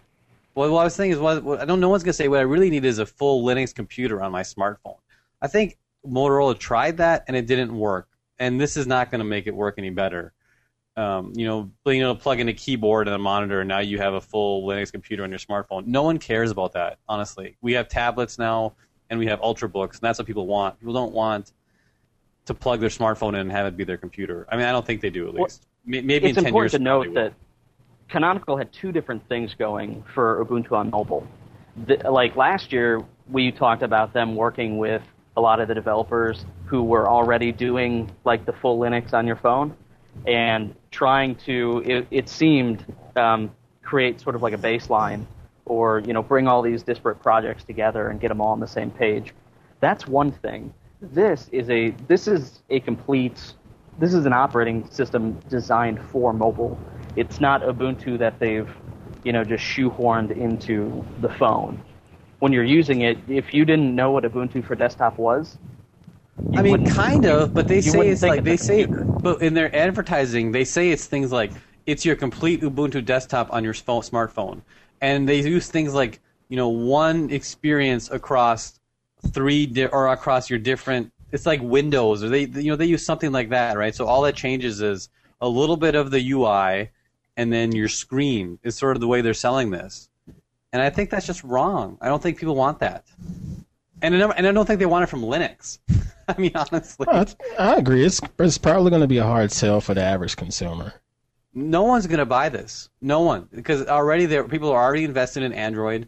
well, 0.55 0.71
what 0.71 0.81
I 0.81 0.83
was 0.85 0.95
saying 0.95 1.11
is, 1.11 1.19
what, 1.19 1.43
what 1.43 1.61
I 1.61 1.65
don't. 1.65 1.79
No 1.79 1.87
one's 1.87 2.03
gonna 2.03 2.13
say 2.13 2.27
what 2.27 2.39
I 2.39 2.43
really 2.43 2.69
need 2.69 2.83
is 2.83 2.99
a 2.99 3.05
full 3.05 3.45
Linux 3.45 3.73
computer 3.73 4.21
on 4.21 4.31
my 4.31 4.41
smartphone. 4.41 4.97
I 5.41 5.47
think 5.47 5.77
Motorola 6.05 6.57
tried 6.57 6.97
that 6.97 7.23
and 7.27 7.37
it 7.37 7.45
didn't 7.47 7.73
work, 7.77 8.09
and 8.39 8.59
this 8.59 8.75
is 8.75 8.85
not 8.87 9.11
going 9.11 9.19
to 9.19 9.25
make 9.25 9.47
it 9.47 9.55
work 9.55 9.75
any 9.77 9.89
better. 9.89 10.33
Um, 10.99 11.31
you 11.33 11.45
know, 11.45 11.71
being 11.85 12.01
able 12.01 12.13
to 12.15 12.21
plug 12.21 12.41
in 12.41 12.49
a 12.49 12.53
keyboard 12.53 13.07
and 13.07 13.15
a 13.15 13.19
monitor, 13.19 13.61
and 13.61 13.69
now 13.69 13.79
you 13.79 13.99
have 13.99 14.15
a 14.15 14.19
full 14.19 14.67
Linux 14.67 14.91
computer 14.91 15.23
on 15.23 15.29
your 15.29 15.39
smartphone. 15.39 15.85
No 15.87 16.03
one 16.03 16.17
cares 16.17 16.51
about 16.51 16.73
that, 16.73 16.97
honestly. 17.07 17.55
We 17.61 17.71
have 17.73 17.87
tablets 17.87 18.37
now, 18.37 18.73
and 19.09 19.17
we 19.17 19.27
have 19.27 19.39
ultrabooks, 19.39 19.93
and 19.93 20.01
that's 20.01 20.19
what 20.19 20.27
people 20.27 20.45
want. 20.45 20.77
People 20.79 20.93
don't 20.93 21.13
want 21.13 21.53
to 22.47 22.53
plug 22.53 22.81
their 22.81 22.89
smartphone 22.89 23.29
in 23.29 23.35
and 23.35 23.51
have 23.51 23.65
it 23.65 23.77
be 23.77 23.85
their 23.85 23.95
computer. 23.95 24.45
I 24.51 24.57
mean, 24.57 24.65
I 24.65 24.73
don't 24.73 24.85
think 24.85 24.99
they 24.99 25.09
do 25.09 25.25
at 25.29 25.35
least. 25.35 25.67
May- 25.85 26.01
Maybe 26.01 26.27
it's 26.27 26.37
in 26.37 26.43
ten 26.43 26.49
important 26.49 26.63
years 26.63 26.71
to 26.73 26.79
note 26.79 27.13
that 27.13 27.33
Canonical 28.09 28.57
had 28.57 28.73
two 28.73 28.91
different 28.91 29.25
things 29.29 29.55
going 29.57 30.03
for 30.13 30.43
Ubuntu 30.43 30.73
on 30.73 30.89
mobile. 30.89 31.25
The, 31.87 32.11
like 32.11 32.35
last 32.35 32.73
year, 32.73 33.01
we 33.29 33.53
talked 33.53 33.83
about 33.83 34.11
them 34.11 34.35
working 34.35 34.77
with 34.77 35.03
a 35.37 35.41
lot 35.41 35.61
of 35.61 35.69
the 35.69 35.75
developers 35.75 36.43
who 36.65 36.83
were 36.83 37.07
already 37.07 37.53
doing 37.53 38.11
like 38.25 38.45
the 38.45 38.53
full 38.53 38.77
Linux 38.77 39.13
on 39.13 39.25
your 39.25 39.37
phone 39.37 39.77
and 40.27 40.75
trying 40.91 41.35
to, 41.35 41.83
it, 41.85 42.07
it 42.11 42.29
seemed, 42.29 42.85
um, 43.15 43.51
create 43.83 44.21
sort 44.21 44.35
of 44.35 44.43
like 44.43 44.53
a 44.53 44.57
baseline 44.57 45.25
or 45.65 45.99
you 45.99 46.13
know 46.13 46.21
bring 46.21 46.47
all 46.47 46.61
these 46.61 46.83
disparate 46.83 47.19
projects 47.21 47.63
together 47.63 48.09
and 48.09 48.19
get 48.19 48.27
them 48.27 48.41
all 48.41 48.51
on 48.51 48.59
the 48.59 48.67
same 48.67 48.91
page. 48.91 49.33
That's 49.79 50.07
one 50.07 50.31
thing. 50.31 50.73
This 51.01 51.47
is 51.51 51.69
a 51.69 51.91
this 52.07 52.27
is 52.27 52.61
a 52.69 52.81
complete 52.81 53.53
this 53.97 54.13
is 54.13 54.25
an 54.25 54.33
operating 54.33 54.89
system 54.89 55.39
designed 55.49 56.01
for 56.11 56.33
mobile. 56.33 56.77
It's 57.15 57.39
not 57.41 57.61
Ubuntu 57.63 58.17
that 58.19 58.39
they've, 58.39 58.69
you 59.23 59.33
know, 59.33 59.43
just 59.43 59.63
shoehorned 59.63 60.31
into 60.37 61.05
the 61.21 61.29
phone. 61.29 61.81
When 62.39 62.53
you're 62.53 62.63
using 62.63 63.01
it, 63.01 63.17
if 63.27 63.53
you 63.53 63.65
didn't 63.65 63.93
know 63.93 64.11
what 64.11 64.23
Ubuntu 64.23 64.63
for 64.65 64.75
desktop 64.75 65.17
was, 65.17 65.57
I 66.55 66.61
mean, 66.61 66.83
kind 66.83 67.25
of, 67.25 67.53
but 67.53 67.67
they 67.67 67.81
say 67.81 68.09
it's 68.09 68.25
like 68.25 68.43
they 68.43 68.57
say, 68.57 68.87
but 69.21 69.41
in 69.41 69.53
their 69.53 69.73
advertising, 69.75 70.51
they 70.51 70.65
say 70.65 70.91
it's 70.91 71.05
things 71.05 71.31
like 71.31 71.51
it's 71.85 72.05
your 72.05 72.15
complete 72.15 72.61
Ubuntu 72.61 73.03
desktop 73.03 73.51
on 73.53 73.63
your 73.63 73.73
smartphone, 73.73 74.61
and 75.01 75.27
they 75.27 75.41
use 75.41 75.69
things 75.69 75.93
like 75.93 76.19
you 76.49 76.57
know 76.57 76.69
one 76.69 77.29
experience 77.29 78.09
across 78.11 78.79
three 79.31 79.65
di- 79.65 79.87
or 79.87 80.07
across 80.07 80.49
your 80.49 80.59
different. 80.59 81.11
It's 81.31 81.45
like 81.45 81.61
Windows, 81.61 82.23
or 82.23 82.29
they 82.29 82.45
you 82.45 82.71
know 82.71 82.75
they 82.75 82.85
use 82.85 83.05
something 83.05 83.31
like 83.31 83.49
that, 83.49 83.77
right? 83.77 83.93
So 83.93 84.05
all 84.05 84.23
that 84.23 84.35
changes 84.35 84.81
is 84.81 85.09
a 85.41 85.47
little 85.47 85.77
bit 85.77 85.95
of 85.95 86.11
the 86.11 86.31
UI, 86.31 86.89
and 87.37 87.53
then 87.53 87.71
your 87.73 87.87
screen 87.87 88.59
is 88.63 88.75
sort 88.75 88.97
of 88.97 89.01
the 89.01 89.07
way 89.07 89.21
they're 89.21 89.33
selling 89.33 89.69
this, 89.71 90.09
and 90.73 90.81
I 90.81 90.89
think 90.89 91.09
that's 91.09 91.27
just 91.27 91.43
wrong. 91.43 91.97
I 92.01 92.07
don't 92.07 92.21
think 92.21 92.37
people 92.39 92.55
want 92.55 92.79
that. 92.79 93.05
And 94.01 94.15
I, 94.15 94.29
and 94.31 94.47
I 94.47 94.51
don't 94.51 94.65
think 94.65 94.79
they 94.79 94.85
want 94.85 95.03
it 95.03 95.07
from 95.07 95.21
Linux. 95.21 95.79
I 96.27 96.39
mean, 96.39 96.51
honestly, 96.55 97.07
I, 97.09 97.25
I 97.57 97.75
agree. 97.75 98.05
It's 98.05 98.21
it's 98.37 98.57
probably 98.57 98.89
going 98.91 99.01
to 99.01 99.07
be 99.07 99.17
a 99.17 99.23
hard 99.23 99.51
sell 99.51 99.81
for 99.81 99.93
the 99.93 100.03
average 100.03 100.35
consumer. 100.35 100.93
no 101.53 101.83
one's 101.83 102.07
going 102.07 102.19
to 102.19 102.25
buy 102.25 102.49
this. 102.49 102.89
No 103.01 103.21
one, 103.21 103.47
because 103.51 103.87
already 103.87 104.25
there 104.27 104.47
people 104.47 104.71
are 104.71 104.81
already 104.83 105.03
invested 105.05 105.43
in 105.43 105.53
Android 105.53 106.07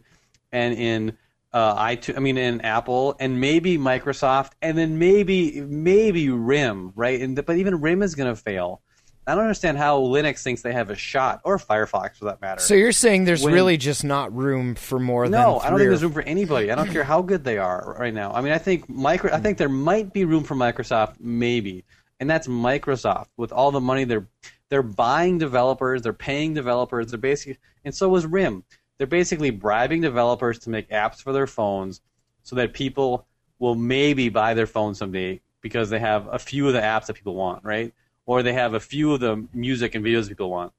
and 0.52 0.74
in 0.74 1.18
uh, 1.52 1.84
iTunes. 1.84 2.16
I 2.16 2.20
mean, 2.20 2.38
in 2.38 2.60
Apple 2.62 3.16
and 3.18 3.40
maybe 3.40 3.76
Microsoft, 3.78 4.52
and 4.62 4.78
then 4.78 4.98
maybe 4.98 5.60
maybe 5.60 6.30
RIM, 6.30 6.92
right? 6.94 7.20
And 7.20 7.44
but 7.44 7.56
even 7.56 7.80
RIM 7.80 8.02
is 8.02 8.14
going 8.14 8.32
to 8.32 8.40
fail. 8.40 8.80
I 9.26 9.34
don't 9.34 9.44
understand 9.44 9.78
how 9.78 10.00
Linux 10.00 10.42
thinks 10.42 10.62
they 10.62 10.72
have 10.72 10.90
a 10.90 10.96
shot, 10.96 11.40
or 11.44 11.56
Firefox 11.58 12.16
for 12.16 12.24
that 12.24 12.40
matter. 12.40 12.60
So 12.60 12.74
you're 12.74 12.90
saying 12.92 13.24
there's 13.24 13.44
When- 13.44 13.54
really 13.54 13.76
just 13.76 14.02
not 14.02 14.34
room 14.34 14.74
for 14.74 14.98
more 14.98 15.28
than 15.28 15.40
No, 15.40 15.60
I 15.60 15.70
don't 15.70 15.78
think 15.78 15.90
there's 15.90 16.02
room 16.02 16.12
for 16.12 16.22
anybody. 16.22 16.72
I 16.72 16.74
don't 16.74 16.90
care 16.90 17.04
how 17.04 17.22
good 17.22 17.44
they 17.44 17.58
are 17.58 17.96
right 17.98 18.12
now. 18.12 18.32
I 18.32 18.40
mean, 18.40 18.52
I 18.52 18.58
think 18.58 18.88
micro. 18.88 19.32
I 19.32 19.38
think 19.38 19.58
there 19.58 19.68
might 19.68 20.12
be 20.12 20.24
room 20.24 20.42
for 20.42 20.56
Microsoft, 20.56 21.20
maybe, 21.20 21.84
and 22.18 22.28
that's 22.28 22.48
Microsoft 22.48 23.26
with 23.36 23.52
all 23.52 23.70
the 23.70 23.80
money 23.80 24.04
they're 24.04 24.26
they're 24.70 24.82
buying 24.82 25.36
developers, 25.36 26.00
they're 26.02 26.14
paying 26.14 26.54
developers, 26.54 27.10
they're 27.10 27.18
basically, 27.18 27.58
and 27.84 27.94
so 27.94 28.08
was 28.08 28.24
RIM. 28.24 28.64
They're 28.96 29.06
basically 29.06 29.50
bribing 29.50 30.00
developers 30.00 30.58
to 30.60 30.70
make 30.70 30.88
apps 30.88 31.22
for 31.22 31.32
their 31.32 31.46
phones, 31.46 32.00
so 32.42 32.56
that 32.56 32.72
people 32.72 33.26
will 33.58 33.74
maybe 33.74 34.30
buy 34.30 34.54
their 34.54 34.66
phone 34.66 34.94
someday 34.94 35.40
because 35.60 35.90
they 35.90 36.00
have 36.00 36.26
a 36.32 36.38
few 36.38 36.66
of 36.66 36.72
the 36.72 36.80
apps 36.80 37.06
that 37.06 37.14
people 37.14 37.34
want, 37.34 37.62
right? 37.64 37.92
Or 38.26 38.42
they 38.42 38.52
have 38.52 38.74
a 38.74 38.80
few 38.80 39.12
of 39.12 39.20
the 39.20 39.46
music 39.52 39.94
and 39.94 40.04
videos 40.04 40.28
people 40.28 40.50
want. 40.50 40.72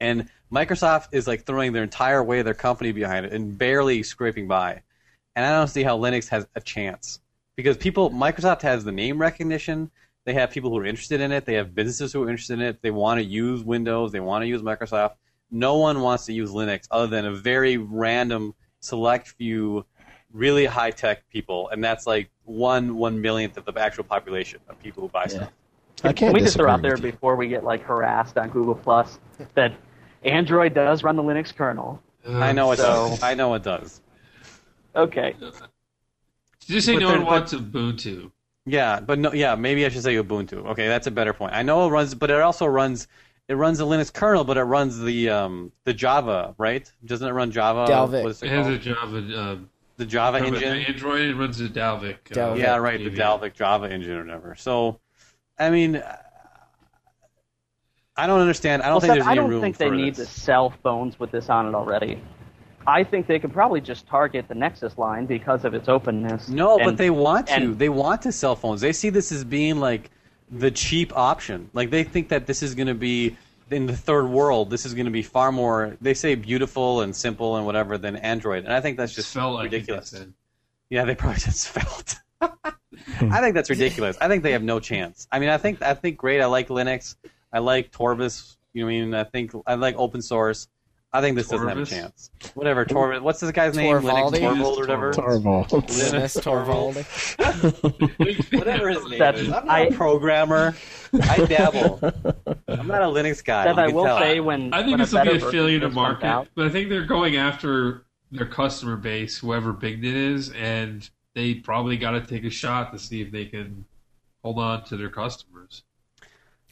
And 0.00 0.28
Microsoft 0.52 1.08
is 1.12 1.26
like 1.26 1.44
throwing 1.44 1.72
their 1.72 1.82
entire 1.82 2.22
way 2.22 2.38
of 2.38 2.44
their 2.44 2.54
company 2.54 2.92
behind 2.92 3.26
it 3.26 3.32
and 3.32 3.56
barely 3.56 4.02
scraping 4.02 4.48
by. 4.48 4.82
And 5.36 5.44
I 5.44 5.50
don't 5.50 5.68
see 5.68 5.82
how 5.82 5.98
Linux 5.98 6.28
has 6.28 6.46
a 6.54 6.60
chance 6.60 7.20
because 7.56 7.76
people, 7.76 8.10
Microsoft 8.10 8.62
has 8.62 8.84
the 8.84 8.92
name 8.92 9.18
recognition. 9.18 9.90
They 10.24 10.34
have 10.34 10.50
people 10.50 10.70
who 10.70 10.78
are 10.78 10.86
interested 10.86 11.20
in 11.20 11.32
it. 11.32 11.44
They 11.44 11.54
have 11.54 11.74
businesses 11.74 12.12
who 12.12 12.22
are 12.22 12.30
interested 12.30 12.54
in 12.54 12.62
it. 12.62 12.82
They 12.82 12.90
want 12.90 13.18
to 13.18 13.24
use 13.24 13.62
Windows. 13.62 14.12
They 14.12 14.20
want 14.20 14.42
to 14.42 14.46
use 14.46 14.62
Microsoft. 14.62 15.14
No 15.50 15.76
one 15.76 16.00
wants 16.00 16.24
to 16.26 16.32
use 16.32 16.50
Linux 16.50 16.86
other 16.90 17.06
than 17.06 17.26
a 17.26 17.32
very 17.32 17.76
random, 17.76 18.54
select 18.80 19.28
few, 19.28 19.84
really 20.32 20.66
high 20.66 20.90
tech 20.90 21.28
people, 21.28 21.68
and 21.68 21.82
that's 21.82 22.06
like 22.06 22.30
one 22.44 22.96
one 22.96 23.20
millionth 23.20 23.56
of 23.56 23.64
the 23.64 23.78
actual 23.78 24.04
population 24.04 24.60
of 24.68 24.78
people 24.82 25.02
who 25.02 25.08
buy 25.08 25.26
stuff. 25.26 25.52
I 26.02 26.08
can't 26.12 26.16
Can 26.18 26.32
we 26.32 26.40
just 26.40 26.56
throw 26.56 26.70
out 26.70 26.82
there 26.82 26.96
before 26.96 27.36
we 27.36 27.48
get 27.48 27.64
like 27.64 27.82
harassed 27.82 28.36
on 28.36 28.50
Google 28.50 28.74
Plus 28.74 29.18
that 29.54 29.72
Android 30.22 30.74
does 30.74 31.02
run 31.02 31.16
the 31.16 31.22
Linux 31.22 31.54
kernel? 31.54 32.02
I 32.28 32.52
know 32.52 32.72
it 32.72 32.76
So- 32.78 33.10
does. 33.10 33.22
I 33.22 33.34
know 33.34 33.54
it 33.54 33.62
does. 33.62 34.00
Okay, 34.96 35.34
Just 36.66 36.86
say 36.86 36.94
But 36.94 37.00
no 37.00 37.06
one 37.08 37.16
they're- 37.18 37.26
wants 37.26 37.52
Ubuntu. 37.52 38.30
Yeah, 38.66 39.00
but 39.00 39.18
no, 39.18 39.32
yeah, 39.34 39.54
maybe 39.56 39.84
I 39.84 39.90
should 39.90 40.02
say 40.02 40.14
Ubuntu. 40.14 40.66
Okay, 40.68 40.86
that's 40.88 41.06
a 41.06 41.10
better 41.10 41.34
point. 41.34 41.52
I 41.52 41.62
know 41.62 41.86
it 41.86 41.90
runs, 41.90 42.14
but 42.14 42.30
it 42.30 42.40
also 42.40 42.64
runs. 42.66 43.08
It 43.48 43.56
runs 43.56 43.76
the 43.76 43.84
Linux 43.86 44.10
kernel, 44.10 44.44
but 44.44 44.56
it 44.56 44.62
runs 44.62 44.98
the 44.98 45.28
um, 45.28 45.72
the 45.84 45.92
Java, 45.92 46.54
right? 46.56 46.90
Doesn't 47.04 47.28
it 47.28 47.32
run 47.32 47.50
Java? 47.50 47.84
Dalvik. 47.92 48.24
It 48.42 48.46
It 48.46 48.50
has 48.50 48.66
a? 48.68 48.78
Java. 48.78 49.18
Uh, 49.36 49.56
the 49.98 50.06
Java 50.06 50.38
Java 50.40 50.56
engine. 50.56 50.78
Android 50.94 51.34
runs 51.36 51.58
the 51.58 51.68
Dalvik. 51.68 52.30
Uh, 52.30 52.34
Dalvik. 52.34 52.58
Yeah, 52.60 52.76
right. 52.76 52.98
The 52.98 53.10
Dalvik 53.10 53.52
Java 53.52 53.90
engine 53.92 54.12
or 54.16 54.24
whatever. 54.24 54.54
So, 54.54 54.98
I 55.58 55.70
mean, 55.70 56.02
I 58.16 58.26
don't 58.26 58.40
understand. 58.40 58.82
I 58.82 58.86
don't 58.86 58.94
well, 58.94 59.00
think 59.00 59.10
Seth, 59.12 59.16
there's 59.18 59.26
any 59.28 59.38
room 59.40 59.46
for 59.46 59.46
it. 59.46 59.46
I 59.46 59.46
don't 59.46 59.50
room 59.50 59.60
think 59.62 59.76
they 59.76 59.88
for 59.88 59.94
need 59.94 60.14
this. 60.16 60.32
to 60.34 60.40
sell 60.40 60.70
phones 60.82 61.18
with 61.18 61.30
this 61.30 61.48
on 61.48 61.66
it 61.66 61.74
already. 61.74 62.20
I 62.86 63.02
think 63.02 63.26
they 63.26 63.38
could 63.38 63.52
probably 63.52 63.80
just 63.80 64.06
target 64.06 64.46
the 64.46 64.54
Nexus 64.54 64.98
line 64.98 65.26
because 65.26 65.64
of 65.64 65.72
its 65.74 65.88
openness. 65.88 66.48
No, 66.48 66.78
but 66.78 66.96
they 66.96 67.10
want 67.10 67.46
to. 67.48 67.54
and- 67.54 67.78
they 67.78 67.88
want 67.88 68.22
to 68.22 68.32
sell 68.32 68.54
phones. 68.56 68.80
They 68.80 68.92
see 68.92 69.10
this 69.10 69.32
as 69.32 69.42
being 69.42 69.80
like 69.80 70.10
the 70.50 70.70
cheap 70.70 71.16
option. 71.16 71.70
Like 71.72 71.90
they 71.90 72.04
think 72.04 72.28
that 72.28 72.46
this 72.46 72.62
is 72.62 72.74
going 72.74 72.88
to 72.88 72.94
be 72.94 73.36
in 73.70 73.86
the 73.86 73.96
third 73.96 74.26
world. 74.28 74.68
This 74.70 74.84
is 74.84 74.92
going 74.92 75.06
to 75.06 75.10
be 75.12 75.22
far 75.22 75.50
more. 75.50 75.96
They 76.00 76.12
say 76.14 76.34
beautiful 76.34 77.00
and 77.00 77.16
simple 77.16 77.56
and 77.56 77.64
whatever 77.64 77.96
than 77.96 78.16
Android, 78.16 78.64
and 78.64 78.72
I 78.72 78.80
think 78.82 78.98
that's 78.98 79.14
just 79.14 79.30
Svelte, 79.30 79.58
I 79.58 79.62
think 79.62 79.70
they 79.70 79.76
ridiculous. 79.78 80.10
said. 80.10 80.34
Yeah, 80.90 81.04
they 81.06 81.14
probably 81.14 81.40
just 81.40 81.68
felt. 81.70 82.16
I 83.20 83.40
think 83.40 83.54
that's 83.54 83.70
ridiculous. 83.70 84.16
I 84.20 84.28
think 84.28 84.42
they 84.42 84.52
have 84.52 84.62
no 84.62 84.80
chance. 84.80 85.26
I 85.32 85.38
mean, 85.38 85.48
I 85.48 85.58
think 85.58 85.82
I 85.82 85.94
think 85.94 86.16
great. 86.16 86.40
I 86.40 86.46
like 86.46 86.68
Linux. 86.68 87.16
I 87.52 87.58
like 87.58 87.90
Torvus. 87.92 88.56
You 88.72 88.82
know 88.82 88.86
what 88.86 88.92
I 88.92 89.00
mean? 89.00 89.14
I 89.14 89.24
think 89.24 89.52
I 89.66 89.74
like 89.74 89.96
open 89.96 90.22
source. 90.22 90.68
I 91.12 91.20
think 91.20 91.36
this 91.36 91.46
doesn't 91.46 91.68
have 91.68 91.78
a 91.78 91.86
chance. 91.86 92.30
Whatever, 92.54 92.84
Torvus. 92.84 93.20
What's 93.22 93.38
this 93.38 93.52
guy's 93.52 93.76
name? 93.76 93.94
Torvaldi? 93.94 94.32
Linux 94.32 94.40
Torvald 94.40 94.78
or 94.78 94.80
whatever. 94.80 95.12
Torvald. 95.12 95.72
Linus 95.72 96.36
Torvaldi. 96.36 97.04
Whatever 98.58 98.88
his 98.88 99.04
name 99.08 99.18
That's- 99.20 99.42
is. 99.42 99.52
I'm 99.52 99.64
not 99.66 99.68
I- 99.74 99.80
a 99.86 99.92
programmer. 99.92 100.74
I 101.22 101.44
dabble. 101.46 102.00
I'm 102.66 102.88
not 102.88 103.02
a 103.02 103.06
Linux 103.06 103.44
guy. 103.44 103.64
Seth, 103.66 103.78
I 103.78 103.86
will 103.88 104.04
tell. 104.06 104.18
say 104.18 104.40
when 104.40 104.74
I 104.74 104.78
think 104.78 104.90
when 104.92 104.98
this 105.00 105.12
will 105.12 105.20
be 105.22 105.26
better 105.28 105.36
a 105.36 105.40
version 105.40 105.52
failure 105.52 105.76
of 105.76 105.82
to 105.82 105.88
this 105.90 105.94
market, 105.94 106.26
out- 106.26 106.48
but 106.56 106.66
I 106.66 106.70
think 106.70 106.88
they're 106.88 107.06
going 107.06 107.36
after 107.36 108.04
their 108.32 108.46
customer 108.46 108.96
base, 108.96 109.38
whoever 109.38 109.72
Big 109.72 110.02
Net 110.02 110.14
is, 110.14 110.50
and 110.50 111.08
they 111.34 111.54
probably 111.54 111.96
got 111.96 112.12
to 112.12 112.20
take 112.20 112.44
a 112.44 112.50
shot 112.50 112.92
to 112.92 112.98
see 112.98 113.20
if 113.20 113.30
they 113.32 113.44
can 113.46 113.84
hold 114.42 114.58
on 114.58 114.84
to 114.84 114.96
their 114.96 115.08
customers. 115.10 115.82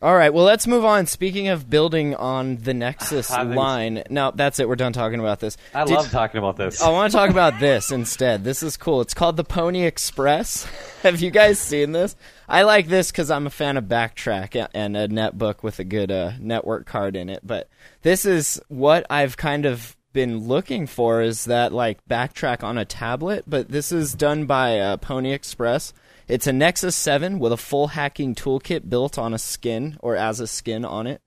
All 0.01 0.17
right, 0.17 0.35
well, 0.35 0.45
let's 0.45 0.67
move 0.67 0.85
on. 0.85 1.07
Speaking 1.07 1.47
of 1.47 1.71
building 1.71 2.17
on 2.17 2.57
the 2.57 2.75
Nexus 2.75 3.31
I 3.31 3.45
think- 3.45 3.55
line, 3.55 4.03
no, 4.11 4.33
that's 4.35 4.59
it. 4.59 4.69
We're 4.69 4.75
done 4.75 4.93
talking 4.93 5.21
about 5.21 5.39
this. 5.39 5.57
I 5.73 5.85
Did- 5.85 5.95
love 5.95 6.11
talking 6.11 6.39
about 6.39 6.57
this. 6.57 6.83
I 6.83 6.89
want 6.89 7.13
to 7.13 7.17
talk 7.17 7.31
about 7.31 7.61
this 7.61 7.93
instead. 7.93 8.43
This 8.43 8.65
is 8.65 8.77
cool. 8.77 9.01
It's 9.01 9.15
called 9.15 9.37
the 9.37 9.45
Pwnie 9.45 9.87
Express. 9.87 10.65
Have 11.05 11.21
you 11.21 11.31
guys 11.31 11.61
seen 11.61 11.93
this? 11.93 12.17
I 12.49 12.63
like 12.63 12.89
this 12.89 13.13
because 13.13 13.31
I'm 13.31 13.47
a 13.47 13.51
fan 13.51 13.77
of 13.77 13.85
Backtrack 13.85 14.67
and 14.75 14.97
a 14.97 15.07
netbook 15.07 15.63
with 15.63 15.79
a 15.79 15.85
good 15.85 16.11
uh, 16.11 16.33
network 16.41 16.85
card 16.85 17.15
in 17.15 17.29
it. 17.29 17.41
But 17.45 17.69
this 18.03 18.25
is 18.25 18.61
what 18.67 19.07
I've 19.09 19.37
kind 19.37 19.67
of 19.67 19.97
been 20.13 20.47
looking 20.47 20.87
for 20.87 21.23
is 21.23 21.45
that 21.47 21.73
like 21.73 22.07
Backtrack 22.09 22.63
on 22.63 22.79
a 22.79 22.85
tablet. 22.85 23.45
But 23.47 23.69
this 23.69 23.93
is 23.93 24.15
done 24.15 24.47
by 24.47 24.79
uh, 24.79 24.97
Pwnie 24.99 25.35
Express. 25.35 25.93
It's 26.29 26.47
a 26.47 26.53
Nexus 26.53 26.97
7 26.97 27.39
with 27.39 27.53
a 27.53 27.57
full 27.57 27.89
hacking 27.89 28.35
toolkit 28.35 28.89
built 28.89 29.19
on 29.19 29.35
a 29.35 29.39
skin 29.39 29.97
or 30.01 30.17
as 30.17 30.41
a 30.41 30.47
skin 30.47 30.85
on 30.85 31.07
it. 31.07 31.21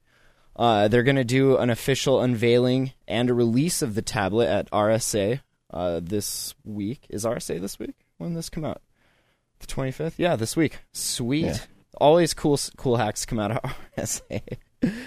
Uh, 0.55 0.88
they're 0.88 1.03
going 1.03 1.15
to 1.17 1.25
do 1.25 1.57
an 1.57 1.69
official 1.69 2.21
unveiling 2.21 2.93
and 3.07 3.29
a 3.29 3.33
release 3.33 3.81
of 3.81 3.93
the 3.93 4.01
tablet 4.01 4.47
at 4.47 4.71
RSA 4.71 5.41
uh, 5.71 5.99
this 6.01 6.55
week. 6.63 7.05
Is 7.09 7.25
RSA 7.25 7.59
this 7.59 7.77
week? 7.77 7.95
When 8.17 8.31
did 8.31 8.38
this 8.38 8.49
come 8.49 8.63
out? 8.63 8.81
The 9.59 9.67
25th? 9.67 10.13
Yeah, 10.17 10.36
this 10.36 10.55
week. 10.55 10.79
Sweet. 10.93 11.45
Yeah. 11.45 11.57
Always 11.99 12.33
cool 12.33 12.59
cool 12.77 12.97
hacks 12.97 13.25
come 13.25 13.39
out 13.39 13.51
of 13.51 13.75
RSA. 13.97 14.41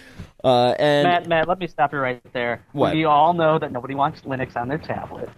Uh, 0.44 0.72
and 0.78 1.02
Matt, 1.02 1.26
Matt, 1.26 1.48
let 1.48 1.58
me 1.58 1.66
stop 1.66 1.92
you 1.92 1.98
right 1.98 2.22
there. 2.32 2.64
What? 2.70 2.94
We 2.94 3.04
all 3.04 3.34
know 3.34 3.58
that 3.58 3.72
nobody 3.72 3.96
wants 3.96 4.20
Linux 4.20 4.56
on 4.56 4.68
their 4.68 4.78
tablet. 4.78 5.28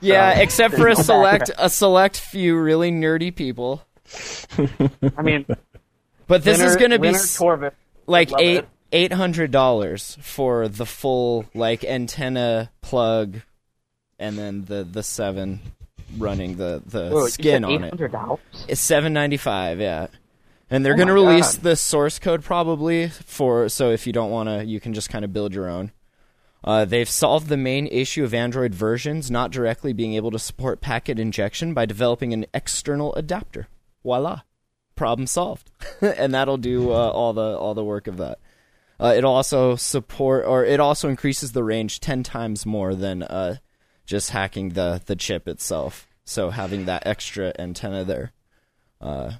yeah, 0.00 0.36
so 0.36 0.40
except 0.42 0.74
for 0.74 0.86
a 0.86 0.94
no 0.94 1.02
select 1.02 1.50
a 1.58 1.68
select 1.68 2.16
few 2.16 2.56
really 2.56 2.92
nerdy 2.92 3.34
people. 3.34 3.82
I 5.16 5.22
mean, 5.22 5.44
But 6.28 6.44
this 6.44 6.60
is 6.60 6.76
going 6.76 6.92
to 6.92 7.00
be 7.00 7.10
Winner 7.10 7.72
like 8.06 8.30
eight 8.38 8.58
it. 8.58 8.68
eight 8.92 9.12
hundred 9.12 9.50
dollars 9.50 10.16
for 10.20 10.68
the 10.68 10.86
full 10.86 11.46
like 11.52 11.84
antenna 11.84 12.70
plug, 12.80 13.40
and 14.18 14.38
then 14.38 14.64
the 14.64 14.84
the 14.84 15.02
seven 15.02 15.60
running 16.16 16.56
the 16.56 16.82
the 16.86 17.28
skin 17.28 17.64
on 17.64 17.84
it. 17.84 17.94
$800? 17.94 18.38
It's 18.68 18.80
seven 18.80 19.12
ninety 19.12 19.36
five, 19.36 19.80
yeah. 19.80 20.06
And 20.70 20.84
they're 20.84 20.92
Oh 20.92 20.96
going 20.96 21.08
to 21.08 21.14
release 21.14 21.54
God. 21.54 21.62
the 21.62 21.76
source 21.76 22.18
code 22.18 22.42
probably 22.44 23.08
for 23.08 23.68
so 23.68 23.90
if 23.90 24.06
you 24.06 24.12
don't 24.12 24.30
want 24.30 24.48
to, 24.48 24.64
you 24.64 24.80
can 24.80 24.92
just 24.92 25.08
kind 25.08 25.24
of 25.24 25.32
build 25.32 25.54
your 25.54 25.68
own. 25.68 25.92
Uh, 26.64 26.84
they've 26.84 27.08
solved 27.08 27.48
the 27.48 27.56
main 27.56 27.86
issue 27.86 28.24
of 28.24 28.34
Android 28.34 28.74
versions 28.74 29.30
not 29.30 29.50
directly 29.50 29.92
being 29.92 30.14
able 30.14 30.30
to 30.30 30.38
support 30.38 30.80
packet 30.80 31.18
injection 31.18 31.72
by 31.72 31.86
developing 31.86 32.32
an 32.32 32.46
external 32.52 33.14
adapter. 33.14 33.68
Voila, 34.02 34.40
problem 34.96 35.26
solved, 35.26 35.70
and 36.00 36.34
that'll 36.34 36.56
do 36.56 36.90
uh, 36.90 37.10
all 37.10 37.32
the 37.32 37.56
all 37.56 37.74
the 37.74 37.84
work 37.84 38.06
of 38.06 38.16
that. 38.16 38.38
Uh, 39.00 39.14
it'll 39.16 39.34
also 39.34 39.76
support, 39.76 40.44
or 40.44 40.64
it 40.64 40.80
also 40.80 41.08
increases 41.08 41.52
the 41.52 41.62
range 41.62 42.00
ten 42.00 42.22
times 42.24 42.66
more 42.66 42.94
than 42.94 43.22
uh, 43.22 43.56
just 44.04 44.30
hacking 44.30 44.70
the 44.70 45.00
the 45.06 45.16
chip 45.16 45.46
itself. 45.46 46.08
So 46.24 46.50
having 46.50 46.86
that 46.86 47.06
extra 47.06 47.52
antenna 47.58 48.04
there, 48.04 48.32
uh, 49.00 49.32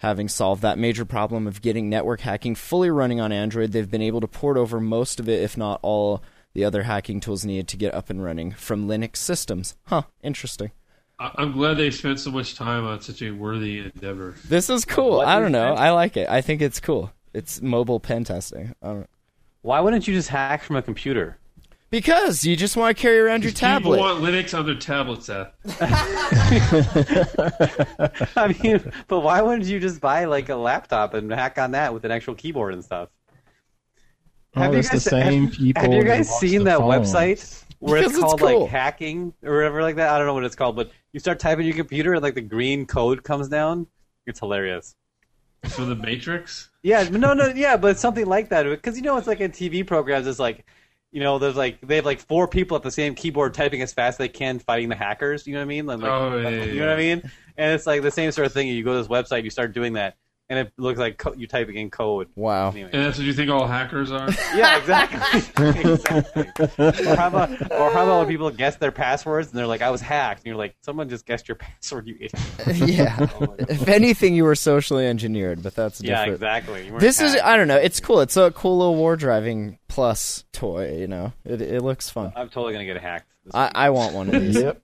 having 0.00 0.28
solved 0.28 0.62
that 0.62 0.78
major 0.78 1.04
problem 1.04 1.46
of 1.46 1.62
getting 1.62 1.88
network 1.88 2.20
hacking 2.20 2.54
fully 2.54 2.90
running 2.90 3.20
on 3.20 3.32
Android, 3.32 3.72
they've 3.72 3.90
been 3.90 4.02
able 4.02 4.20
to 4.20 4.26
port 4.26 4.56
over 4.56 4.80
most 4.80 5.20
of 5.20 5.28
it, 5.28 5.42
if 5.42 5.56
not 5.56 5.78
all, 5.82 6.22
the 6.54 6.64
other 6.64 6.84
hacking 6.84 7.20
tools 7.20 7.44
needed 7.44 7.68
to 7.68 7.76
get 7.76 7.94
up 7.94 8.10
and 8.10 8.24
running 8.24 8.50
from 8.52 8.88
Linux 8.88 9.16
systems. 9.16 9.76
Huh? 9.86 10.02
Interesting. 10.22 10.70
I- 11.18 11.32
I'm 11.36 11.52
glad 11.52 11.76
they 11.76 11.90
spent 11.90 12.18
so 12.18 12.30
much 12.30 12.54
time 12.54 12.86
on 12.86 13.00
such 13.02 13.20
a 13.20 13.30
worthy 13.30 13.78
endeavor. 13.80 14.34
This 14.48 14.70
is 14.70 14.86
cool. 14.86 15.18
What 15.18 15.28
I 15.28 15.38
don't 15.38 15.52
know. 15.52 15.74
I 15.74 15.90
like 15.90 16.16
it. 16.16 16.28
I 16.28 16.40
think 16.40 16.62
it's 16.62 16.80
cool. 16.80 17.12
It's 17.34 17.60
mobile 17.60 18.00
pen 18.00 18.24
testing. 18.24 18.74
I 18.82 18.86
don't 18.86 19.10
Why 19.60 19.80
wouldn't 19.80 20.08
you 20.08 20.14
just 20.14 20.30
hack 20.30 20.62
from 20.62 20.76
a 20.76 20.82
computer? 20.82 21.36
Because 21.90 22.44
you 22.44 22.56
just 22.56 22.76
want 22.76 22.96
to 22.96 23.00
carry 23.00 23.18
around 23.18 23.42
your 23.42 23.52
People 23.52 23.60
tablet. 23.68 23.98
want 23.98 24.22
Linux 24.22 24.56
on 24.56 24.66
their 24.66 24.76
tablets, 24.76 25.26
Seth. 25.26 25.48
I 28.36 28.56
mean, 28.62 28.92
but 29.08 29.20
why 29.20 29.42
wouldn't 29.42 29.66
you 29.66 29.80
just 29.80 30.00
buy 30.00 30.24
like 30.24 30.48
a 30.48 30.56
laptop 30.56 31.14
and 31.14 31.30
hack 31.32 31.58
on 31.58 31.72
that 31.72 31.92
with 31.94 32.04
an 32.04 32.10
actual 32.10 32.34
keyboard 32.34 32.74
and 32.74 32.84
stuff? 32.84 33.08
Oh, 34.56 34.62
Have 34.62 34.72
you 34.72 34.80
it's 34.80 34.88
the 34.88 34.94
guys- 34.96 35.04
same 35.04 35.44
have- 35.46 35.54
people. 35.54 35.82
Have 35.82 35.92
you 35.92 36.04
guys 36.04 36.38
seen 36.38 36.64
that 36.64 36.78
phones. 36.78 37.12
website 37.12 37.64
where 37.78 38.00
Because 38.00 38.12
it's 38.12 38.18
it's 38.22 38.24
called 38.24 38.40
cool. 38.40 38.60
like 38.62 38.70
hacking 38.70 39.32
or 39.42 39.56
whatever 39.56 39.82
like 39.82 39.96
that? 39.96 40.10
I 40.10 40.18
don't 40.18 40.26
know 40.26 40.34
what 40.34 40.44
it's 40.44 40.56
called, 40.56 40.76
but 40.76 40.90
you 41.12 41.20
start 41.20 41.38
typing 41.38 41.66
your 41.66 41.76
computer 41.76 42.14
and 42.14 42.22
like 42.22 42.34
the 42.34 42.40
green 42.40 42.86
code 42.86 43.22
comes 43.22 43.48
down. 43.48 43.86
It's 44.26 44.40
hilarious. 44.40 44.96
From 45.68 45.88
the 45.90 45.94
Matrix. 45.96 46.70
Yeah, 46.82 47.04
but 47.10 47.20
no, 47.20 47.34
no, 47.34 47.48
yeah, 47.48 47.76
but 47.76 47.92
it's 47.92 48.00
something 48.00 48.24
like 48.26 48.48
that 48.48 48.62
because 48.64 48.96
you 48.96 49.02
know 49.02 49.18
it's 49.18 49.26
like 49.26 49.40
in 49.40 49.52
TV 49.52 49.86
programs. 49.86 50.26
It's 50.26 50.38
like, 50.38 50.64
you 51.12 51.20
know, 51.20 51.38
there's 51.38 51.56
like 51.56 51.80
they 51.80 51.96
have 51.96 52.04
like 52.06 52.20
four 52.20 52.46
people 52.48 52.76
at 52.76 52.82
the 52.82 52.90
same 52.90 53.14
keyboard 53.14 53.54
typing 53.54 53.82
as 53.82 53.92
fast 53.92 54.14
as 54.14 54.18
they 54.18 54.28
can, 54.28 54.58
fighting 54.58 54.88
the 54.88 54.94
hackers. 54.96 55.46
You 55.46 55.54
know 55.54 55.60
what 55.60 55.64
I 55.64 55.66
mean? 55.66 55.86
Like, 55.86 56.00
Oh, 56.02 56.38
yeah, 56.38 56.48
yeah, 56.48 56.64
you 56.64 56.80
know 56.80 56.86
what 56.86 56.94
I 56.94 56.96
mean? 56.98 57.22
And 57.56 57.74
it's 57.74 57.86
like 57.86 58.02
the 58.02 58.10
same 58.10 58.30
sort 58.32 58.46
of 58.46 58.52
thing. 58.52 58.68
You 58.68 58.84
go 58.84 58.92
to 58.92 58.98
this 58.98 59.08
website, 59.08 59.44
you 59.44 59.50
start 59.50 59.72
doing 59.74 59.94
that, 59.94 60.16
and 60.50 60.58
it 60.58 60.72
looks 60.76 60.98
like 60.98 61.16
co- 61.16 61.32
you 61.32 61.46
typing 61.46 61.76
in 61.76 61.88
code. 61.90 62.28
Wow. 62.34 62.70
Anyway. 62.70 62.90
And 62.92 63.04
that's 63.04 63.16
what 63.16 63.26
you 63.26 63.32
think 63.32 63.50
all 63.50 63.66
hackers 63.66 64.10
are? 64.10 64.28
Yeah, 64.54 64.78
exactly. 64.78 65.70
exactly. 65.92 67.06
Or 67.06 67.16
how 67.16 67.28
about 67.28 67.50
or 67.70 67.90
how 67.92 68.02
about 68.02 68.18
when 68.18 68.26
people 68.28 68.50
guess 68.50 68.76
their 68.76 68.90
passwords 68.90 69.48
and 69.48 69.56
they're 69.58 69.66
like, 69.66 69.80
"I 69.80 69.90
was 69.90 70.00
hacked," 70.00 70.40
and 70.40 70.46
you're 70.46 70.56
like, 70.56 70.74
"Someone 70.82 71.08
just 71.08 71.24
guessed 71.24 71.48
your 71.48 71.54
password, 71.56 72.08
you 72.08 72.16
idiot." 72.20 72.88
yeah. 72.88 73.28
Oh 73.40 73.54
if 73.60 73.86
anything, 73.88 74.34
you 74.34 74.42
were 74.44 74.56
socially 74.56 75.06
engineered, 75.06 75.62
but 75.62 75.74
that's 75.76 76.00
yeah, 76.02 76.16
different. 76.26 76.34
exactly. 76.34 76.84
You 76.86 76.92
weren't 76.92 77.00
This 77.00 77.20
is. 77.20 77.36
I 77.36 77.56
don't 77.56 77.68
know. 77.68 77.76
It's 77.76 78.00
cool. 78.00 78.20
It's 78.20 78.36
a 78.36 78.50
cool 78.50 78.78
little 78.78 78.96
war 78.96 79.14
driving 79.16 79.78
plus 79.88 80.44
toy. 80.52 80.96
You 80.98 81.06
know, 81.06 81.32
it 81.44 81.62
it 81.62 81.82
looks 81.82 82.10
fun. 82.10 82.32
I'm 82.34 82.48
totally 82.48 82.72
gonna 82.72 82.86
get 82.86 82.98
hacked. 82.98 83.30
This 83.44 83.54
I. 83.54 83.70
I 83.74 83.90
want 83.90 84.14
one 84.14 84.34
of 84.34 84.40
these. 84.40 84.56
Yep. 84.60 84.82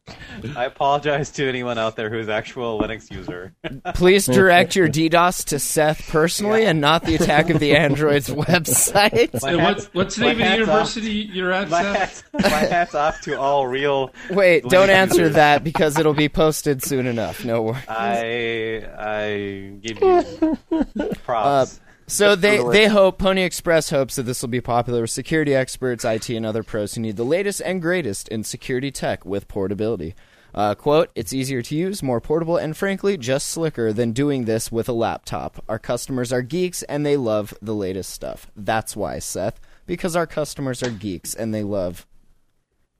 I 0.56 0.64
apologize 0.64 1.30
to 1.32 1.48
anyone 1.48 1.78
out 1.78 1.96
there 1.96 2.10
who's 2.10 2.28
actual 2.28 2.80
Linux 2.80 3.10
user. 3.10 3.54
Please 3.94 4.26
direct 4.26 4.76
your 4.76 4.88
DDoS 4.88 5.44
to 5.46 5.58
Seth 5.58 6.08
personally 6.08 6.64
and 6.64 6.80
not 6.80 7.02
the 7.04 7.14
attack 7.14 7.50
of 7.50 7.60
the 7.60 7.76
Android's 7.76 8.28
website. 8.30 9.40
My 9.42 9.50
And 9.52 9.62
what, 9.62 9.84
what's 9.92 10.16
the 10.16 10.22
name 10.22 10.30
of 10.32 10.38
the 10.38 10.44
hat's 10.44 10.58
university 10.60 11.12
you're 11.32 11.52
at, 11.52 11.68
My 11.68 11.82
Seth? 11.82 11.96
hat's, 11.96 12.24
my 12.34 12.48
hat's 12.48 12.94
off 12.94 13.20
to 13.22 13.38
all 13.38 13.66
real. 13.66 14.12
Wait, 14.30 14.64
don't 14.64 14.90
answer 14.90 15.28
that 15.30 15.62
because 15.64 15.98
it'll 15.98 16.14
be 16.14 16.28
posted 16.28 16.82
soon 16.82 17.06
enough. 17.06 17.44
No 17.44 17.62
worries. 17.62 17.84
I 17.88 18.86
I 18.98 19.76
give 19.80 20.00
you 20.00 20.56
uh, 21.00 21.14
props. 21.24 21.80
So 22.08 22.36
they, 22.36 22.62
they 22.62 22.86
hope 22.86 23.18
Pwnie 23.18 23.44
Express 23.44 23.90
hopes 23.90 24.14
that 24.16 24.22
this 24.22 24.40
will 24.40 24.48
be 24.48 24.60
popular 24.60 25.02
with 25.02 25.10
security 25.10 25.54
experts, 25.54 26.04
IT, 26.04 26.30
and 26.30 26.46
other 26.46 26.62
pros 26.62 26.94
who 26.94 27.00
need 27.00 27.16
the 27.16 27.24
latest 27.24 27.60
and 27.64 27.82
greatest 27.82 28.28
in 28.28 28.44
security 28.44 28.92
tech 28.92 29.24
with 29.24 29.48
portability. 29.48 30.14
Uh, 30.54 30.74
quote, 30.74 31.10
it's 31.14 31.34
easier 31.34 31.60
to 31.60 31.74
use, 31.74 32.02
more 32.02 32.20
portable, 32.20 32.56
and 32.56 32.76
frankly, 32.76 33.18
just 33.18 33.48
slicker 33.48 33.92
than 33.92 34.12
doing 34.12 34.44
this 34.44 34.72
with 34.72 34.88
a 34.88 34.92
laptop. 34.92 35.62
Our 35.68 35.78
customers 35.78 36.32
are 36.32 36.42
geeks 36.42 36.82
and 36.84 37.04
they 37.04 37.16
love 37.16 37.52
the 37.60 37.74
latest 37.74 38.10
stuff. 38.10 38.50
That's 38.56 38.96
why, 38.96 39.18
Seth, 39.18 39.60
because 39.84 40.16
our 40.16 40.26
customers 40.26 40.82
are 40.82 40.90
geeks 40.90 41.34
and 41.34 41.52
they 41.52 41.62
love 41.62 42.06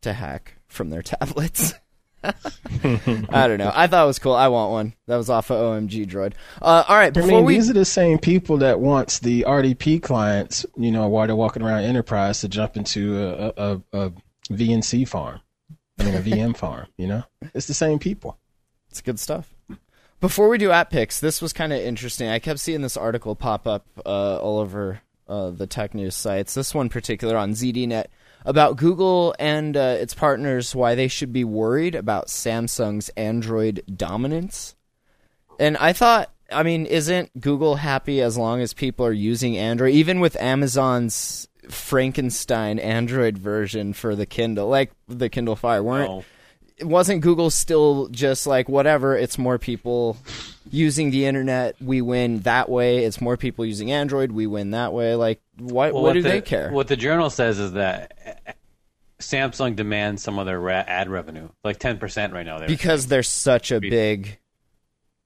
to 0.03 0.13
hack 0.13 0.57
from 0.67 0.91
their 0.91 1.03
tablets. 1.03 1.75
I 3.31 3.49
don't 3.49 3.59
know. 3.59 3.73
I 3.75 3.87
thought 3.87 4.05
it 4.05 4.07
was 4.07 4.19
cool. 4.19 4.35
I 4.35 4.49
want 4.49 4.73
one. 4.73 4.95
That 5.07 5.17
was 5.17 5.31
off 5.31 5.51
of 5.51 5.57
OMG 5.57 6.07
Droid. 6.07 6.35
Uh, 6.61 6.85
all 6.89 6.97
right, 6.97 7.17
I 7.17 7.21
mean, 7.23 7.45
we 7.45 7.55
these 7.55 7.71
are 7.71 7.75
the 7.75 7.85
same 7.85 8.19
people 8.19 8.59
that 8.59 8.81
wants 8.81 9.19
the 9.21 9.45
RDP 9.47 10.03
clients, 10.03 10.67
you 10.77 10.91
know, 10.91 11.09
while 11.09 11.27
they're 11.27 11.37
walking 11.37 11.63
around 11.63 11.85
enterprise 11.85 12.41
to 12.41 12.49
jump 12.49 12.77
into 12.77 13.19
a, 13.19 13.47
a, 13.47 13.53
a, 13.57 13.81
a 13.93 14.13
VNC 14.51 15.09
farm. 15.09 15.41
I 15.99 16.05
mean, 16.05 16.15
a 16.15 16.21
VM 16.21 16.57
farm, 16.57 16.87
you 16.97 17.07
know? 17.07 17.25
It's 17.55 17.67
the 17.67 17.75
same 17.75 17.99
people. 17.99 18.39
It's 18.91 19.01
good 19.01 19.19
stuff. 19.19 19.55
Before 20.21 20.49
we 20.49 20.59
do 20.59 20.71
app 20.71 20.91
picks, 20.91 21.21
this 21.21 21.43
was 21.43 21.53
kind 21.53 21.73
of 21.73 21.81
interesting. 21.81 22.29
I 22.29 22.39
kept 22.39 22.61
seeing 22.61 22.81
this 22.81 22.97
article 22.97 23.35
pop 23.35 23.67
up 23.67 23.87
uh, 24.05 24.39
all 24.39 24.59
over 24.59 25.03
uh, 25.29 25.51
the 25.51 25.67
tech 25.67 25.95
news 25.95 26.15
sites. 26.15 26.55
This 26.55 26.75
one 26.75 26.89
particular 26.89 27.37
on 27.37 27.53
ZDNet 27.53 28.07
about 28.47 28.77
Google 28.77 29.35
and 29.39 29.77
uh, 29.77 29.97
its 29.99 30.15
partners 30.15 30.75
why 30.75 30.95
they 30.95 31.09
should 31.09 31.33
be 31.33 31.45
worried 31.45 31.95
about 31.95 32.29
Samsung's 32.29 33.11
Android 33.11 33.83
dominance. 33.95 34.75
And 35.59 35.77
I 35.77 35.93
thought, 35.93 36.31
I 36.51 36.63
mean, 36.63 36.87
isn't 36.87 37.39
Google 37.41 37.75
happy 37.75 38.23
as 38.23 38.39
long 38.39 38.61
as 38.61 38.73
people 38.73 39.05
are 39.05 39.13
using 39.13 39.59
Android? 39.59 39.95
Even 39.95 40.21
with 40.21 40.37
Amazon's 40.37 41.49
Frankenstein 41.69 42.79
Android 42.79 43.37
version 43.37 43.93
for 43.93 44.15
the 44.15 44.27
Kindle, 44.27 44.69
like 44.69 44.93
the 45.09 45.29
Kindle 45.29 45.57
Fire, 45.57 45.83
weren't 45.83 46.09
No. 46.09 46.25
wasn't 46.89 47.23
Google 47.23 47.51
still 47.51 48.09
just 48.11 48.47
like 48.47 48.69
whatever? 48.69 49.17
It's 49.17 49.39
more 49.39 49.59
people 49.59 50.17
using 50.71 51.11
the 51.11 51.27
internet, 51.27 51.77
we 51.81 52.01
win 52.01 52.41
that 52.41 52.69
way. 52.69 53.05
It's 53.05 53.21
more 53.21 53.37
people 53.37 53.65
using 53.65 53.93
Android, 53.93 54.33
we 54.33 54.47
win 54.47 54.71
that 54.73 54.93
way. 54.93 55.15
Like, 55.15 55.41
what? 55.59 55.93
Well, 55.93 56.03
what 56.03 56.13
do 56.15 56.23
the, 56.23 56.29
they 56.29 56.41
care? 56.41 56.71
What 56.71 56.89
the 56.89 56.97
journal 56.97 57.31
says 57.31 57.59
is 57.59 57.73
that 57.73 58.19
uh, 58.47 58.53
Samsung 59.19 59.77
demands 59.77 60.23
some 60.23 60.39
of 60.39 60.47
their 60.47 60.61
ra- 60.61 60.85
ad 60.87 61.09
revenue, 61.09 61.49
like 61.65 61.79
ten 61.79 61.99
percent 61.99 62.33
right 62.33 62.45
now. 62.47 62.67
Because 62.67 63.07
they're 63.07 63.23
such 63.23 63.71
a 63.71 63.81
big 63.81 64.39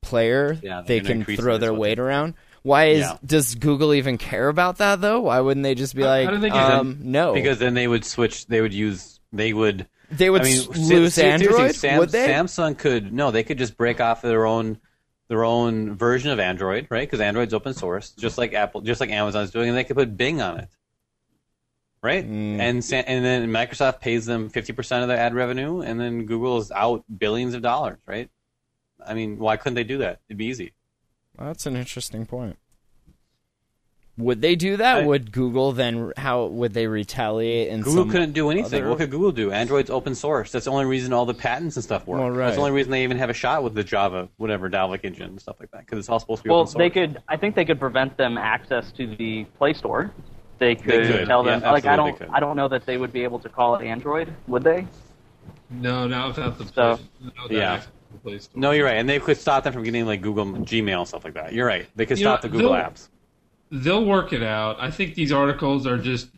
player, 0.03 0.59
Yeah, 0.63 0.83
they 0.83 1.01
can 1.01 1.25
throw 1.25 1.59
their 1.59 1.75
weight 1.75 1.97
they- 1.97 2.03
around. 2.03 2.35
Why 2.63 2.87
is 2.89 3.01
Yeah. 3.01 3.17
does 3.25 3.55
Google 3.55 3.95
even 3.95 4.19
care 4.19 4.49
about 4.49 4.79
that 4.79 5.01
though? 5.01 5.21
Why 5.21 5.41
wouldn't 5.41 5.65
they 5.65 5.75
just 5.75 5.95
be 5.95 6.05
like, 6.05 6.27
how 6.27 6.33
do 6.33 6.39
they 6.39 6.51
get 6.51 6.59
um, 6.59 6.99
no? 7.01 7.33
because 7.33 7.59
then 7.59 7.73
they 7.73 7.89
would 7.89 8.05
switch. 8.05 8.47
They 8.47 8.61
would 8.61 8.75
use. 8.75 9.19
They 9.33 9.55
would. 9.55 9.87
they 10.11 10.29
would 10.29 10.43
I 10.43 10.45
mean, 10.45 10.69
lose 10.73 11.19
Android. 11.19 11.75
Sam- 11.75 11.99
would 11.99 12.11
they? 12.11 12.29
Samsung 12.29 12.77
could 12.77 13.15
no. 13.15 13.31
They 13.31 13.45
could 13.45 13.57
just 13.57 13.79
break 13.79 14.01
off 14.01 14.21
their 14.21 14.45
own 14.45 14.79
their 15.31 15.45
own 15.45 15.95
version 15.95 16.33
of 16.33 16.41
Android, 16.41 16.89
right? 16.91 17.09
Because 17.09 17.21
Android's 17.21 17.55
open 17.55 17.73
source, 17.73 18.11
just 18.11 18.37
like 18.37 18.53
Apple, 18.53 18.81
just 18.81 19.01
like 19.01 19.11
Amazon's 19.11 19.53
doing, 19.53 19.69
and 19.69 19.79
they 19.79 19.85
could 19.85 19.97
put 19.97 20.17
Bing 20.17 20.43
on 20.43 20.59
it, 20.59 20.69
right? 22.03 22.29
Mm. 22.29 22.59
And 22.59 22.93
and 22.93 23.25
then 23.25 23.49
Microsoft 23.49 24.01
pays 24.01 24.27
them 24.27 24.49
fifty 24.49 24.73
percent 24.73 25.03
of 25.03 25.09
their 25.09 25.19
ad 25.19 25.33
revenue, 25.33 25.83
and 25.83 26.01
then 26.01 26.27
Google 26.27 26.59
is 26.59 26.73
out 26.73 27.05
billions 27.17 27.55
of 27.55 27.63
dollars, 27.63 28.01
right? 28.07 28.29
I 29.07 29.15
mean, 29.15 29.39
why 29.39 29.57
couldn't 29.57 29.77
they 29.77 29.85
do 29.85 29.99
that? 29.99 30.19
It'd 30.29 30.37
be 30.37 30.47
easy. 30.47 30.73
That's 31.39 31.65
an 31.65 31.77
interesting 31.77 32.27
point. 32.27 32.59
Would 34.21 34.41
they 34.41 34.55
do 34.57 34.77
that? 34.77 34.99
I- 34.99 35.07
would 35.07 35.33
Google 35.33 35.73
then? 35.73 36.13
How 36.17 36.45
would 36.47 36.73
they 36.75 36.87
retaliate? 36.87 37.71
And 37.71 37.83
Google 37.83 38.03
some 38.05 38.11
couldn't 38.11 38.33
do 38.33 38.51
anything. 38.51 38.83
other- 38.83 38.91
What 38.91 38.99
could 38.99 39.11
Google 39.11 39.33
do? 39.33 39.51
Android's 39.53 39.91
open 39.91 40.15
source. 40.15 40.53
That's 40.53 40.67
the 40.67 40.71
only 40.71 40.85
reason 40.85 41.13
all 41.13 41.27
the 41.27 41.35
patents 41.35 41.77
and 41.77 41.85
stuff 41.85 42.07
work. 42.07 42.21
Well, 42.21 42.31
right. 42.31 42.45
That's 42.47 42.57
the 42.57 42.61
only 42.63 42.73
reason 42.73 42.91
they 42.93 43.03
even 43.05 43.17
have 43.19 43.31
a 43.31 43.35
shot 43.35 43.63
with 43.63 43.75
the 43.75 43.83
Java, 43.85 44.29
whatever 44.37 44.69
Dalvik 44.71 45.05
engine 45.05 45.31
and 45.31 45.41
stuff 45.41 45.57
like 45.61 45.71
that, 45.73 45.81
because 45.87 45.99
it's 45.99 46.09
all 46.09 46.21
supposed 46.21 46.41
to 46.41 46.45
be 46.45 46.51
Well, 46.51 46.61
open 46.61 46.73
source. 46.73 46.79
they 46.79 46.91
could. 46.91 47.19
I 47.29 47.37
think 47.37 47.55
they 47.55 47.65
could 47.65 47.81
prevent 47.81 48.17
them 48.17 48.37
access 48.39 48.93
to 48.93 49.07
the 49.17 49.45
Play 49.59 49.73
Store. 49.73 50.11
They 50.59 50.75
could, 50.75 51.07
could. 51.07 51.27
tell 51.27 51.45
Yeah, 51.47 51.59
them. 51.61 51.73
like 51.73 51.87
I 51.87 51.97
don't. 51.97 52.21
I 52.33 52.39
don't 52.41 52.57
know 52.57 52.69
that 52.69 52.85
they 52.85 52.99
would 52.99 53.13
be 53.13 53.25
able 53.25 53.39
to 53.39 53.49
call 53.49 53.77
it 53.77 53.85
Android. 53.87 54.33
Would 54.47 54.63
they? 54.63 54.87
No, 55.71 56.07
not 56.07 56.29
without 56.29 56.59
the 56.59 56.67
So- 56.67 56.97
Play, 56.97 57.05
without 57.25 57.51
Yeah. 57.51 57.73
access 57.75 57.91
the 58.13 58.19
Play 58.19 58.39
Store. 58.39 58.61
No, 58.61 58.71
you're 58.73 58.85
right, 58.85 58.97
and 58.97 59.09
they 59.09 59.19
could 59.21 59.39
stop 59.39 59.65
them 59.65 59.73
from 59.73 59.85
getting 59.85 60.05
like 60.05 60.21
Google 60.21 60.45
Gmail 60.45 60.99
and 60.99 61.09
stuff 61.09 61.25
like 61.25 61.35
that. 61.35 61.53
You're 61.55 61.67
right. 61.67 61.87
They 61.97 62.05
could 62.07 62.19
You 62.19 62.25
stop 62.25 62.43
know, 62.43 62.51
the 62.51 62.57
Google 62.57 62.73
apps. 62.73 63.09
They'll 63.71 64.05
work 64.05 64.33
it 64.33 64.43
out. 64.43 64.77
I 64.81 64.91
think 64.91 65.15
these 65.15 65.33
articles 65.33 65.87
are 65.87 65.99
just 65.99 66.29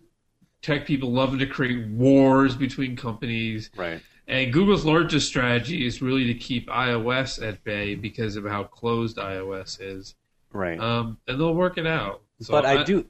tech 0.60 0.86
people 0.86 1.12
loving 1.12 1.38
to 1.40 1.46
create 1.46 1.88
wars 1.88 2.54
between 2.54 2.96
companies. 2.96 3.70
Right. 3.76 4.00
And 4.28 4.52
Google's 4.52 4.84
largest 4.84 5.26
strategy 5.26 5.86
is 5.86 6.00
really 6.00 6.26
to 6.26 6.34
keep 6.34 6.68
iOS 6.68 7.46
at 7.46 7.62
bay 7.64 7.94
because 7.94 8.36
of 8.36 8.44
how 8.44 8.64
closed 8.64 9.16
iOS 9.16 9.78
is. 9.80 10.14
Right. 10.52 10.78
Um, 10.78 11.18
and 11.26 11.40
they'll 11.40 11.54
work 11.54 11.78
it 11.78 11.86
out. 11.86 12.22
So 12.40 12.52
but 12.52 12.64
I, 12.64 12.84
do. 12.84 13.04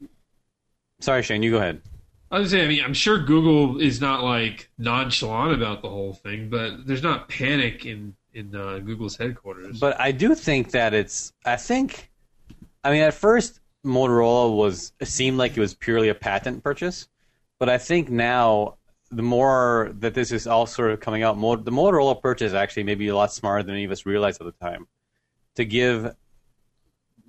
Sorry, 1.01 1.23
Shane. 1.23 1.43
You 1.43 1.53
go 1.53 1.57
ahead. 1.59 1.83
I 2.31 2.39
was 2.39 2.51
saying, 2.51 2.64
I 2.64 2.68
mean, 2.68 2.83
I'm 2.83 2.95
sure 2.95 3.18
Google 3.18 3.81
is 3.81 4.01
not 4.01 4.25
like 4.25 4.70
nonchalant 4.79 5.53
about 5.53 5.83
the 5.83 5.91
whole 5.91 6.14
thing, 6.14 6.49
but 6.49 6.87
there's 6.87 7.03
not 7.03 7.29
panic 7.29 7.85
in 7.85 8.14
in 8.35 8.55
uh, 8.55 8.79
Google's 8.79 9.16
headquarters. 9.16 9.79
But 9.79 10.01
I 10.01 10.12
do 10.12 10.35
think 10.35 10.70
that 10.70 10.95
it's. 10.95 11.33
I 11.45 11.57
think. 11.57 12.11
I 12.85 12.91
mean, 12.91 13.03
at 13.03 13.14
first, 13.14 13.61
Motorola 13.85 14.55
was 14.55 14.93
seemed 15.03 15.39
like 15.39 15.57
it 15.57 15.61
was 15.61 15.74
purely 15.74 16.09
a 16.09 16.14
patent 16.14 16.62
purchase, 16.62 17.09
but 17.59 17.68
I 17.68 17.78
think 17.78 18.11
now 18.11 18.76
the 19.11 19.22
more 19.22 19.93
that 19.99 20.14
this 20.14 20.33
is 20.33 20.47
all 20.47 20.66
sort 20.66 20.91
of 20.91 21.01
coming 21.01 21.22
out, 21.22 21.37
Mo- 21.37 21.57
the 21.57 21.70
Motorola 21.70 22.20
purchase 22.20 22.55
actually 22.55 22.85
may 22.85 22.95
be 22.95 23.09
a 23.09 23.16
lot 23.16 23.33
smarter 23.33 23.62
than 23.62 23.74
any 23.74 23.85
of 23.85 23.91
us 23.91 24.07
realized 24.07 24.41
at 24.41 24.47
the 24.47 24.64
time, 24.64 24.87
to 25.57 25.64
give 25.64 26.14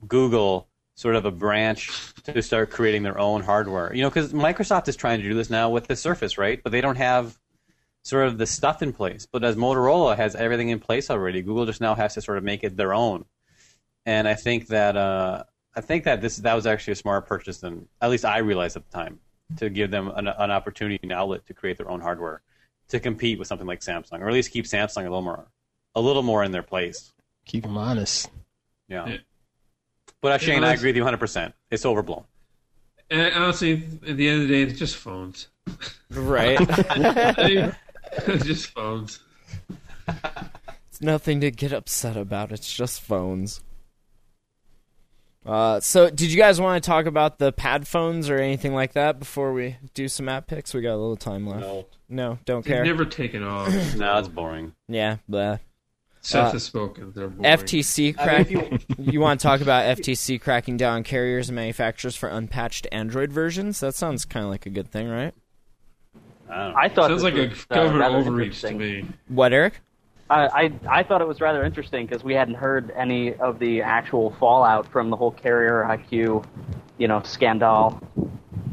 Google 0.07 0.69
sort 0.95 1.15
of 1.15 1.25
a 1.25 1.31
branch 1.31 2.13
to 2.23 2.41
start 2.41 2.69
creating 2.69 3.03
their 3.03 3.17
own 3.17 3.41
hardware. 3.41 3.93
You 3.93 4.03
know, 4.03 4.09
because 4.09 4.31
Microsoft 4.31 4.87
is 4.87 4.95
trying 4.95 5.21
to 5.21 5.27
do 5.27 5.33
this 5.33 5.49
now 5.49 5.69
with 5.69 5.87
the 5.87 5.95
Surface, 5.95 6.37
right? 6.37 6.61
But 6.63 6.71
they 6.71 6.81
don't 6.81 6.97
have 6.97 7.37
sort 8.03 8.27
of 8.27 8.37
the 8.37 8.45
stuff 8.45 8.81
in 8.81 8.93
place. 8.93 9.27
But 9.29 9.43
as 9.43 9.55
Motorola 9.55 10.15
has 10.15 10.35
everything 10.35 10.69
in 10.69 10.79
place 10.79 11.09
already, 11.09 11.41
Google 11.41 11.65
just 11.65 11.81
now 11.81 11.95
has 11.95 12.13
to 12.13 12.21
sort 12.21 12.37
of 12.37 12.43
make 12.43 12.63
it 12.63 12.77
their 12.77 12.93
own. 12.93 13.25
And 14.05 14.27
I 14.27 14.35
think 14.35 14.67
that 14.67 14.95
uh, 14.95 15.43
I 15.75 15.81
think 15.81 16.03
that 16.03 16.21
this 16.21 16.37
that 16.37 16.53
was 16.53 16.65
actually 16.65 16.93
a 16.93 16.95
smart 16.97 17.25
purchase 17.27 17.59
than 17.59 17.87
at 18.01 18.09
least 18.09 18.25
I 18.25 18.39
realized 18.39 18.77
at 18.77 18.89
the 18.89 18.95
time 18.95 19.19
to 19.57 19.69
give 19.69 19.91
them 19.91 20.09
an, 20.15 20.27
an 20.27 20.51
opportunity, 20.51 20.99
an 21.03 21.11
outlet 21.11 21.45
to 21.47 21.53
create 21.53 21.77
their 21.77 21.89
own 21.89 21.99
hardware 21.99 22.41
to 22.89 22.99
compete 22.99 23.39
with 23.39 23.47
something 23.47 23.67
like 23.67 23.79
Samsung, 23.81 24.19
or 24.19 24.27
at 24.27 24.33
least 24.33 24.51
keep 24.51 24.65
Samsung 24.65 25.01
a 25.01 25.03
little 25.03 25.21
more 25.21 25.47
a 25.95 26.01
little 26.01 26.23
more 26.23 26.43
in 26.43 26.51
their 26.51 26.63
place. 26.63 27.13
Keep 27.45 27.63
them 27.63 27.77
honest. 27.77 28.29
Yeah. 28.87 29.07
Yeah. 29.07 29.17
But 30.21 30.31
uh, 30.33 30.37
Shane, 30.37 30.63
I 30.63 30.73
agree 30.73 30.89
with 30.89 30.95
you 30.95 31.01
100. 31.03 31.17
percent 31.17 31.53
It's 31.71 31.85
overblown. 31.85 32.25
and 33.09 33.33
honestly, 33.33 33.83
at 34.07 34.17
the 34.17 34.29
end 34.29 34.43
of 34.43 34.47
the 34.47 34.53
day, 34.53 34.61
it's 34.63 34.79
just 34.79 34.95
phones. 34.95 35.47
right? 36.11 36.57
I 36.69 38.37
just 38.37 38.67
phones. 38.67 39.19
It's 40.89 41.01
nothing 41.01 41.41
to 41.41 41.51
get 41.51 41.73
upset 41.73 42.15
about. 42.15 42.51
It's 42.51 42.71
just 42.73 43.01
phones. 43.01 43.61
Uh, 45.45 45.79
so, 45.81 46.09
did 46.09 46.31
you 46.31 46.37
guys 46.37 46.61
want 46.61 46.81
to 46.81 46.87
talk 46.87 47.05
about 47.05 47.37
the 47.37 47.51
pad 47.51 47.85
phones 47.87 48.29
or 48.29 48.37
anything 48.37 48.73
like 48.73 48.93
that 48.93 49.19
before 49.19 49.51
we 49.51 49.75
do 49.93 50.07
some 50.07 50.29
app 50.29 50.47
picks? 50.47 50.73
We 50.73 50.81
got 50.81 50.93
a 50.93 50.97
little 50.97 51.17
time 51.17 51.45
left. 51.45 51.61
No, 51.61 51.85
No, 52.07 52.39
don't 52.45 52.63
They've 52.63 52.75
care. 52.75 52.85
never 52.85 53.03
taken 53.05 53.43
off. 53.43 53.67
no, 53.95 54.17
it's 54.19 54.27
boring. 54.29 54.73
Yeah, 54.87 55.17
blah. 55.27 55.57
Seth 56.21 56.45
Uh, 56.47 56.51
has 56.53 56.63
spoken. 56.63 57.11
They're 57.13 57.27
boring. 57.27 57.43
FTC 57.57 58.15
crack. 58.15 58.49
you 58.97 59.19
want 59.19 59.41
to 59.41 59.43
talk 59.43 59.59
about 59.59 59.97
FTC 59.97 60.39
cracking 60.39 60.77
down 60.77 60.95
on 60.95 61.03
carriers 61.03 61.49
and 61.49 61.57
manufacturers 61.57 62.15
for 62.15 62.29
unpatched 62.29 62.87
Android 62.93 63.33
versions? 63.33 63.81
That 63.81 63.93
sounds 63.95 64.23
kind 64.23 64.45
of 64.45 64.49
like 64.49 64.65
a 64.65 64.69
good 64.69 64.89
thing, 64.89 65.09
right? 65.09 65.33
I 66.49 66.55
don't 66.57 66.71
know. 66.71 66.77
I 66.79 66.87
thought 66.87 67.09
Sounds 67.09 67.23
like 67.23 67.33
a 67.35 67.49
was, 67.49 67.65
uh, 67.69 67.75
government 67.75 67.99
rather 67.99 68.17
overreach 68.19 68.61
to 68.61 68.71
me. 68.71 69.05
What, 69.27 69.51
Eric? 69.51 69.81
I, 70.33 70.63
I 70.63 70.71
I 70.99 71.03
thought 71.03 71.21
it 71.21 71.27
was 71.27 71.39
rather 71.41 71.63
interesting 71.63 72.05
because 72.07 72.23
we 72.23 72.33
hadn't 72.33 72.55
heard 72.55 72.91
any 72.95 73.33
of 73.35 73.59
the 73.59 73.81
actual 73.81 74.31
fallout 74.39 74.87
from 74.91 75.09
the 75.09 75.15
whole 75.15 75.31
carrier 75.31 75.85
IQ, 75.87 76.43
you 76.97 77.07
know, 77.07 77.21
scandal, 77.23 78.01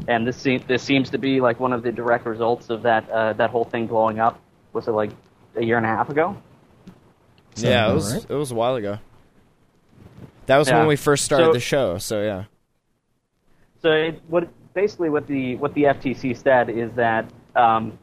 and 0.07 0.25
this 0.25 0.37
se- 0.37 0.65
this 0.67 0.81
seems 0.81 1.09
to 1.11 1.17
be 1.17 1.39
like 1.41 1.59
one 1.59 1.73
of 1.73 1.83
the 1.83 1.91
direct 1.91 2.25
results 2.25 2.69
of 2.69 2.81
that 2.83 3.09
uh, 3.09 3.33
that 3.33 3.49
whole 3.51 3.65
thing 3.65 3.85
blowing 3.87 4.19
up. 4.19 4.39
Was 4.73 4.87
it 4.87 4.91
like 4.91 5.11
a 5.55 5.63
year 5.63 5.77
and 5.77 5.85
a 5.85 5.89
half 5.89 6.09
ago? 6.09 6.35
Yeah, 7.57 7.91
it 7.91 7.93
was 7.93 8.13
right. 8.13 8.25
it 8.29 8.33
was 8.33 8.51
a 8.51 8.55
while 8.55 8.75
ago. 8.75 8.97
That 10.47 10.57
was 10.57 10.67
Yeah. 10.69 10.79
when 10.79 10.87
we 10.87 10.95
first 10.95 11.23
started 11.25 11.45
So- 11.47 11.53
the 11.53 11.59
show. 11.59 11.97
So 11.99 12.23
yeah. 12.23 12.43
So 13.81 13.91
it, 13.91 14.21
what 14.27 14.47
basically 14.73 15.09
what 15.09 15.27
the 15.27 15.55
what 15.57 15.73
the 15.73 15.83
FTC 15.83 16.37
said 16.37 16.69
is 16.69 16.91
that 16.93 17.25
um, 17.55 17.97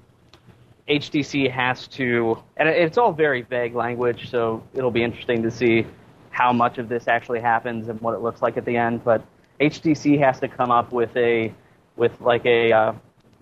HTC 0.88 1.50
has 1.50 1.86
to, 1.88 2.42
and 2.56 2.68
it's 2.68 2.96
all 2.96 3.12
very 3.12 3.42
vague 3.42 3.74
language. 3.74 4.30
So 4.30 4.62
it'll 4.74 4.90
be 4.90 5.02
interesting 5.02 5.42
to 5.42 5.50
see 5.50 5.86
how 6.30 6.52
much 6.52 6.78
of 6.78 6.88
this 6.88 7.08
actually 7.08 7.40
happens 7.40 7.88
and 7.88 8.00
what 8.00 8.14
it 8.14 8.20
looks 8.20 8.42
like 8.42 8.56
at 8.56 8.64
the 8.64 8.76
end. 8.76 9.04
But 9.04 9.22
HTC 9.60 10.18
has 10.20 10.40
to 10.40 10.48
come 10.48 10.70
up 10.70 10.92
with 10.92 11.14
a 11.16 11.52
with 11.96 12.18
like 12.20 12.46
a 12.46 12.72
uh, 12.72 12.92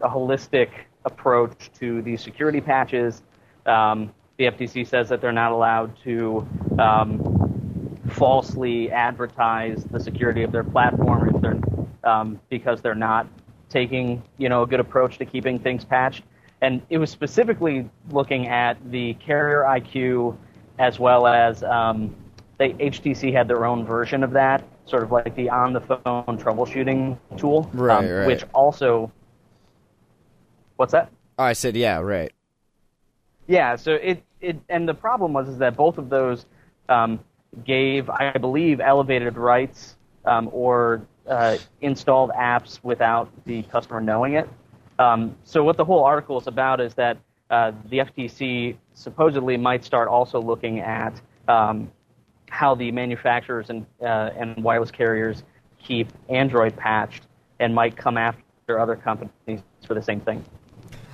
a 0.01 0.09
holistic 0.09 0.71
approach 1.05 1.71
to 1.79 2.03
these 2.03 2.21
security 2.21 2.61
patches. 2.61 3.23
Um, 3.65 4.13
the 4.39 4.45
FTC 4.45 4.87
says 4.87 5.09
that 5.09 5.21
they're 5.21 5.33
not 5.33 5.53
allowed 5.53 5.97
to 6.03 6.47
um, 6.79 7.99
falsely 8.11 8.91
advertise 8.91 9.85
the 9.85 10.01
security 10.01 10.43
of 10.43 10.53
their 10.53 10.65
platform 10.65 11.35
if 11.35 11.41
they're 11.41 12.11
um, 12.11 12.41
because 12.49 12.81
they're 12.83 12.95
not 12.95 13.27
taking 13.69 14.23
you 14.39 14.49
know 14.49 14.63
a 14.63 14.67
good 14.67 14.81
approach 14.81 15.19
to 15.19 15.25
keeping 15.25 15.59
things 15.59 15.85
patched. 15.85 16.25
And 16.63 16.83
it 16.89 16.99
was 16.99 17.11
specifically 17.11 17.89
looking 18.11 18.49
at 18.49 18.79
the 18.91 19.15
carrier 19.15 19.63
IQ 19.63 20.37
as 20.79 20.99
well 20.99 21.27
as 21.27 21.63
um, 21.63 22.15
they, 22.59 22.71
HTC 22.73 23.33
had 23.33 23.49
their 23.49 23.65
own 23.65 23.85
version 23.85 24.23
of 24.23 24.33
that, 24.33 24.65
sort 24.87 25.03
of 25.03 25.13
like 25.13 25.35
the 25.35 25.51
on 25.51 25.73
the 25.73 25.81
phone 25.81 26.01
troubleshooting 26.39 27.19
tool, 27.37 27.71
Right, 27.73 27.99
um, 27.99 28.09
right. 28.09 28.27
which 28.27 28.45
also. 28.55 29.13
What's 30.77 30.93
that? 30.93 31.11
Oh, 31.39 31.45
I 31.45 31.53
said 31.53 31.77
yeah, 31.77 31.99
right. 31.99 32.33
Yeah, 33.47 33.77
so 33.77 33.95
it, 33.95 34.23
it 34.41 34.59
and 34.69 34.89
the 34.89 34.95
problem 34.95 35.33
was 35.33 35.49
is 35.49 35.59
that 35.59 35.77
both 35.77 35.99
of 35.99 36.09
those 36.09 36.47
um, 36.89 37.21
gave, 37.65 38.11
I 38.11 38.33
believe, 38.33 38.81
elevated 38.81 39.37
rights 39.37 39.97
um, 40.25 40.49
or 40.53 41.07
uh, 41.29 41.57
installed 41.81 42.31
apps 42.31 42.81
without 42.83 43.31
the 43.45 43.63
customer 43.65 44.01
knowing 44.01 44.35
it. 44.35 44.49
Um, 44.99 45.37
so 45.45 45.63
what 45.63 45.77
the 45.77 45.85
whole 45.85 46.05
article 46.05 46.39
is 46.41 46.47
about 46.47 46.81
is 46.81 46.95
that 46.95 47.19
uh, 47.51 47.73
the 47.91 47.99
FTC 47.99 48.77
supposedly 48.95 49.57
might 49.57 49.85
start 49.85 50.09
also 50.09 50.41
looking 50.41 50.81
at 50.81 51.21
um, 51.49 51.91
how 52.49 52.75
the 52.75 52.91
manufacturers 52.91 53.71
and 53.71 53.87
uh, 54.01 54.31
and 54.37 54.63
wireless 54.63 54.91
carriers 54.91 55.45
keep 55.79 56.09
Android 56.29 56.77
patched 56.77 57.25
and 57.61 57.75
might 57.75 57.97
come 57.97 58.17
after 58.17 58.81
other 58.81 58.97
companies 58.97 59.63
for 59.87 59.95
the 59.95 60.03
same 60.03 60.21
thing. 60.21 60.45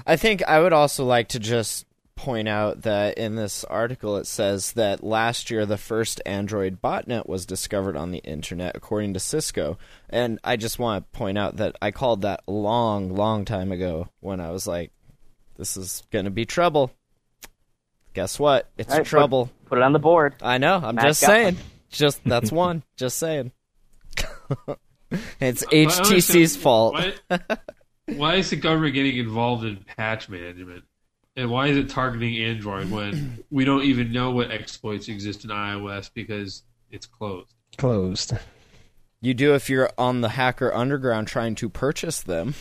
I 0.06 0.16
think 0.16 0.42
I 0.44 0.60
would 0.60 0.72
also 0.72 1.04
like 1.04 1.28
to 1.28 1.38
just 1.38 1.86
point 2.22 2.46
out 2.46 2.82
that 2.82 3.18
in 3.18 3.34
this 3.34 3.64
article 3.64 4.16
it 4.16 4.28
says 4.28 4.74
that 4.74 5.02
last 5.02 5.50
year 5.50 5.66
the 5.66 5.76
first 5.76 6.22
Android 6.24 6.80
botnet 6.80 7.26
was 7.26 7.44
discovered 7.44 7.96
on 7.96 8.12
the 8.12 8.20
internet, 8.20 8.76
according 8.76 9.12
to 9.14 9.18
Cisco. 9.18 9.76
And 10.08 10.38
I 10.44 10.54
just 10.54 10.78
want 10.78 11.04
to 11.04 11.18
point 11.18 11.36
out 11.36 11.56
that 11.56 11.74
I 11.82 11.90
called 11.90 12.22
that 12.22 12.44
a 12.46 12.52
long, 12.52 13.12
long 13.12 13.44
time 13.44 13.72
ago 13.72 14.08
when 14.20 14.38
I 14.38 14.52
was 14.52 14.68
like, 14.68 14.92
this 15.56 15.76
is 15.76 16.04
going 16.12 16.26
to 16.26 16.30
be 16.30 16.44
trouble. 16.44 16.92
Guess 18.14 18.38
what? 18.38 18.70
It's 18.78 18.92
All 18.92 18.98
right, 18.98 19.06
trouble. 19.06 19.46
Put, 19.46 19.70
put 19.70 19.78
it 19.78 19.82
on 19.82 19.92
the 19.92 19.98
board. 19.98 20.36
I 20.40 20.58
know. 20.58 20.76
I'm 20.76 20.94
Matt 20.94 21.06
just 21.06 21.22
got 21.22 21.26
saying. 21.26 21.56
Just 21.90 22.20
that's 22.24 22.52
one. 22.52 22.84
Just 22.96 23.18
saying. 23.18 23.50
it's 25.40 25.64
I 25.64 25.66
HTC's 25.66 26.56
fault. 26.56 26.94
Why, 27.28 27.38
why 28.06 28.34
is 28.36 28.50
the 28.50 28.56
government 28.56 28.94
getting 28.94 29.16
involved 29.16 29.64
in 29.64 29.84
patch 29.96 30.28
management? 30.28 30.84
And 31.36 31.50
why 31.50 31.68
is 31.68 31.76
it 31.76 31.88
targeting 31.88 32.36
Android 32.36 32.90
when 32.90 33.42
we 33.50 33.64
don't 33.64 33.82
even 33.84 34.12
know 34.12 34.30
what 34.32 34.50
exploits 34.50 35.08
exist 35.08 35.44
in 35.44 35.50
iOS 35.50 36.10
because 36.12 36.62
it's 36.90 37.06
closed? 37.06 37.54
Closed. 37.78 38.34
You 39.20 39.34
do 39.34 39.54
if 39.54 39.70
you're 39.70 39.90
on 39.96 40.20
the 40.20 40.30
hacker 40.30 40.74
underground 40.74 41.28
trying 41.28 41.54
to 41.56 41.68
purchase 41.68 42.20
them. 42.22 42.54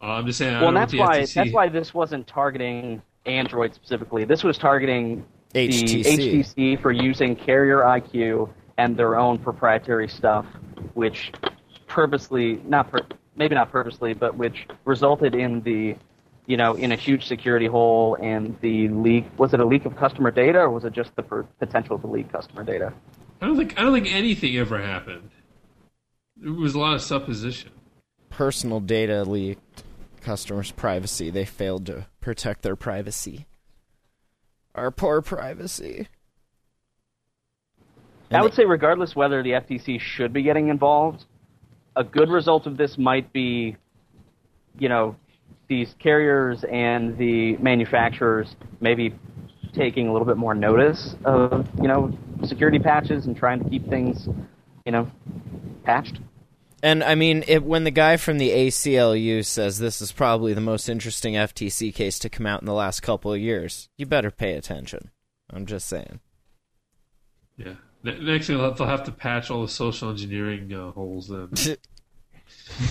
Uh, 0.00 0.06
I'm 0.06 0.26
just 0.26 0.38
saying. 0.38 0.54
I 0.54 0.60
Well, 0.62 0.66
don't 0.70 0.74
that's 0.74 0.94
why 0.94 1.20
FTC 1.20 1.34
that's 1.34 1.52
why 1.52 1.68
this 1.68 1.94
wasn't 1.94 2.26
targeting 2.26 3.02
Android 3.26 3.74
specifically. 3.74 4.24
This 4.24 4.44
was 4.44 4.58
targeting 4.58 5.24
HTC. 5.54 6.04
the 6.04 6.04
HTC 6.04 6.82
for 6.82 6.92
using 6.92 7.34
Carrier 7.34 7.78
IQ 7.78 8.50
and 8.76 8.96
their 8.96 9.16
own 9.18 9.38
proprietary 9.38 10.08
stuff, 10.08 10.44
which 10.92 11.32
purposely 11.88 12.60
not 12.66 12.90
pur- 12.90 13.06
maybe 13.36 13.54
not 13.54 13.72
purposely, 13.72 14.12
but 14.14 14.36
which 14.36 14.66
resulted 14.84 15.34
in 15.34 15.62
the 15.62 15.96
you 16.46 16.56
know 16.56 16.74
in 16.74 16.92
a 16.92 16.96
huge 16.96 17.26
security 17.26 17.66
hole 17.66 18.16
and 18.20 18.56
the 18.60 18.88
leak. 18.88 19.26
Was 19.38 19.54
it 19.54 19.60
a 19.60 19.64
leak 19.64 19.84
of 19.84 19.96
customer 19.96 20.30
data 20.30 20.58
or 20.58 20.70
was 20.70 20.84
it 20.84 20.92
just 20.92 21.14
the 21.16 21.22
per- 21.22 21.44
potential 21.58 21.98
to 21.98 22.06
leak 22.06 22.30
customer 22.32 22.64
data? 22.64 22.92
I 23.40 23.46
don't 23.46 23.56
think 23.56 23.78
I 23.78 23.82
don't 23.82 23.92
think 23.94 24.12
anything 24.14 24.56
ever 24.56 24.80
happened. 24.80 25.30
It 26.42 26.50
was 26.50 26.74
a 26.74 26.78
lot 26.78 26.94
of 26.94 27.02
supposition. 27.02 27.70
personal 28.28 28.80
data 28.80 29.22
leaked, 29.22 29.84
customers' 30.20 30.72
privacy. 30.72 31.30
They 31.30 31.44
failed 31.44 31.86
to 31.86 32.06
protect 32.20 32.62
their 32.62 32.74
privacy. 32.76 33.46
Our 34.74 34.90
poor 34.90 35.22
privacy. 35.22 36.08
I 38.32 38.42
would 38.42 38.54
say, 38.54 38.64
regardless 38.64 39.14
whether 39.14 39.44
the 39.44 39.50
FTC 39.50 40.00
should 40.00 40.32
be 40.32 40.42
getting 40.42 40.68
involved, 40.68 41.24
a 41.94 42.02
good 42.02 42.28
result 42.28 42.66
of 42.66 42.76
this 42.76 42.98
might 42.98 43.32
be, 43.32 43.76
you 44.76 44.88
know, 44.88 45.14
these 45.68 45.94
carriers 45.98 46.64
and 46.70 47.16
the 47.18 47.56
manufacturers 47.58 48.54
maybe 48.80 49.14
taking 49.74 50.08
a 50.08 50.12
little 50.12 50.26
bit 50.26 50.36
more 50.36 50.54
notice 50.54 51.16
of, 51.24 51.68
you 51.80 51.88
know, 51.88 52.16
security 52.44 52.78
patches 52.78 53.26
and 53.26 53.36
trying 53.36 53.62
to 53.62 53.68
keep 53.68 53.88
things, 53.88 54.28
you 54.84 54.92
know, 54.92 55.10
patched. 55.84 56.20
And 56.82 57.02
I 57.02 57.14
mean, 57.14 57.44
it, 57.48 57.64
when 57.64 57.84
the 57.84 57.90
guy 57.90 58.18
from 58.18 58.38
the 58.38 58.50
ACLU 58.50 59.44
says 59.44 59.78
this 59.78 60.02
is 60.02 60.12
probably 60.12 60.52
the 60.52 60.60
most 60.60 60.88
interesting 60.88 61.34
FTC 61.34 61.94
case 61.94 62.18
to 62.18 62.28
come 62.28 62.46
out 62.46 62.60
in 62.60 62.66
the 62.66 62.74
last 62.74 63.00
couple 63.00 63.32
of 63.32 63.40
years, 63.40 63.88
you 63.96 64.04
better 64.04 64.30
pay 64.30 64.54
attention. 64.54 65.10
I'm 65.50 65.64
just 65.66 65.88
saying. 65.88 66.20
Yeah. 67.56 67.74
Next 68.02 68.48
thing, 68.48 68.58
they'll 68.58 68.74
they'll 68.74 68.86
have 68.86 69.04
to 69.04 69.12
patch 69.12 69.50
all 69.50 69.62
the 69.62 69.68
social 69.68 70.10
engineering 70.10 70.72
uh, 70.74 70.90
holes. 70.90 71.28
Then 71.28 71.48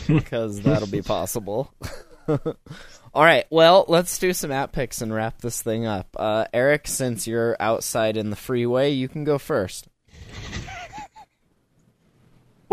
because 0.07 0.61
that'll 0.61 0.87
be 0.87 1.03
possible. 1.03 1.71
All 3.13 3.23
right, 3.23 3.45
well, 3.49 3.85
let's 3.87 4.17
do 4.17 4.33
some 4.33 4.51
app 4.51 4.71
picks 4.71 5.01
and 5.01 5.13
wrap 5.13 5.41
this 5.41 5.61
thing 5.61 5.85
up. 5.85 6.07
Uh, 6.17 6.45
Eric, 6.53 6.87
since 6.87 7.27
you're 7.27 7.55
outside 7.59 8.17
in 8.17 8.29
the 8.29 8.35
freeway, 8.35 8.91
you 8.91 9.07
can 9.07 9.23
go 9.23 9.37
first. 9.37 9.87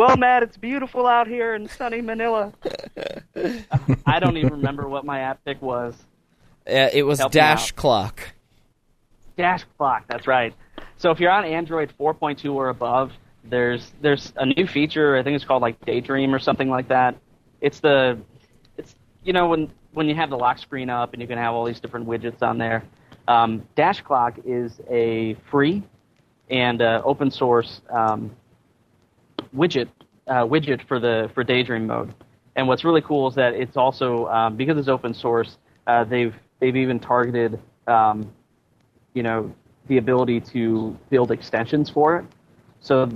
Well, 0.01 0.17
Matt, 0.17 0.43
it's 0.43 0.57
beautiful 0.57 1.07
out 1.07 1.27
here 1.27 1.55
in 1.55 1.69
sunny 1.69 2.01
Manila. 2.01 2.55
I 4.07 4.19
don't 4.19 4.39
even 4.39 4.53
remember 4.53 4.89
what 4.89 5.05
my 5.05 5.21
app 5.21 5.45
pick 5.45 5.61
was. 5.61 5.95
Uh, 6.67 6.89
it 6.91 7.03
was 7.03 7.19
Help 7.19 7.33
Dash. 7.33 7.73
Clock. 7.73 8.23
Dash 9.37 9.63
Clock, 9.77 10.05
that's 10.09 10.27
right. 10.27 10.55
So 10.97 11.11
if 11.11 11.21
you're 11.21 11.31
on 11.31 11.45
Android 11.45 11.93
4.2 12.01 12.55
or 12.55 12.71
above, 12.71 13.13
there's 13.45 13.93
there's 14.01 14.33
a 14.37 14.47
new 14.47 14.67
feature. 14.67 15.19
I 15.19 15.23
think 15.23 15.37
it's 15.37 15.45
called 15.45 15.61
like 15.61 15.79
Daydream 15.85 16.35
or 16.35 16.39
something 16.39 16.71
like 16.71 16.89
that. 16.89 17.17
It's 17.61 17.81
the 17.81 18.19
it's 18.37 18.39
you 19.25 19.33
know 19.33 19.49
when 19.49 19.71
when 19.93 20.09
you 20.09 20.14
have 20.14 20.31
the 20.31 20.37
lock 20.37 20.59
screen 20.59 20.89
up 20.89 21.12
and 21.12 21.21
you 21.21 21.29
can 21.29 21.39
have 21.39 21.55
all 21.55 21.64
these 21.64 21.81
different 21.81 22.07
widgets 22.07 22.43
on 22.43 22.59
there. 22.59 22.83
Um, 23.29 23.66
Dash 23.77 24.01
Clock 24.01 24.39
is 24.45 24.81
a 24.89 25.37
free 25.51 25.83
and 26.49 26.83
uh, 26.83 27.03
open 27.05 27.31
source 27.31 27.81
um, 27.91 28.31
widget 29.55 29.89
uh, 30.27 30.45
widget 30.45 30.87
for 30.87 30.99
the 30.99 31.31
for 31.35 31.45
Daydream 31.45 31.87
mode. 31.87 32.14
And 32.57 32.66
what's 32.66 32.85
really 32.85 33.03
cool 33.03 33.29
is 33.29 33.35
that 33.37 33.55
it's 33.55 33.77
also 33.77 34.27
um, 34.27 34.57
because 34.57 34.77
it's 34.79 34.89
open 34.89 35.14
source. 35.14 35.59
Uh, 35.87 36.05
they've 36.05 36.35
they've 36.61 36.77
even 36.77 36.99
targeted 36.99 37.59
um, 37.87 38.33
you 39.14 39.23
know 39.23 39.53
the 39.89 39.99
ability 39.99 40.41
to 40.41 40.97
build 41.11 41.31
extensions 41.31 41.91
for 41.91 42.16
it. 42.18 42.25
So 42.81 43.11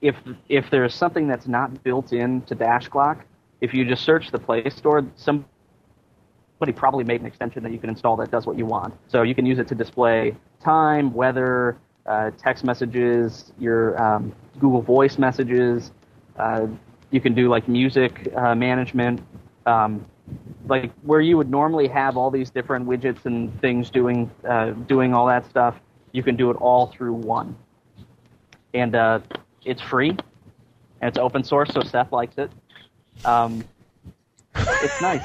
if 0.00 0.16
if 0.48 0.64
there's 0.70 0.94
something 0.94 1.28
that's 1.28 1.46
not 1.46 1.82
built 1.82 2.12
into 2.12 2.54
Dash 2.54 2.88
Clock, 2.88 3.24
if 3.60 3.74
you 3.74 3.84
just 3.84 4.04
search 4.04 4.30
the 4.30 4.38
Play 4.38 4.68
Store, 4.70 5.04
somebody 5.16 5.46
probably 6.74 7.04
made 7.04 7.20
an 7.20 7.26
extension 7.26 7.62
that 7.62 7.72
you 7.72 7.78
can 7.78 7.90
install 7.90 8.16
that 8.16 8.30
does 8.30 8.46
what 8.46 8.56
you 8.56 8.66
want. 8.66 8.94
So 9.08 9.22
you 9.22 9.34
can 9.34 9.46
use 9.46 9.58
it 9.58 9.68
to 9.68 9.74
display 9.74 10.34
time, 10.62 11.12
weather, 11.12 11.78
uh, 12.06 12.30
text 12.38 12.64
messages, 12.64 13.52
your 13.58 14.00
um, 14.02 14.34
Google 14.58 14.82
Voice 14.82 15.18
messages. 15.18 15.92
Uh, 16.38 16.66
you 17.10 17.20
can 17.20 17.34
do 17.34 17.48
like 17.48 17.68
music 17.68 18.32
uh, 18.36 18.54
management. 18.54 19.20
Um, 19.66 20.04
like 20.68 20.92
where 21.02 21.20
you 21.20 21.36
would 21.36 21.50
normally 21.50 21.88
have 21.88 22.16
all 22.16 22.30
these 22.30 22.50
different 22.50 22.86
widgets 22.86 23.24
and 23.26 23.58
things 23.60 23.90
doing 23.90 24.30
uh, 24.48 24.70
doing 24.70 25.12
all 25.14 25.26
that 25.26 25.48
stuff, 25.48 25.74
you 26.12 26.22
can 26.22 26.36
do 26.36 26.50
it 26.50 26.54
all 26.54 26.86
through 26.86 27.14
one. 27.14 27.56
And 28.74 28.94
uh, 28.94 29.20
it's 29.64 29.82
free, 29.82 30.10
and 30.10 31.08
it's 31.08 31.18
open 31.18 31.42
source, 31.42 31.70
so 31.72 31.82
Seth 31.82 32.12
likes 32.12 32.38
it. 32.38 32.50
Um, 33.24 33.64
it's 34.54 35.00
nice. 35.00 35.24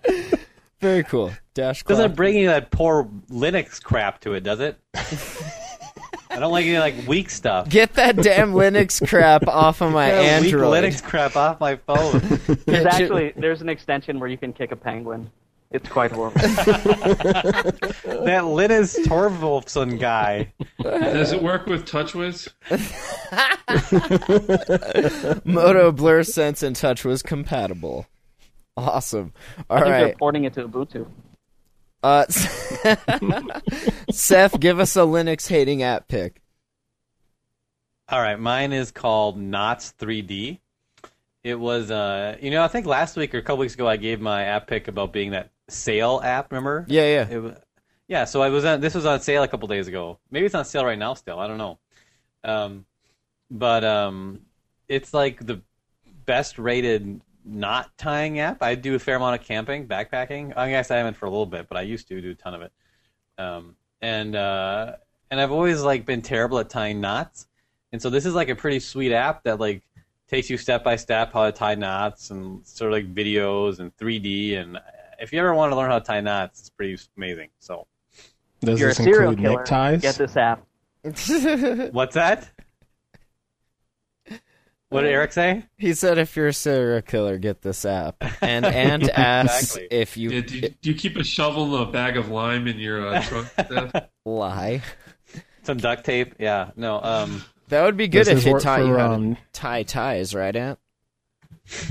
Very 0.80 1.04
cool. 1.04 1.32
Dash 1.54 1.82
Clock. 1.82 1.98
Doesn't 1.98 2.16
bring 2.16 2.36
any 2.36 2.44
of 2.44 2.52
that 2.52 2.70
poor 2.70 3.08
Linux 3.30 3.82
crap 3.82 4.20
to 4.20 4.34
it, 4.34 4.42
does 4.42 4.60
it? 4.60 4.78
I 6.36 6.38
don't 6.38 6.52
like 6.52 6.66
any 6.66 6.78
like 6.78 6.94
weak 7.08 7.30
stuff. 7.30 7.68
Get 7.68 7.94
that 7.94 8.16
damn 8.16 8.52
Linux 8.52 9.06
crap 9.08 9.48
off 9.48 9.80
of 9.80 9.92
my 9.92 10.10
Android. 10.10 10.54
Weak 10.54 10.92
Linux 10.92 11.02
crap 11.02 11.34
off 11.34 11.58
my 11.60 11.76
phone. 11.76 12.20
There's 12.66 12.84
actually 12.84 13.32
there's 13.36 13.62
an 13.62 13.70
extension 13.70 14.20
where 14.20 14.28
you 14.28 14.36
can 14.36 14.52
kick 14.52 14.70
a 14.70 14.76
penguin. 14.76 15.30
It's 15.70 15.88
quite 15.88 16.12
horrible. 16.12 16.40
that 18.24 18.44
Linus 18.46 18.98
Torvaldsson 19.06 19.98
guy. 19.98 20.52
does 20.82 21.32
it 21.32 21.42
work 21.42 21.66
with 21.66 21.86
TouchWiz? 21.86 22.48
Moto 25.44 25.92
Blur 25.92 26.22
Sense 26.22 26.62
and 26.62 26.76
TouchWiz 26.76 27.24
compatible. 27.24 28.06
Awesome. 28.76 29.32
All 29.68 29.78
I 29.78 29.80
think 29.80 29.92
they're 29.92 30.16
porting 30.16 30.44
it 30.44 30.52
to 30.54 30.68
Ubuntu. 30.68 31.08
Uh, 32.02 32.26
Seth, 34.10 34.60
give 34.60 34.78
us 34.78 34.94
a 34.96 35.00
Linux 35.00 35.48
hating 35.48 35.82
app 35.82 36.08
pick. 36.08 36.40
All 38.08 38.20
right, 38.20 38.38
mine 38.38 38.72
is 38.72 38.92
called 38.92 39.36
Knots 39.36 39.92
3D. 39.98 40.60
It 41.42 41.58
was, 41.58 41.90
uh, 41.90 42.36
you 42.40 42.52
know, 42.52 42.62
I 42.62 42.68
think 42.68 42.86
last 42.86 43.16
week 43.16 43.34
or 43.34 43.38
a 43.38 43.42
couple 43.42 43.58
weeks 43.58 43.74
ago, 43.74 43.88
I 43.88 43.96
gave 43.96 44.20
my 44.20 44.44
app 44.44 44.68
pick 44.68 44.86
about 44.86 45.12
being 45.12 45.32
that 45.32 45.50
sale 45.68 46.20
app. 46.22 46.50
Remember? 46.50 46.84
Yeah, 46.88 47.02
yeah. 47.02 47.28
It 47.28 47.62
yeah. 48.08 48.24
So 48.24 48.42
I 48.42 48.48
was 48.48 48.64
on. 48.64 48.80
This 48.80 48.94
was 48.94 49.06
on 49.06 49.20
sale 49.20 49.42
a 49.42 49.48
couple 49.48 49.68
days 49.68 49.88
ago. 49.88 50.18
Maybe 50.30 50.46
it's 50.46 50.54
on 50.54 50.64
sale 50.64 50.84
right 50.84 50.98
now. 50.98 51.14
Still, 51.14 51.38
I 51.38 51.46
don't 51.46 51.58
know. 51.58 51.78
Um, 52.44 52.86
but 53.50 53.84
um, 53.84 54.40
it's 54.88 55.12
like 55.12 55.44
the 55.44 55.60
best 56.24 56.58
rated 56.58 57.20
knot 57.44 57.90
tying 57.96 58.40
app. 58.40 58.62
I 58.62 58.74
do 58.74 58.94
a 58.94 58.98
fair 58.98 59.16
amount 59.16 59.40
of 59.40 59.46
camping, 59.46 59.86
backpacking. 59.86 60.56
I 60.56 60.68
guess 60.70 60.90
I 60.90 60.96
haven't 60.96 61.14
for 61.14 61.26
a 61.26 61.30
little 61.30 61.46
bit, 61.46 61.68
but 61.68 61.78
I 61.78 61.82
used 61.82 62.08
to 62.08 62.20
do 62.20 62.30
a 62.30 62.34
ton 62.34 62.54
of 62.54 62.62
it. 62.62 62.72
Um, 63.38 63.76
and 64.00 64.34
uh, 64.34 64.96
and 65.30 65.40
I've 65.40 65.52
always 65.52 65.82
like 65.82 66.06
been 66.06 66.22
terrible 66.22 66.58
at 66.58 66.68
tying 66.68 67.00
knots. 67.00 67.46
And 67.92 68.02
so 68.02 68.10
this 68.10 68.26
is 68.26 68.34
like 68.34 68.48
a 68.48 68.54
pretty 68.54 68.80
sweet 68.80 69.12
app 69.12 69.44
that 69.44 69.60
like 69.60 69.82
takes 70.28 70.50
you 70.50 70.58
step 70.58 70.82
by 70.82 70.96
step 70.96 71.32
how 71.32 71.44
to 71.44 71.52
tie 71.52 71.76
knots 71.76 72.30
and 72.30 72.66
sort 72.66 72.92
of 72.92 72.98
like 72.98 73.14
videos 73.14 73.78
and 73.78 73.96
3D. 73.96 74.58
And 74.58 74.78
if 75.20 75.32
you 75.32 75.38
ever 75.40 75.54
want 75.54 75.72
to 75.72 75.76
learn 75.76 75.90
how 75.90 75.98
to 75.98 76.04
tie 76.04 76.20
knots, 76.20 76.60
it's 76.60 76.70
pretty 76.70 76.98
amazing. 77.16 77.48
So 77.58 77.86
If 78.14 78.34
Does 78.60 78.80
you're 78.80 78.90
a 78.90 78.94
this 78.94 79.04
serial 79.04 79.32
include 79.32 79.64
killer, 79.66 79.80
neckties? 79.90 80.02
get 80.02 80.14
this 80.16 80.36
app. 80.36 80.66
What's 81.92 82.14
that? 82.14 82.48
What 84.88 85.00
did 85.02 85.10
Eric 85.10 85.32
say? 85.32 85.64
he 85.76 85.94
said, 85.94 86.16
"If 86.16 86.36
you're 86.36 86.46
a 86.46 86.52
serial 86.52 87.02
killer, 87.02 87.38
get 87.38 87.60
this 87.60 87.84
app." 87.84 88.16
And 88.40 88.64
and 88.64 89.10
asks 89.10 89.76
Exactly. 89.76 89.98
if 89.98 90.16
you 90.16 90.30
Yeah, 90.30 90.40
do, 90.42 90.58
you, 90.58 90.68
do 90.80 90.90
you 90.90 90.94
keep 90.96 91.16
a 91.16 91.24
shovel 91.24 91.74
and 91.76 91.88
a 91.88 91.92
bag 91.92 92.16
of 92.16 92.28
lime 92.30 92.68
in 92.68 92.78
your 92.78 93.04
uh, 93.06 93.20
trunk? 93.22 93.48
Steph? 93.48 94.08
lie. 94.24 94.82
Some 95.64 95.78
duct 95.78 96.04
tape. 96.04 96.36
Yeah. 96.38 96.70
No. 96.76 97.00
Um. 97.02 97.42
That 97.68 97.82
would 97.82 97.96
be 97.96 98.06
good 98.06 98.28
if 98.28 98.36
this 98.36 98.46
it 98.46 98.52
work 98.52 98.62
taught 98.62 98.78
you 98.80 98.92
for, 98.94 98.98
how 98.98 99.08
to 99.08 99.14
um, 99.14 99.36
tie 99.52 99.82
ties, 99.82 100.36
right, 100.36 100.54
Ant? 100.54 100.78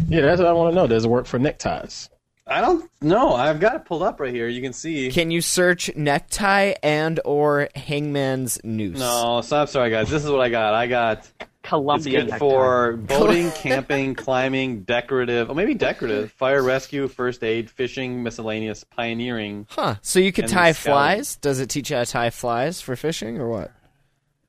Yeah, 0.08 0.22
that's 0.22 0.40
what 0.40 0.48
I 0.48 0.54
want 0.54 0.72
to 0.72 0.76
know. 0.76 0.88
Does 0.88 1.04
it 1.04 1.10
work 1.10 1.26
for 1.26 1.38
neckties? 1.38 2.10
I 2.48 2.62
don't 2.62 2.90
know. 3.02 3.34
I've 3.34 3.60
got 3.60 3.76
it 3.76 3.86
pulled 3.86 4.04
up 4.04 4.20
right 4.20 4.34
here. 4.34 4.48
You 4.48 4.62
can 4.62 4.72
see. 4.74 5.10
Can 5.12 5.32
you 5.32 5.42
search 5.42 5.96
necktie 5.96 6.74
and 6.84 7.20
or 7.26 7.70
hangman's 7.76 8.60
noose? 8.64 9.00
No, 9.00 9.42
so 9.42 9.62
I'm 9.62 9.68
sorry, 9.68 9.90
guys. 9.90 10.10
This 10.10 10.24
is 10.24 10.30
what 10.30 10.42
I 10.42 10.50
got. 10.50 10.74
I 10.76 10.86
got. 10.88 11.18
It's 11.20 11.34
Columbia 11.64 12.20
good 12.20 12.26
necktie. 12.30 12.38
for 12.38 12.96
boating, 12.98 13.50
camping, 13.54 14.14
climbing, 14.14 14.82
decorative, 14.84 15.50
or 15.50 15.56
maybe 15.56 15.74
decorative, 15.74 16.32
fire 16.34 16.62
rescue, 16.62 17.08
first 17.08 17.44
aid, 17.44 17.72
fishing, 17.72 18.22
miscellaneous, 18.22 18.84
pioneering. 18.84 19.66
Huh. 19.72 19.96
So 20.04 20.20
you 20.20 20.32
could 20.32 20.44
And 20.44 20.54
tie 20.54 20.74
scouting. 20.74 20.92
flies? 20.94 21.36
Does 21.38 21.60
it 21.60 21.70
teach 21.72 21.90
you 21.90 21.96
how 21.98 22.04
to 22.04 22.12
tie 22.12 22.30
flies 22.30 22.80
for 22.82 22.96
fishing 22.96 23.40
or 23.40 23.50
what? 23.50 23.72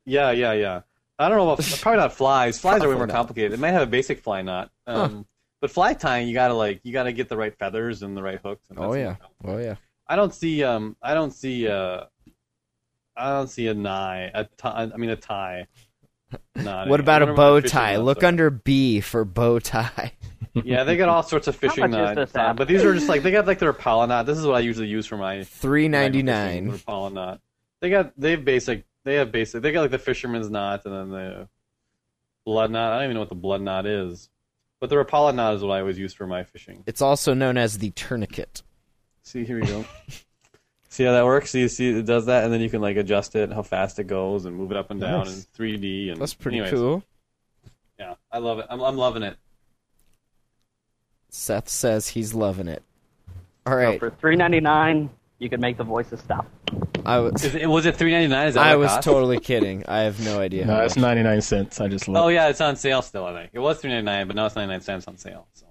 Yeah, 0.04 0.30
yeah, 0.32 0.52
yeah. 0.52 0.80
I 1.18 1.30
don't 1.30 1.38
know 1.38 1.48
about 1.50 1.64
probably 1.80 2.00
not 2.00 2.12
flies. 2.12 2.58
Flies 2.58 2.82
are 2.82 2.88
way 2.90 2.94
more 2.96 3.06
not. 3.06 3.14
complicated. 3.16 3.54
It 3.54 3.58
might 3.60 3.70
have 3.70 3.80
a 3.82 3.86
basic 3.86 4.20
fly 4.20 4.42
knot. 4.42 4.70
Um, 4.86 5.24
But 5.60 5.70
fly 5.70 5.94
tying, 5.94 6.28
you 6.28 6.34
gotta 6.34 6.54
like 6.54 6.80
you 6.82 6.92
gotta 6.92 7.12
get 7.12 7.28
the 7.28 7.36
right 7.36 7.56
feathers 7.56 8.02
and 8.02 8.16
the 8.16 8.22
right 8.22 8.40
hooks. 8.42 8.68
And 8.70 8.78
Oh 8.78 8.94
yeah. 8.94 9.16
Oh 9.44 9.58
yeah. 9.58 9.76
I 10.06 10.16
don't 10.16 10.34
see 10.34 10.62
um 10.62 10.96
I 11.02 11.14
don't 11.14 11.32
see 11.32 11.66
uh 11.68 12.04
I 13.16 13.30
don't 13.30 13.48
see 13.48 13.66
a 13.68 13.74
nigh 13.74 14.30
a 14.34 14.44
tie. 14.44 14.90
I 14.92 14.96
mean 14.96 15.10
a 15.10 15.16
tie. 15.16 15.66
Knot. 16.54 16.88
What 16.88 17.00
I 17.00 17.02
about 17.02 17.22
a 17.22 17.26
bow 17.26 17.54
what 17.54 17.62
the 17.62 17.62
fishing 17.62 17.78
tie? 17.78 17.96
Look 17.96 18.22
are. 18.22 18.26
under 18.26 18.50
B 18.50 19.00
for 19.00 19.24
bow 19.24 19.58
tie. 19.58 20.12
Yeah, 20.64 20.84
they 20.84 20.96
got 20.96 21.10
all 21.10 21.22
sorts 21.22 21.48
of 21.48 21.56
fishing 21.56 21.90
knots. 21.90 22.16
this 22.16 22.34
app? 22.34 22.56
but 22.56 22.66
these 22.66 22.82
are 22.82 22.94
just 22.94 23.10
like 23.10 23.22
they 23.22 23.30
got 23.30 23.46
like 23.46 23.58
their 23.58 23.74
Rapala 23.74 24.08
knot. 24.08 24.24
This 24.24 24.38
is 24.38 24.46
what 24.46 24.54
I 24.56 24.60
usually 24.60 24.86
use 24.86 25.04
for 25.04 25.18
my 25.18 25.44
three 25.44 25.86
ninety 25.86 26.22
nine 26.22 26.70
fishing, 26.70 27.14
knot. 27.14 27.42
They 27.80 27.90
got 27.90 28.18
they 28.18 28.30
have 28.30 28.44
basic 28.46 28.86
they 29.04 29.16
have 29.16 29.30
basic 29.30 29.60
they 29.60 29.70
got 29.70 29.82
like 29.82 29.90
the 29.90 29.98
fisherman's 29.98 30.48
knot 30.48 30.86
and 30.86 30.94
then 30.94 31.10
the 31.10 31.48
blood 32.46 32.70
knot. 32.70 32.92
I 32.92 32.96
don't 32.96 33.04
even 33.04 33.14
know 33.14 33.20
what 33.20 33.28
the 33.28 33.34
blood 33.34 33.60
knot 33.60 33.84
is. 33.84 34.30
But 34.80 34.90
the 34.90 34.96
Rapala 34.96 35.34
knot 35.34 35.54
is 35.54 35.62
what 35.62 35.72
I 35.72 35.80
always 35.80 35.98
use 35.98 36.12
for 36.12 36.26
my 36.26 36.44
fishing. 36.44 36.82
It's 36.86 37.00
also 37.00 37.32
known 37.34 37.56
as 37.56 37.78
the 37.78 37.90
tourniquet. 37.92 38.62
See, 39.22 39.44
here 39.44 39.60
we 39.60 39.66
go. 39.66 39.84
see 40.88 41.04
how 41.04 41.12
that 41.12 41.24
works? 41.24 41.50
See, 41.50 41.66
see, 41.68 41.98
it 41.98 42.06
does 42.06 42.26
that, 42.26 42.44
and 42.44 42.52
then 42.52 42.60
you 42.60 42.68
can 42.68 42.80
like 42.82 42.96
adjust 42.96 43.34
it, 43.36 43.50
how 43.52 43.62
fast 43.62 43.98
it 43.98 44.04
goes, 44.06 44.44
and 44.44 44.54
move 44.54 44.70
it 44.70 44.76
up 44.76 44.90
and 44.90 45.00
down 45.00 45.24
Nice. 45.24 45.46
in 45.58 45.64
3D. 45.64 46.12
And 46.12 46.20
That's 46.20 46.34
pretty 46.34 46.58
anyways, 46.58 46.74
cool. 46.74 47.02
Yeah, 47.98 48.14
I 48.30 48.38
love 48.38 48.58
it. 48.58 48.66
I'm, 48.68 48.80
I'm 48.82 48.96
loving 48.96 49.22
it. 49.22 49.36
Seth 51.30 51.68
says 51.68 52.08
he's 52.08 52.34
loving 52.34 52.68
it. 52.68 52.82
All 53.66 53.74
right. 53.76 54.00
So 54.00 54.10
for 54.10 54.16
three 54.16 54.36
ninety 54.36 54.60
nine, 54.60 55.10
you 55.38 55.48
can 55.48 55.60
make 55.60 55.76
the 55.76 55.84
voices 55.84 56.20
stop. 56.20 56.46
I 57.04 57.18
was 57.18 57.44
Is 57.44 57.54
it, 57.54 57.68
was 57.68 57.86
it 57.86 57.96
3.99? 57.96 58.56
I 58.56 58.76
was 58.76 58.88
cost? 58.90 59.04
totally 59.04 59.38
kidding. 59.38 59.84
I 59.86 60.00
have 60.00 60.18
no 60.24 60.40
idea. 60.40 60.66
No, 60.66 60.80
it's 60.80 60.96
99 60.96 61.40
cents. 61.40 61.80
I 61.80 61.88
just 61.88 62.08
looked. 62.08 62.24
Oh 62.24 62.28
yeah, 62.28 62.48
it's 62.48 62.60
on 62.60 62.76
sale 62.76 63.02
still. 63.02 63.26
I 63.26 63.32
think 63.32 63.50
it 63.52 63.58
was 63.60 63.80
3.99, 63.80 64.26
but 64.26 64.36
now 64.36 64.46
it's 64.46 64.56
99 64.56 64.80
cents 64.80 65.06
on 65.06 65.16
sale. 65.16 65.46
So 65.54 65.66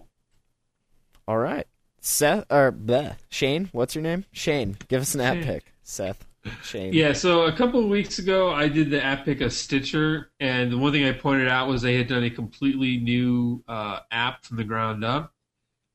All 1.27 1.37
right. 1.37 1.67
Seth 1.99 2.45
or 2.51 2.71
bleh. 2.71 3.15
Shane, 3.29 3.69
what's 3.71 3.95
your 3.95 4.03
name? 4.03 4.25
Shane. 4.31 4.77
Give 4.87 5.01
us 5.01 5.15
an 5.15 5.21
app 5.21 5.43
pick. 5.43 5.73
Seth. 5.83 6.25
Shane. 6.63 6.93
Yeah, 6.93 7.13
so 7.13 7.45
a 7.45 7.51
couple 7.51 7.79
of 7.79 7.89
weeks 7.89 8.19
ago, 8.19 8.51
I 8.51 8.67
did 8.67 8.91
the 8.91 9.03
app 9.03 9.25
pick 9.25 9.41
of 9.41 9.51
Stitcher, 9.51 10.29
and 10.39 10.71
the 10.71 10.77
one 10.77 10.91
thing 10.91 11.03
I 11.03 11.11
pointed 11.11 11.47
out 11.47 11.67
was 11.67 11.81
they 11.81 11.97
had 11.97 12.07
done 12.07 12.23
a 12.23 12.29
completely 12.29 12.97
new 12.97 13.63
uh, 13.67 14.01
app 14.11 14.45
from 14.45 14.57
the 14.57 14.63
ground 14.63 15.03
up, 15.03 15.33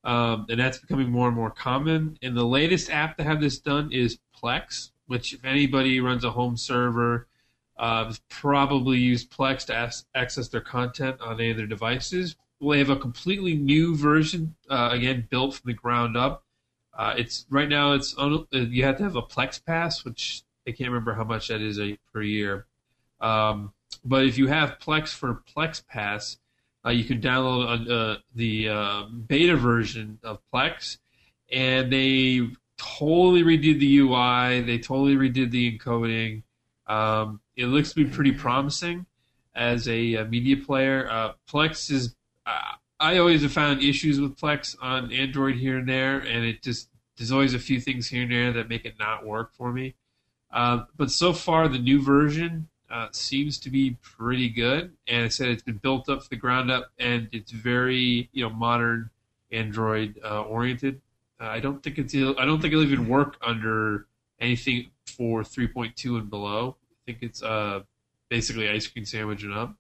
um, 0.05 0.47
and 0.49 0.59
that's 0.59 0.79
becoming 0.79 1.11
more 1.11 1.29
and 1.29 1.37
more 1.37 1.51
common. 1.51 2.19
And 2.23 2.37
the 2.37 2.45
latest 2.45 2.91
app 2.91 3.17
to 3.19 3.25
have 3.25 3.41
this 3.41 3.59
done 3.59 3.93
is 3.93 4.19
Plex, 4.35 4.91
which 5.07 5.35
if 5.35 5.45
anybody 5.45 6.01
runs 6.01 6.25
a 6.25 6.31
home 6.31 6.57
server, 6.57 7.27
uh, 7.79 8.13
probably 8.29 8.99
used 8.99 9.31
Plex 9.31 9.67
to 9.67 9.75
as- 9.75 10.07
access 10.15 10.49
their 10.49 10.61
content 10.61 11.21
on 11.21 11.41
any 11.41 11.51
of 11.51 11.57
their 11.57 11.67
devices. 11.67 12.37
They 12.61 12.79
have 12.79 12.91
a 12.91 12.97
completely 12.97 13.55
new 13.55 13.97
version, 13.97 14.55
uh, 14.69 14.91
again 14.93 15.27
built 15.31 15.55
from 15.55 15.69
the 15.69 15.75
ground 15.75 16.17
up. 16.17 16.45
Uh, 16.97 17.15
it's 17.17 17.47
right 17.49 17.69
now. 17.69 17.93
It's 17.93 18.15
on, 18.15 18.47
uh, 18.53 18.59
you 18.59 18.85
have 18.85 18.99
to 18.99 19.03
have 19.03 19.17
a 19.17 19.23
Plex 19.23 19.65
Pass, 19.65 20.05
which 20.05 20.43
I 20.67 20.73
can't 20.73 20.91
remember 20.91 21.15
how 21.15 21.25
much 21.25 21.49
that 21.49 21.63
is 21.63 21.79
a, 21.79 21.99
per 22.13 22.21
year. 22.21 22.67
Um, 23.21 23.73
but 24.05 24.25
if 24.27 24.37
you 24.37 24.49
have 24.49 24.79
Plex 24.79 25.09
for 25.09 25.43
Plex 25.57 25.87
Pass, 25.87 26.39
uh, 26.85 26.91
you 26.91 27.05
can 27.05 27.21
download 27.21 27.91
uh, 27.91 28.19
the 28.35 28.69
uh, 28.69 29.05
beta 29.27 29.57
version 29.57 30.19
of 30.23 30.39
Plex, 30.53 30.99
and 31.53 31.93
they 31.93 32.49
totally 32.79 33.43
redid 33.43 33.79
the 33.81 33.99
UI. 33.99 34.63
They 34.63 34.79
totally 34.79 35.17
redid 35.17 35.51
the 35.51 35.79
encoding. 35.79 36.43
Um, 36.87 37.41
it 37.57 37.67
looks 37.67 37.91
to 37.91 38.05
be 38.05 38.11
pretty 38.11 38.33
promising 38.33 39.07
as 39.55 39.89
a, 39.89 40.17
uh 40.17 40.25
media 40.25 40.57
player. 40.57 41.09
Uh, 41.11 41.33
Plex 41.51 41.91
is. 41.91 42.15
I 43.03 43.17
always 43.17 43.41
have 43.43 43.53
found 43.53 43.83
issues 43.83 44.21
with 44.21 44.37
Plex 44.37 44.77
on 44.83 45.11
Android 45.11 45.57
here 45.57 45.79
and 45.79 45.89
there, 45.89 46.19
and 46.19 46.45
it 46.45 46.63
just 46.63 46.91
there's 47.17 47.33
always 47.33 47.55
a 47.55 47.59
few 47.59 47.81
things 47.81 48.09
here 48.09 48.23
and 48.23 48.33
there 48.33 48.53
that 48.53 48.69
make 48.69 48.87
it 48.87 48.95
not 48.99 49.27
work 49.27 49.53
for 49.55 49.73
me. 49.73 49.95
Uh, 50.51 50.85
but 50.97 51.11
so 51.11 51.33
far, 51.33 51.69
the 51.69 51.79
new 51.79 52.03
version 52.03 52.69
uh, 52.91 53.09
seems 53.13 53.59
to 53.59 53.71
be 53.71 53.97
pretty 54.03 54.49
good, 54.49 54.93
and 55.07 55.25
I 55.25 55.29
said 55.29 55.49
it's 55.49 55.63
been 55.63 55.77
built 55.77 56.09
up 56.09 56.21
from 56.23 56.29
the 56.31 56.37
ground 56.37 56.71
up, 56.71 56.91
and 56.99 57.29
it's 57.33 57.53
very 57.53 58.29
you 58.33 58.43
know 58.43 58.51
modern 58.51 59.11
Android 59.53 60.19
uh, 60.25 60.43
oriented. 60.43 61.01
Uh, 61.41 61.45
I 61.45 61.61
don't 61.61 61.83
think 61.83 61.99
it's 61.99 62.15
I 62.15 62.45
don't 62.45 62.61
think 62.61 62.73
it'll 62.73 62.85
even 62.85 63.09
work 63.09 63.37
under 63.43 64.07
anything 64.41 64.91
for 65.07 65.43
3.2 65.43 66.19
and 66.19 66.29
below. 66.29 66.77
I 66.91 66.99
think 67.07 67.19
it's 67.23 67.43
uh, 67.43 67.83
basically 68.29 68.69
ice 68.69 68.87
cream 68.87 69.05
sandwich 69.05 69.45
and 69.45 69.55
up, 69.55 69.77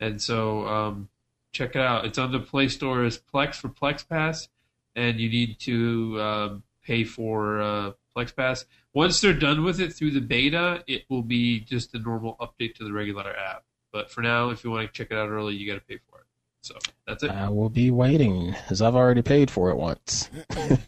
and 0.00 0.20
so 0.20 0.66
um, 0.66 1.08
check 1.52 1.76
it 1.76 1.82
out. 1.82 2.06
It's 2.06 2.18
on 2.18 2.32
the 2.32 2.40
Play 2.40 2.68
Store 2.68 3.04
as 3.04 3.18
Plex 3.18 3.56
for 3.56 3.68
Plex 3.68 4.08
Pass, 4.08 4.48
and 4.96 5.20
you 5.20 5.28
need 5.28 5.58
to 5.60 6.20
um, 6.20 6.62
pay 6.82 7.04
for 7.04 7.60
uh, 7.60 7.92
Plex 8.16 8.34
Pass. 8.34 8.64
Once 8.98 9.20
they're 9.20 9.32
done 9.32 9.62
with 9.62 9.78
it 9.78 9.92
through 9.92 10.10
the 10.10 10.20
beta, 10.20 10.82
it 10.88 11.04
will 11.08 11.22
be 11.22 11.60
just 11.60 11.94
a 11.94 12.00
normal 12.00 12.36
update 12.40 12.74
to 12.74 12.82
the 12.82 12.92
regular 12.92 13.32
app. 13.32 13.62
But 13.92 14.10
for 14.10 14.22
now, 14.22 14.50
if 14.50 14.64
you 14.64 14.72
want 14.72 14.88
to 14.88 14.92
check 14.92 15.12
it 15.12 15.16
out 15.16 15.28
early, 15.28 15.54
you 15.54 15.72
got 15.72 15.78
to 15.78 15.86
pay 15.86 16.00
for 16.10 16.18
it. 16.18 16.26
So 16.62 16.74
that's 17.06 17.22
it. 17.22 17.30
I 17.30 17.48
will 17.48 17.68
be 17.68 17.92
waiting, 17.92 18.56
as 18.70 18.82
I've 18.82 18.96
already 18.96 19.22
paid 19.22 19.52
for 19.52 19.70
it 19.70 19.76
once. 19.76 20.28
you 20.58 20.78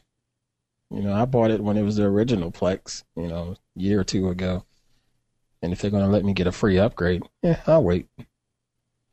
know, 0.91 1.13
I 1.13 1.25
bought 1.25 1.53
it 1.53 1.61
when 1.61 1.77
it 1.77 1.83
was 1.83 1.95
the 1.95 2.03
original 2.03 2.51
Plex, 2.51 3.05
you 3.15 3.29
know, 3.29 3.55
a 3.77 3.81
year 3.81 4.01
or 4.01 4.05
two 4.05 4.29
ago. 4.29 4.65
And 5.63 5.73
if 5.73 5.81
they're 5.81 5.93
going 5.93 6.03
to 6.03 6.11
let 6.11 6.25
me 6.25 6.33
get 6.33 6.49
a 6.49 6.53
free 6.53 6.81
upgrade, 6.81 7.23
yeah, 7.45 7.61
I'll 7.69 7.85
wait. 7.85 8.09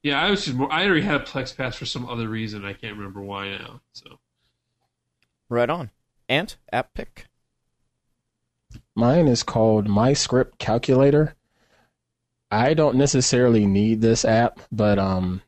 Yeah, 0.02 0.20
I 0.20 0.32
was 0.32 0.44
just 0.44 0.58
more, 0.58 0.74
I 0.74 0.88
already 0.88 1.04
had 1.04 1.22
a 1.22 1.24
Plex 1.24 1.56
Pass 1.56 1.76
for 1.76 1.86
some 1.86 2.10
other 2.10 2.28
reason. 2.28 2.66
I 2.66 2.74
can't 2.74 2.98
remember 2.98 3.22
why 3.22 3.50
now. 3.50 3.82
So 3.94 4.18
Right 5.50 5.70
on. 5.70 5.92
Ant, 6.28 6.58
app 6.74 6.96
pick. 6.96 7.28
Mine 8.98 9.28
is 9.28 9.44
called 9.44 9.88
My 9.88 10.14
Script 10.14 10.58
Calculator. 10.58 11.36
I 12.50 12.74
don't 12.74 12.96
necessarily 12.96 13.68
need 13.68 14.02
this 14.02 14.26
app, 14.26 14.60
but 14.72 14.98
um, 14.98 15.44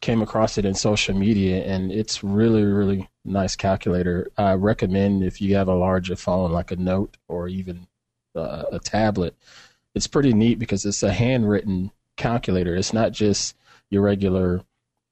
came 0.00 0.20
across 0.20 0.58
it 0.58 0.64
in 0.64 0.74
social 0.74 1.16
media, 1.16 1.62
and 1.62 1.92
it's 1.92 2.24
really, 2.24 2.64
really 2.64 3.08
nice 3.24 3.54
calculator. 3.54 4.32
I 4.36 4.54
recommend 4.54 5.22
if 5.22 5.40
you 5.40 5.54
have 5.54 5.68
a 5.68 5.76
larger 5.76 6.16
phone, 6.16 6.50
like 6.50 6.72
a 6.72 6.76
Note 6.76 7.16
or 7.28 7.46
even 7.46 7.86
uh, 8.34 8.64
a 8.72 8.80
tablet. 8.80 9.36
It's 9.94 10.08
pretty 10.08 10.32
neat 10.32 10.58
because 10.58 10.84
it's 10.84 11.04
a 11.04 11.12
handwritten 11.12 11.92
calculator. 12.16 12.74
It's 12.74 12.92
not 12.92 13.12
just 13.12 13.54
your 13.90 14.02
regular 14.02 14.62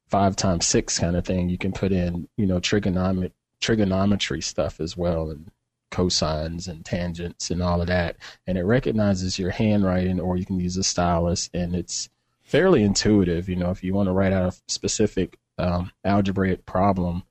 five 0.09 0.35
times 0.35 0.67
six 0.67 0.99
kind 0.99 1.15
of 1.15 1.25
thing. 1.25 1.51
You 1.51 1.59
can 1.59 1.71
put 1.71 1.93
in, 1.93 2.27
you 2.37 2.47
know, 2.47 2.59
trigonomet- 2.59 3.31
trigonometry 3.61 4.41
stuff 4.41 4.81
as 4.81 4.97
well, 4.97 5.31
and 5.31 5.53
cosines 5.91 6.69
and 6.69 6.85
tangents 6.85 7.51
and 7.51 7.63
all 7.63 7.81
of 7.81 7.87
that. 7.87 8.17
And 8.47 8.59
it 8.59 8.65
recognizes 8.65 9.39
your 9.39 9.51
handwriting, 9.51 10.21
or 10.21 10.37
you 10.37 10.45
can 10.45 10.61
use 10.61 10.77
a 10.77 10.83
stylus, 10.83 11.51
and 11.55 11.75
it's 11.75 12.09
fairly 12.43 12.83
intuitive. 12.83 13.49
You 13.49 13.57
know, 13.57 13.71
if 13.71 13.83
you 13.83 13.95
want 13.95 14.09
to 14.09 14.13
write 14.13 14.33
out 14.33 14.53
a 14.53 14.57
specific 14.69 15.39
um, 15.59 15.93
algebraic 16.05 16.67
problem, 16.67 17.23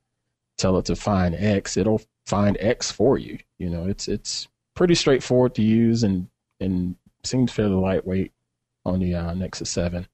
tell 0.56 0.78
it 0.78 0.86
to 0.86 0.96
find 0.96 1.34
X, 1.34 1.76
it'll 1.76 2.02
find 2.24 2.56
X 2.60 2.90
for 2.90 3.18
you. 3.18 3.38
You 3.58 3.70
know, 3.70 3.86
it's 3.86 4.08
it's 4.08 4.48
pretty 4.74 4.94
straightforward 4.94 5.54
to 5.56 5.62
use 5.62 6.02
and 6.02 6.28
and 6.60 6.96
seems 7.24 7.52
fairly 7.52 7.74
lightweight 7.74 8.32
on 8.84 9.00
the 9.00 9.14
uh, 9.14 9.34
Nexus 9.34 9.70
Seven. 9.70 10.06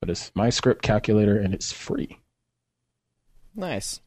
But 0.00 0.10
it's 0.10 0.32
my 0.34 0.50
script 0.50 0.82
calculator 0.82 1.38
and 1.38 1.52
it's 1.52 1.72
free. 1.72 2.18
Nice. 3.54 4.00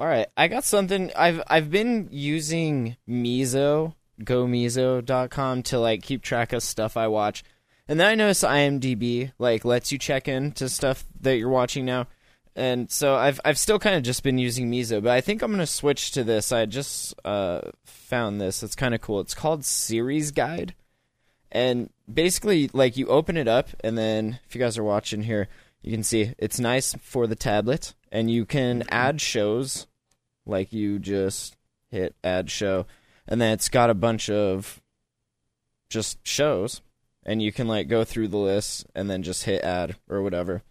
All 0.00 0.06
right, 0.06 0.28
I 0.34 0.48
got 0.48 0.64
something. 0.64 1.12
I've 1.14 1.42
I've 1.46 1.70
been 1.70 2.08
using 2.10 2.96
Miso, 3.06 3.96
gomiso.com 4.22 5.62
to 5.64 5.78
like 5.78 6.02
keep 6.02 6.22
track 6.22 6.54
of 6.54 6.62
stuff 6.62 6.96
I 6.96 7.06
watch. 7.08 7.44
And 7.86 8.00
then 8.00 8.06
I 8.06 8.14
noticed 8.14 8.42
IMDb 8.42 9.32
like 9.38 9.66
lets 9.66 9.92
you 9.92 9.98
check 9.98 10.26
in 10.26 10.52
to 10.52 10.70
stuff 10.70 11.04
that 11.20 11.36
you're 11.36 11.50
watching 11.50 11.84
now. 11.84 12.06
And 12.56 12.90
so 12.90 13.14
I've 13.14 13.42
I've 13.44 13.58
still 13.58 13.78
kind 13.78 13.94
of 13.94 14.02
just 14.02 14.22
been 14.22 14.38
using 14.38 14.70
Miso, 14.70 15.02
but 15.02 15.12
I 15.12 15.20
think 15.20 15.42
I'm 15.42 15.50
gonna 15.50 15.66
switch 15.66 16.12
to 16.12 16.24
this. 16.24 16.50
I 16.50 16.64
just 16.64 17.14
uh, 17.22 17.60
found 17.84 18.40
this. 18.40 18.62
It's 18.62 18.74
kind 18.74 18.94
of 18.94 19.02
cool. 19.02 19.20
It's 19.20 19.34
called 19.34 19.66
Series 19.66 20.30
Guide, 20.30 20.74
and 21.52 21.90
basically, 22.10 22.70
like 22.72 22.96
you 22.96 23.06
open 23.08 23.36
it 23.36 23.48
up, 23.48 23.68
and 23.84 23.98
then 23.98 24.38
if 24.48 24.54
you 24.54 24.62
guys 24.62 24.78
are 24.78 24.82
watching 24.82 25.24
here, 25.24 25.48
you 25.82 25.92
can 25.92 26.04
see 26.04 26.32
it's 26.38 26.58
nice 26.58 26.94
for 27.02 27.26
the 27.26 27.36
tablet, 27.36 27.92
and 28.10 28.30
you 28.30 28.46
can 28.46 28.82
add 28.88 29.20
shows. 29.20 29.86
Like 30.50 30.72
you 30.72 30.98
just 30.98 31.56
hit 31.90 32.14
add 32.22 32.50
show, 32.50 32.86
and 33.26 33.40
then 33.40 33.52
it's 33.52 33.68
got 33.68 33.90
a 33.90 33.94
bunch 33.94 34.28
of 34.28 34.80
just 35.88 36.18
shows, 36.26 36.82
and 37.24 37.42
you 37.42 37.52
can 37.52 37.68
like 37.68 37.88
go 37.88 38.04
through 38.04 38.28
the 38.28 38.38
list 38.38 38.86
and 38.94 39.08
then 39.08 39.22
just 39.22 39.44
hit 39.44 39.62
add 39.62 39.96
or 40.08 40.22
whatever. 40.22 40.62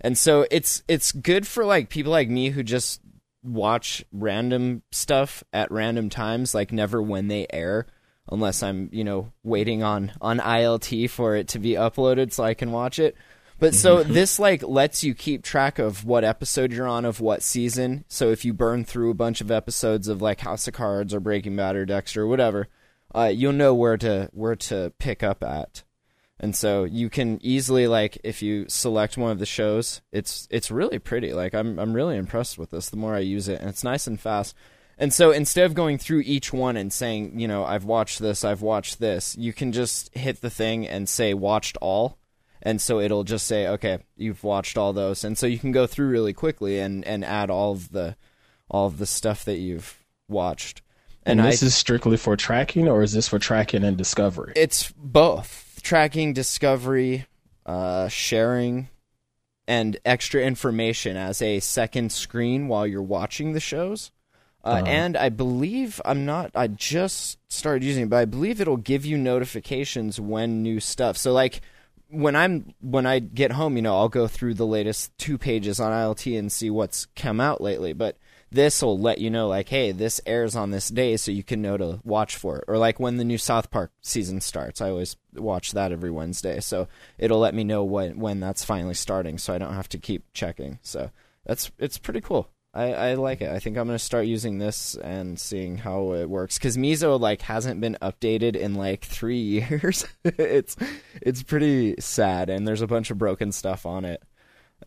And 0.00 0.16
so 0.16 0.46
it's 0.50 0.82
it's 0.88 1.12
good 1.12 1.46
for 1.46 1.64
like 1.64 1.88
people 1.88 2.12
like 2.12 2.28
me 2.28 2.50
who 2.50 2.62
just 2.62 3.00
watch 3.42 4.04
random 4.12 4.82
stuff 4.92 5.42
at 5.52 5.70
random 5.70 6.08
times, 6.08 6.54
like 6.54 6.72
never 6.72 7.02
when 7.02 7.28
they 7.28 7.46
air, 7.50 7.86
unless 8.30 8.62
I'm, 8.62 8.88
you 8.92 9.04
know, 9.04 9.32
waiting 9.42 9.82
on 9.82 10.12
on 10.20 10.38
ILT 10.38 11.10
for 11.10 11.34
it 11.36 11.48
to 11.48 11.58
be 11.58 11.72
uploaded 11.72 12.32
so 12.32 12.44
I 12.44 12.54
can 12.54 12.72
watch 12.72 12.98
it. 12.98 13.16
But 13.58 13.74
so 13.74 14.02
this 14.04 14.38
like 14.38 14.62
lets 14.62 15.02
you 15.02 15.14
keep 15.14 15.42
track 15.42 15.78
of 15.78 16.04
what 16.04 16.24
episode 16.24 16.72
you're 16.72 16.86
on 16.86 17.04
of 17.04 17.20
what 17.20 17.42
season. 17.42 18.04
So 18.08 18.30
if 18.30 18.44
you 18.44 18.52
burn 18.52 18.84
through 18.84 19.10
a 19.10 19.14
bunch 19.14 19.40
of 19.40 19.50
episodes 19.50 20.06
of 20.08 20.22
like 20.22 20.40
House 20.40 20.68
of 20.68 20.74
Cards 20.74 21.12
or 21.12 21.20
Breaking 21.20 21.56
Bad 21.56 21.74
or 21.74 21.84
Dexter 21.84 22.22
or 22.22 22.26
whatever, 22.28 22.68
uh, 23.14 23.32
you'll 23.34 23.52
know 23.52 23.74
where 23.74 23.96
to 23.96 24.28
where 24.32 24.56
to 24.56 24.92
pick 24.98 25.22
up 25.22 25.42
at. 25.42 25.82
And 26.40 26.54
so 26.54 26.84
you 26.84 27.10
can 27.10 27.40
easily 27.42 27.88
like 27.88 28.18
if 28.22 28.42
you 28.42 28.66
select 28.68 29.18
one 29.18 29.32
of 29.32 29.40
the 29.40 29.46
shows, 29.46 30.02
it's 30.12 30.46
it's 30.50 30.70
really 30.70 31.00
pretty. 31.00 31.32
Like 31.32 31.54
I'm 31.54 31.78
I'm 31.78 31.94
really 31.94 32.16
impressed 32.16 32.58
with 32.58 32.70
this 32.70 32.90
the 32.90 32.96
more 32.96 33.14
I 33.14 33.20
use 33.20 33.48
it 33.48 33.60
and 33.60 33.68
it's 33.68 33.82
nice 33.82 34.06
and 34.06 34.20
fast. 34.20 34.54
And 34.98 35.12
so 35.12 35.30
instead 35.30 35.64
of 35.64 35.74
going 35.74 35.98
through 35.98 36.22
each 36.26 36.52
one 36.52 36.76
and 36.76 36.92
saying, 36.92 37.38
you 37.38 37.46
know, 37.46 37.64
I've 37.64 37.84
watched 37.84 38.18
this, 38.18 38.44
I've 38.44 38.62
watched 38.62 38.98
this, 38.98 39.36
you 39.36 39.52
can 39.52 39.70
just 39.72 40.12
hit 40.16 40.40
the 40.40 40.50
thing 40.50 40.86
and 40.88 41.08
say 41.08 41.34
watched 41.34 41.76
all. 41.80 42.17
And 42.62 42.80
so 42.80 43.00
it'll 43.00 43.24
just 43.24 43.46
say, 43.46 43.68
okay, 43.68 43.98
you've 44.16 44.42
watched 44.42 44.76
all 44.76 44.92
those. 44.92 45.24
And 45.24 45.38
so 45.38 45.46
you 45.46 45.58
can 45.58 45.72
go 45.72 45.86
through 45.86 46.08
really 46.08 46.32
quickly 46.32 46.78
and, 46.78 47.04
and 47.04 47.24
add 47.24 47.50
all 47.50 47.72
of 47.72 47.92
the 47.92 48.16
all 48.70 48.86
of 48.86 48.98
the 48.98 49.06
stuff 49.06 49.44
that 49.46 49.56
you've 49.56 50.04
watched. 50.28 50.82
And, 51.24 51.40
I, 51.40 51.50
this 51.50 51.62
is 51.62 51.74
strictly 51.74 52.16
for 52.16 52.36
tracking, 52.36 52.88
or 52.88 53.02
is 53.02 53.12
this 53.12 53.28
for 53.28 53.38
tracking 53.38 53.84
and 53.84 53.96
discovery? 53.96 54.52
it's 54.56 54.92
both 54.92 55.80
tracking, 55.82 56.32
discovery, 56.32 57.26
uh, 57.66 58.08
sharing, 58.08 58.88
and 59.66 59.98
extra 60.04 60.42
information 60.42 61.16
as 61.16 61.42
a 61.42 61.60
second 61.60 62.12
screen 62.12 62.68
while 62.68 62.86
you're 62.86 63.02
watching 63.02 63.52
the 63.52 63.60
shows. 63.60 64.10
Uh, 64.64 64.82
And 64.86 65.16
I 65.16 65.28
believe 65.28 66.00
I'm 66.04 66.24
not. 66.26 66.50
I 66.54 66.66
just 66.66 67.38
started 67.48 67.84
using 67.84 68.04
it, 68.04 68.10
but 68.10 68.16
I 68.16 68.24
believe 68.24 68.60
it'll 68.60 68.76
give 68.76 69.06
you 69.06 69.16
notifications 69.16 70.18
when 70.20 70.62
new 70.62 70.80
stuff. 70.80 71.16
So 71.16 71.32
like 71.32 71.60
when 72.10 72.36
I'm 72.36 72.74
when 72.80 73.06
I 73.06 73.18
get 73.18 73.52
home, 73.52 73.76
you 73.76 73.82
know, 73.82 73.96
I'll 73.96 74.08
go 74.08 74.26
through 74.26 74.54
the 74.54 74.66
latest 74.66 75.16
two 75.18 75.38
pages 75.38 75.78
on 75.78 75.92
ILT 75.92 76.38
and 76.38 76.50
see 76.50 76.70
what's 76.70 77.06
come 77.16 77.40
out 77.40 77.60
lately. 77.60 77.92
But 77.92 78.16
this 78.50 78.82
will 78.82 78.98
let 78.98 79.18
you 79.18 79.28
know, 79.28 79.46
like, 79.46 79.68
hey, 79.68 79.92
this 79.92 80.20
airs 80.24 80.56
on 80.56 80.70
this 80.70 80.88
day, 80.88 81.18
so 81.18 81.30
you 81.30 81.42
can 81.42 81.60
know 81.60 81.76
to 81.76 82.00
watch 82.04 82.36
for 82.36 82.58
it. 82.58 82.64
Or 82.66 82.78
like 82.78 82.98
when 82.98 83.18
the 83.18 83.24
new 83.24 83.36
South 83.36 83.70
Park 83.70 83.92
season 84.00 84.40
starts, 84.40 84.80
I 84.80 84.88
always 84.88 85.16
watch 85.34 85.72
that 85.72 85.92
every 85.92 86.10
Wednesday, 86.10 86.60
so 86.60 86.88
it'll 87.18 87.40
let 87.40 87.54
me 87.54 87.64
know 87.64 87.84
when 87.84 88.18
when 88.18 88.40
that's 88.40 88.64
finally 88.64 88.94
starting, 88.94 89.36
so 89.38 89.52
I 89.52 89.58
don't 89.58 89.74
have 89.74 89.88
to 89.90 89.98
keep 89.98 90.32
checking. 90.32 90.78
So 90.82 91.10
that's 91.44 91.70
it's 91.78 91.98
pretty 91.98 92.22
cool. 92.22 92.48
I, 92.74 92.92
I 92.92 93.14
like 93.14 93.40
it. 93.40 93.50
I 93.50 93.58
think 93.58 93.76
I'm 93.76 93.86
gonna 93.86 93.98
start 93.98 94.26
using 94.26 94.58
this 94.58 94.94
and 94.94 95.38
seeing 95.38 95.78
how 95.78 96.12
it 96.12 96.28
works 96.28 96.58
because 96.58 96.76
Miso 96.76 97.18
like 97.18 97.42
hasn't 97.42 97.80
been 97.80 97.96
updated 98.02 98.56
in 98.56 98.74
like 98.74 99.04
three 99.04 99.38
years. 99.70 100.06
it's 100.24 100.76
it's 101.22 101.42
pretty 101.42 101.96
sad, 101.98 102.50
and 102.50 102.68
there's 102.68 102.82
a 102.82 102.86
bunch 102.86 103.10
of 103.10 103.18
broken 103.18 103.52
stuff 103.52 103.86
on 103.86 104.04
it. 104.04 104.22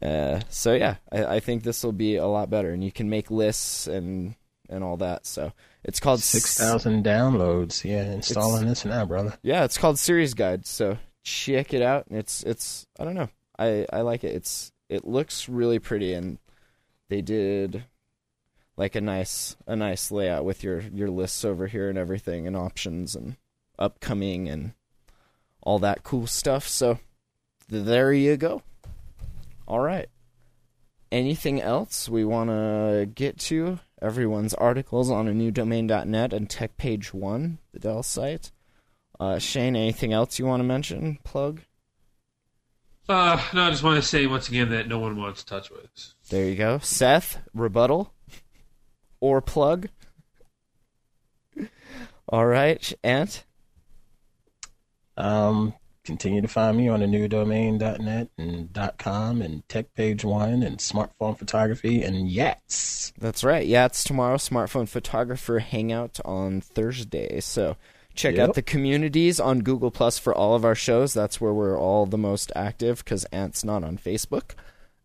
Uh, 0.01 0.39
so 0.49 0.73
yeah, 0.73 0.95
I, 1.11 1.25
I 1.25 1.39
think 1.39 1.63
this 1.63 1.83
will 1.83 1.91
be 1.91 2.15
a 2.15 2.27
lot 2.27 2.49
better, 2.49 2.71
and 2.71 2.83
you 2.83 2.91
can 2.91 3.09
make 3.09 3.31
lists 3.31 3.87
and 3.87 4.35
and 4.69 4.83
all 4.83 4.97
that. 4.97 5.25
So 5.25 5.51
it's 5.83 5.99
called 5.99 6.21
Six 6.21 6.57
thousand 6.57 7.03
downloads. 7.03 7.83
Yeah, 7.83 8.03
installing 8.11 8.67
this 8.67 8.85
now, 8.85 9.05
brother. 9.05 9.37
Yeah, 9.43 9.63
it's 9.65 9.77
called 9.77 9.99
Series 9.99 10.33
Guide. 10.33 10.65
So 10.65 10.97
check 11.23 11.73
it 11.73 11.81
out. 11.81 12.05
It's 12.09 12.43
it's 12.43 12.85
I 12.99 13.03
don't 13.03 13.15
know. 13.15 13.29
I 13.57 13.85
I 13.91 14.01
like 14.01 14.23
it. 14.23 14.35
It's 14.35 14.71
it 14.87 15.05
looks 15.05 15.49
really 15.49 15.79
pretty, 15.79 16.13
and 16.13 16.37
they 17.11 17.21
did 17.21 17.83
like 18.77 18.95
a 18.95 19.01
nice 19.01 19.57
a 19.67 19.75
nice 19.75 20.11
layout 20.11 20.45
with 20.45 20.63
your 20.63 20.79
your 20.79 21.09
lists 21.09 21.43
over 21.43 21.67
here 21.67 21.89
and 21.89 21.97
everything, 21.97 22.47
and 22.47 22.55
options 22.55 23.15
and 23.15 23.35
upcoming 23.77 24.47
and 24.47 24.71
all 25.61 25.77
that 25.79 26.03
cool 26.03 26.25
stuff. 26.25 26.67
So 26.69 26.99
there 27.67 28.13
you 28.13 28.37
go. 28.37 28.63
All 29.67 29.81
right. 29.81 30.07
Anything 31.11 31.61
else 31.61 32.07
we 32.07 32.23
want 32.23 32.49
to 32.49 33.09
get 33.13 33.37
to? 33.39 33.79
Everyone's 34.01 34.53
articles 34.53 35.11
on 35.11 35.27
a 35.27 35.33
new 35.33 35.51
domain.net 35.51 36.31
and 36.31 36.49
Tech 36.49 36.77
Page 36.77 37.13
One, 37.13 37.57
the 37.73 37.79
Dell 37.79 38.03
site. 38.03 38.51
Uh, 39.19 39.37
Shane, 39.37 39.75
anything 39.75 40.13
else 40.13 40.39
you 40.39 40.45
want 40.45 40.61
to 40.61 40.65
mention? 40.65 41.19
Plug. 41.25 41.59
Uh, 43.09 43.43
no, 43.53 43.63
I 43.63 43.69
just 43.71 43.83
want 43.83 44.01
to 44.01 44.07
say 44.07 44.25
once 44.27 44.47
again 44.47 44.69
that 44.69 44.87
no 44.87 44.97
one 44.99 45.17
wants 45.17 45.43
TouchWiz. 45.43 46.13
There 46.31 46.45
you 46.45 46.55
go. 46.55 46.79
Seth, 46.79 47.39
rebuttal 47.53 48.13
or 49.19 49.41
plug. 49.41 49.89
All 52.29 52.45
right, 52.45 52.93
Ant. 53.03 53.43
Um, 55.17 55.73
continue 56.05 56.41
to 56.41 56.47
find 56.47 56.77
me 56.77 56.87
on 56.87 57.01
the 57.01 57.07
new 57.07 57.27
domain.net 57.27 58.29
and 58.37 58.69
.com 58.97 59.41
and 59.41 59.67
Tech 59.67 59.93
Page 59.93 60.23
One 60.23 60.63
and 60.63 60.77
smartphone 60.77 61.37
photography 61.37 62.01
and 62.01 62.29
Yats. 62.29 63.11
That's 63.19 63.43
right. 63.43 63.67
Yeah, 63.67 63.85
it's 63.87 64.05
tomorrow. 64.05 64.37
Smartphone 64.37 64.87
photographer 64.87 65.59
hangout 65.59 66.21
on 66.23 66.61
Thursday. 66.61 67.41
So 67.41 67.75
check 68.15 68.35
Yep. 68.37 68.49
out 68.49 68.55
the 68.55 68.61
communities 68.61 69.37
on 69.41 69.59
Google 69.59 69.91
Plus 69.91 70.17
for 70.17 70.33
all 70.33 70.55
of 70.55 70.63
our 70.63 70.75
shows. 70.75 71.13
That's 71.13 71.41
where 71.41 71.53
we're 71.53 71.77
all 71.77 72.05
the 72.05 72.17
most 72.17 72.53
active 72.55 73.03
because 73.03 73.25
Ant's 73.25 73.65
not 73.65 73.83
on 73.83 73.97
Facebook. 73.97 74.51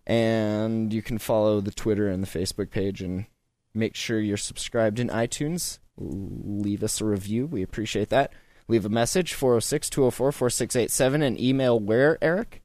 And 0.06 0.92
you 0.92 1.02
can 1.02 1.18
follow 1.18 1.60
the 1.60 1.70
Twitter 1.72 2.08
and 2.08 2.22
the 2.22 2.28
Facebook 2.28 2.70
page 2.70 3.02
and 3.02 3.26
make 3.74 3.94
sure 3.96 4.20
you're 4.20 4.36
subscribed 4.36 5.00
in 5.00 5.08
iTunes. 5.08 5.78
Leave 5.98 6.82
us 6.82 7.00
a 7.00 7.04
review. 7.04 7.46
We 7.46 7.62
appreciate 7.62 8.10
that. 8.10 8.32
Leave 8.68 8.84
a 8.84 8.88
message 8.88 9.32
406 9.34 9.90
204 9.90 10.32
4687 10.32 11.22
and 11.22 11.40
email 11.40 11.78
where, 11.80 12.18
Eric? 12.22 12.62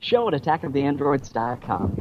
Show 0.00 0.28
at 0.28 0.34
attackoftheandroids.com. 0.34 1.98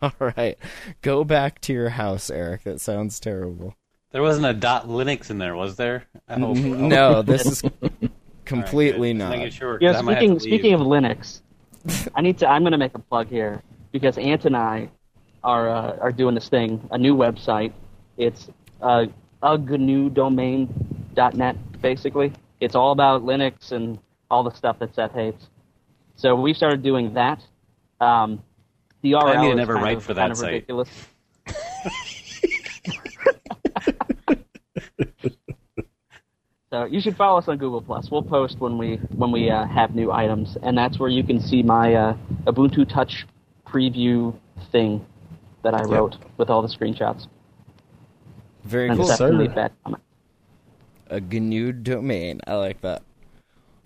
All 0.02 0.12
right. 0.36 0.56
Go 1.02 1.24
back 1.24 1.60
to 1.62 1.72
your 1.72 1.88
house, 1.90 2.30
Eric. 2.30 2.62
That 2.64 2.80
sounds 2.80 3.18
terrible. 3.18 3.74
There 4.12 4.22
wasn't 4.22 4.46
a 4.46 4.54
dot 4.54 4.86
Linux 4.86 5.30
in 5.30 5.38
there, 5.38 5.54
was 5.56 5.76
there? 5.76 6.04
I 6.28 6.38
hope. 6.38 6.56
No, 6.56 7.22
this 7.22 7.44
is 7.46 7.62
completely 8.44 9.10
All 9.20 9.28
right, 9.28 9.30
good. 9.30 9.30
Just 9.30 9.30
not. 9.30 9.30
making 9.38 9.50
sure, 9.50 9.78
'cause 9.78 9.82
Yeah, 9.82 9.98
I 9.98 10.02
might 10.02 10.12
have 10.14 10.22
speaking 10.22 10.40
speaking 10.40 10.72
of 10.74 10.80
Linux, 10.80 11.40
I 12.14 12.20
need 12.20 12.38
to. 12.38 12.48
I'm 12.48 12.62
going 12.62 12.72
to 12.72 12.78
make 12.78 12.94
a 12.94 12.98
plug 12.98 13.28
here 13.28 13.62
because 13.92 14.18
Ant 14.18 14.44
and 14.44 14.56
I 14.56 14.90
are 15.44 15.68
uh, 15.68 15.96
are 15.98 16.10
doing 16.12 16.34
this 16.34 16.48
thing, 16.48 16.88
a 16.90 16.98
new 16.98 17.16
website. 17.16 17.72
It's 18.16 18.48
uh, 18.82 19.06
uggnewdomain.net. 19.42 21.56
Basically, 21.80 22.32
it's 22.60 22.74
all 22.74 22.90
about 22.92 23.24
Linux 23.24 23.72
and 23.72 23.98
all 24.30 24.42
the 24.42 24.52
stuff 24.52 24.78
that 24.80 24.94
Seth 24.94 25.12
hates. 25.12 25.46
So 26.16 26.34
we 26.34 26.52
started 26.52 26.82
doing 26.82 27.14
that. 27.14 27.40
Um, 28.00 28.42
the 29.02 29.12
URL 29.12 29.36
I 29.36 29.40
need 29.40 29.48
to 29.48 29.52
is 29.52 29.56
never 29.56 29.74
kind 29.74 29.84
write 29.84 29.96
of, 29.98 30.04
for 30.04 30.14
that 30.14 30.36
site. 30.36 30.52
ridiculous. 30.52 30.88
So 36.70 36.84
you 36.84 37.00
should 37.00 37.16
follow 37.16 37.38
us 37.38 37.48
on 37.48 37.56
Google 37.56 37.80
Plus. 37.80 38.10
We'll 38.10 38.22
post 38.22 38.58
when 38.58 38.76
we 38.76 38.96
when 39.16 39.32
we 39.32 39.50
uh, 39.50 39.66
have 39.66 39.94
new 39.94 40.12
items, 40.12 40.56
and 40.62 40.76
that's 40.76 40.98
where 40.98 41.08
you 41.08 41.24
can 41.24 41.40
see 41.40 41.62
my 41.62 41.94
uh, 41.94 42.16
Ubuntu 42.44 42.86
Touch 42.92 43.26
preview 43.66 44.34
thing 44.70 45.04
that 45.62 45.74
I 45.74 45.82
wrote 45.84 46.16
with 46.36 46.50
all 46.50 46.60
the 46.60 46.68
screenshots. 46.68 47.26
Very 48.64 48.88
And 48.88 48.98
cool. 48.98 49.08
Sir. 49.08 49.48
A 51.10 51.20
GNU 51.20 51.72
domain. 51.72 52.42
I 52.46 52.56
like 52.56 52.82
that. 52.82 53.02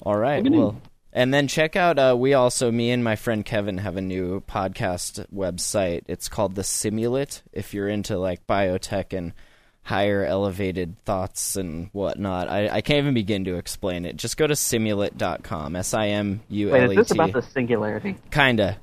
All 0.05 0.17
right. 0.17 0.43
Well, 0.49 0.81
and 1.13 1.33
then 1.33 1.47
check 1.47 1.77
out. 1.77 1.99
Uh, 2.01 2.17
we 2.19 2.35
also, 2.35 2.73
me 2.73 2.91
and 2.91 3.05
my 3.05 3.15
friend 3.15 3.45
Kevin, 3.45 3.79
have 3.79 3.97
a 3.97 4.01
new 4.01 4.41
podcast 4.41 5.25
website. 5.33 6.03
It's 6.09 6.29
called 6.29 6.57
the 6.57 6.65
Simulate. 6.65 7.43
If 7.53 7.75
you're 7.75 7.89
into 7.89 8.19
like 8.19 8.45
biotech 8.49 9.17
and 9.17 9.35
higher 9.83 10.25
elevated 10.25 10.97
thoughts 11.05 11.57
and 11.57 11.89
whatnot. 11.93 12.49
I, 12.49 12.69
I 12.69 12.81
can't 12.81 12.99
even 12.99 13.15
begin 13.15 13.45
to 13.45 13.57
explain 13.57 14.05
it. 14.05 14.17
Just 14.17 14.37
go 14.37 14.47
to 14.47 14.55
simulet.com. 14.55 15.77
S 15.77 15.95
I 15.95 16.09
M 16.09 16.43
U 16.49 16.71
Wait, 16.71 16.85
is 16.85 16.93
E 16.93 16.97
this 16.97 17.11
about 17.11 17.33
the 17.33 17.43
singularity? 17.43 18.17
Kinda. 18.31 18.79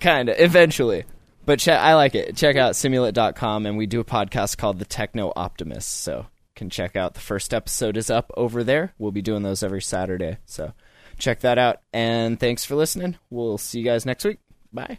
Kinda. 0.00 0.42
Eventually. 0.42 1.04
But 1.44 1.60
che- 1.60 1.72
I 1.72 1.94
like 1.94 2.14
it. 2.14 2.36
Check 2.36 2.56
out 2.56 2.74
simulet.com 2.74 3.66
and 3.66 3.76
we 3.76 3.86
do 3.86 4.00
a 4.00 4.04
podcast 4.04 4.58
called 4.58 4.78
The 4.78 4.84
Techno 4.84 5.32
Optimist. 5.34 5.88
So 6.02 6.26
can 6.54 6.70
check 6.70 6.96
out 6.96 7.14
the 7.14 7.20
first 7.20 7.54
episode 7.54 7.96
is 7.96 8.10
up 8.10 8.30
over 8.36 8.62
there. 8.64 8.92
We'll 8.98 9.12
be 9.12 9.22
doing 9.22 9.42
those 9.44 9.62
every 9.62 9.80
Saturday. 9.82 10.38
So 10.44 10.72
check 11.18 11.40
that 11.40 11.56
out. 11.58 11.80
And 11.92 12.38
thanks 12.38 12.64
for 12.64 12.74
listening. 12.74 13.16
We'll 13.30 13.58
see 13.58 13.78
you 13.78 13.84
guys 13.84 14.04
next 14.04 14.24
week. 14.24 14.38
Bye. 14.72 14.98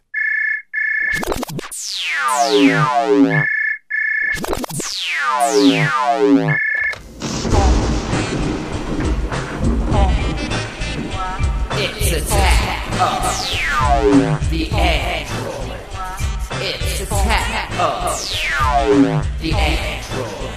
It's 11.82 12.12
attack 12.14 12.88
of 13.02 14.50
the 14.50 14.70
android. 14.72 15.80
It's 16.62 17.02
attack 17.02 17.72
of 17.80 18.18
the 19.42 19.54
android. 19.54 20.56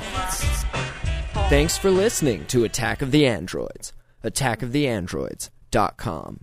Thanks 1.49 1.77
for 1.77 1.91
listening 1.91 2.45
to 2.47 2.63
Attack 2.65 3.03
of 3.03 3.11
the 3.11 3.27
Androids. 3.27 3.93
AttackoftheAndroids.com. 4.25 6.41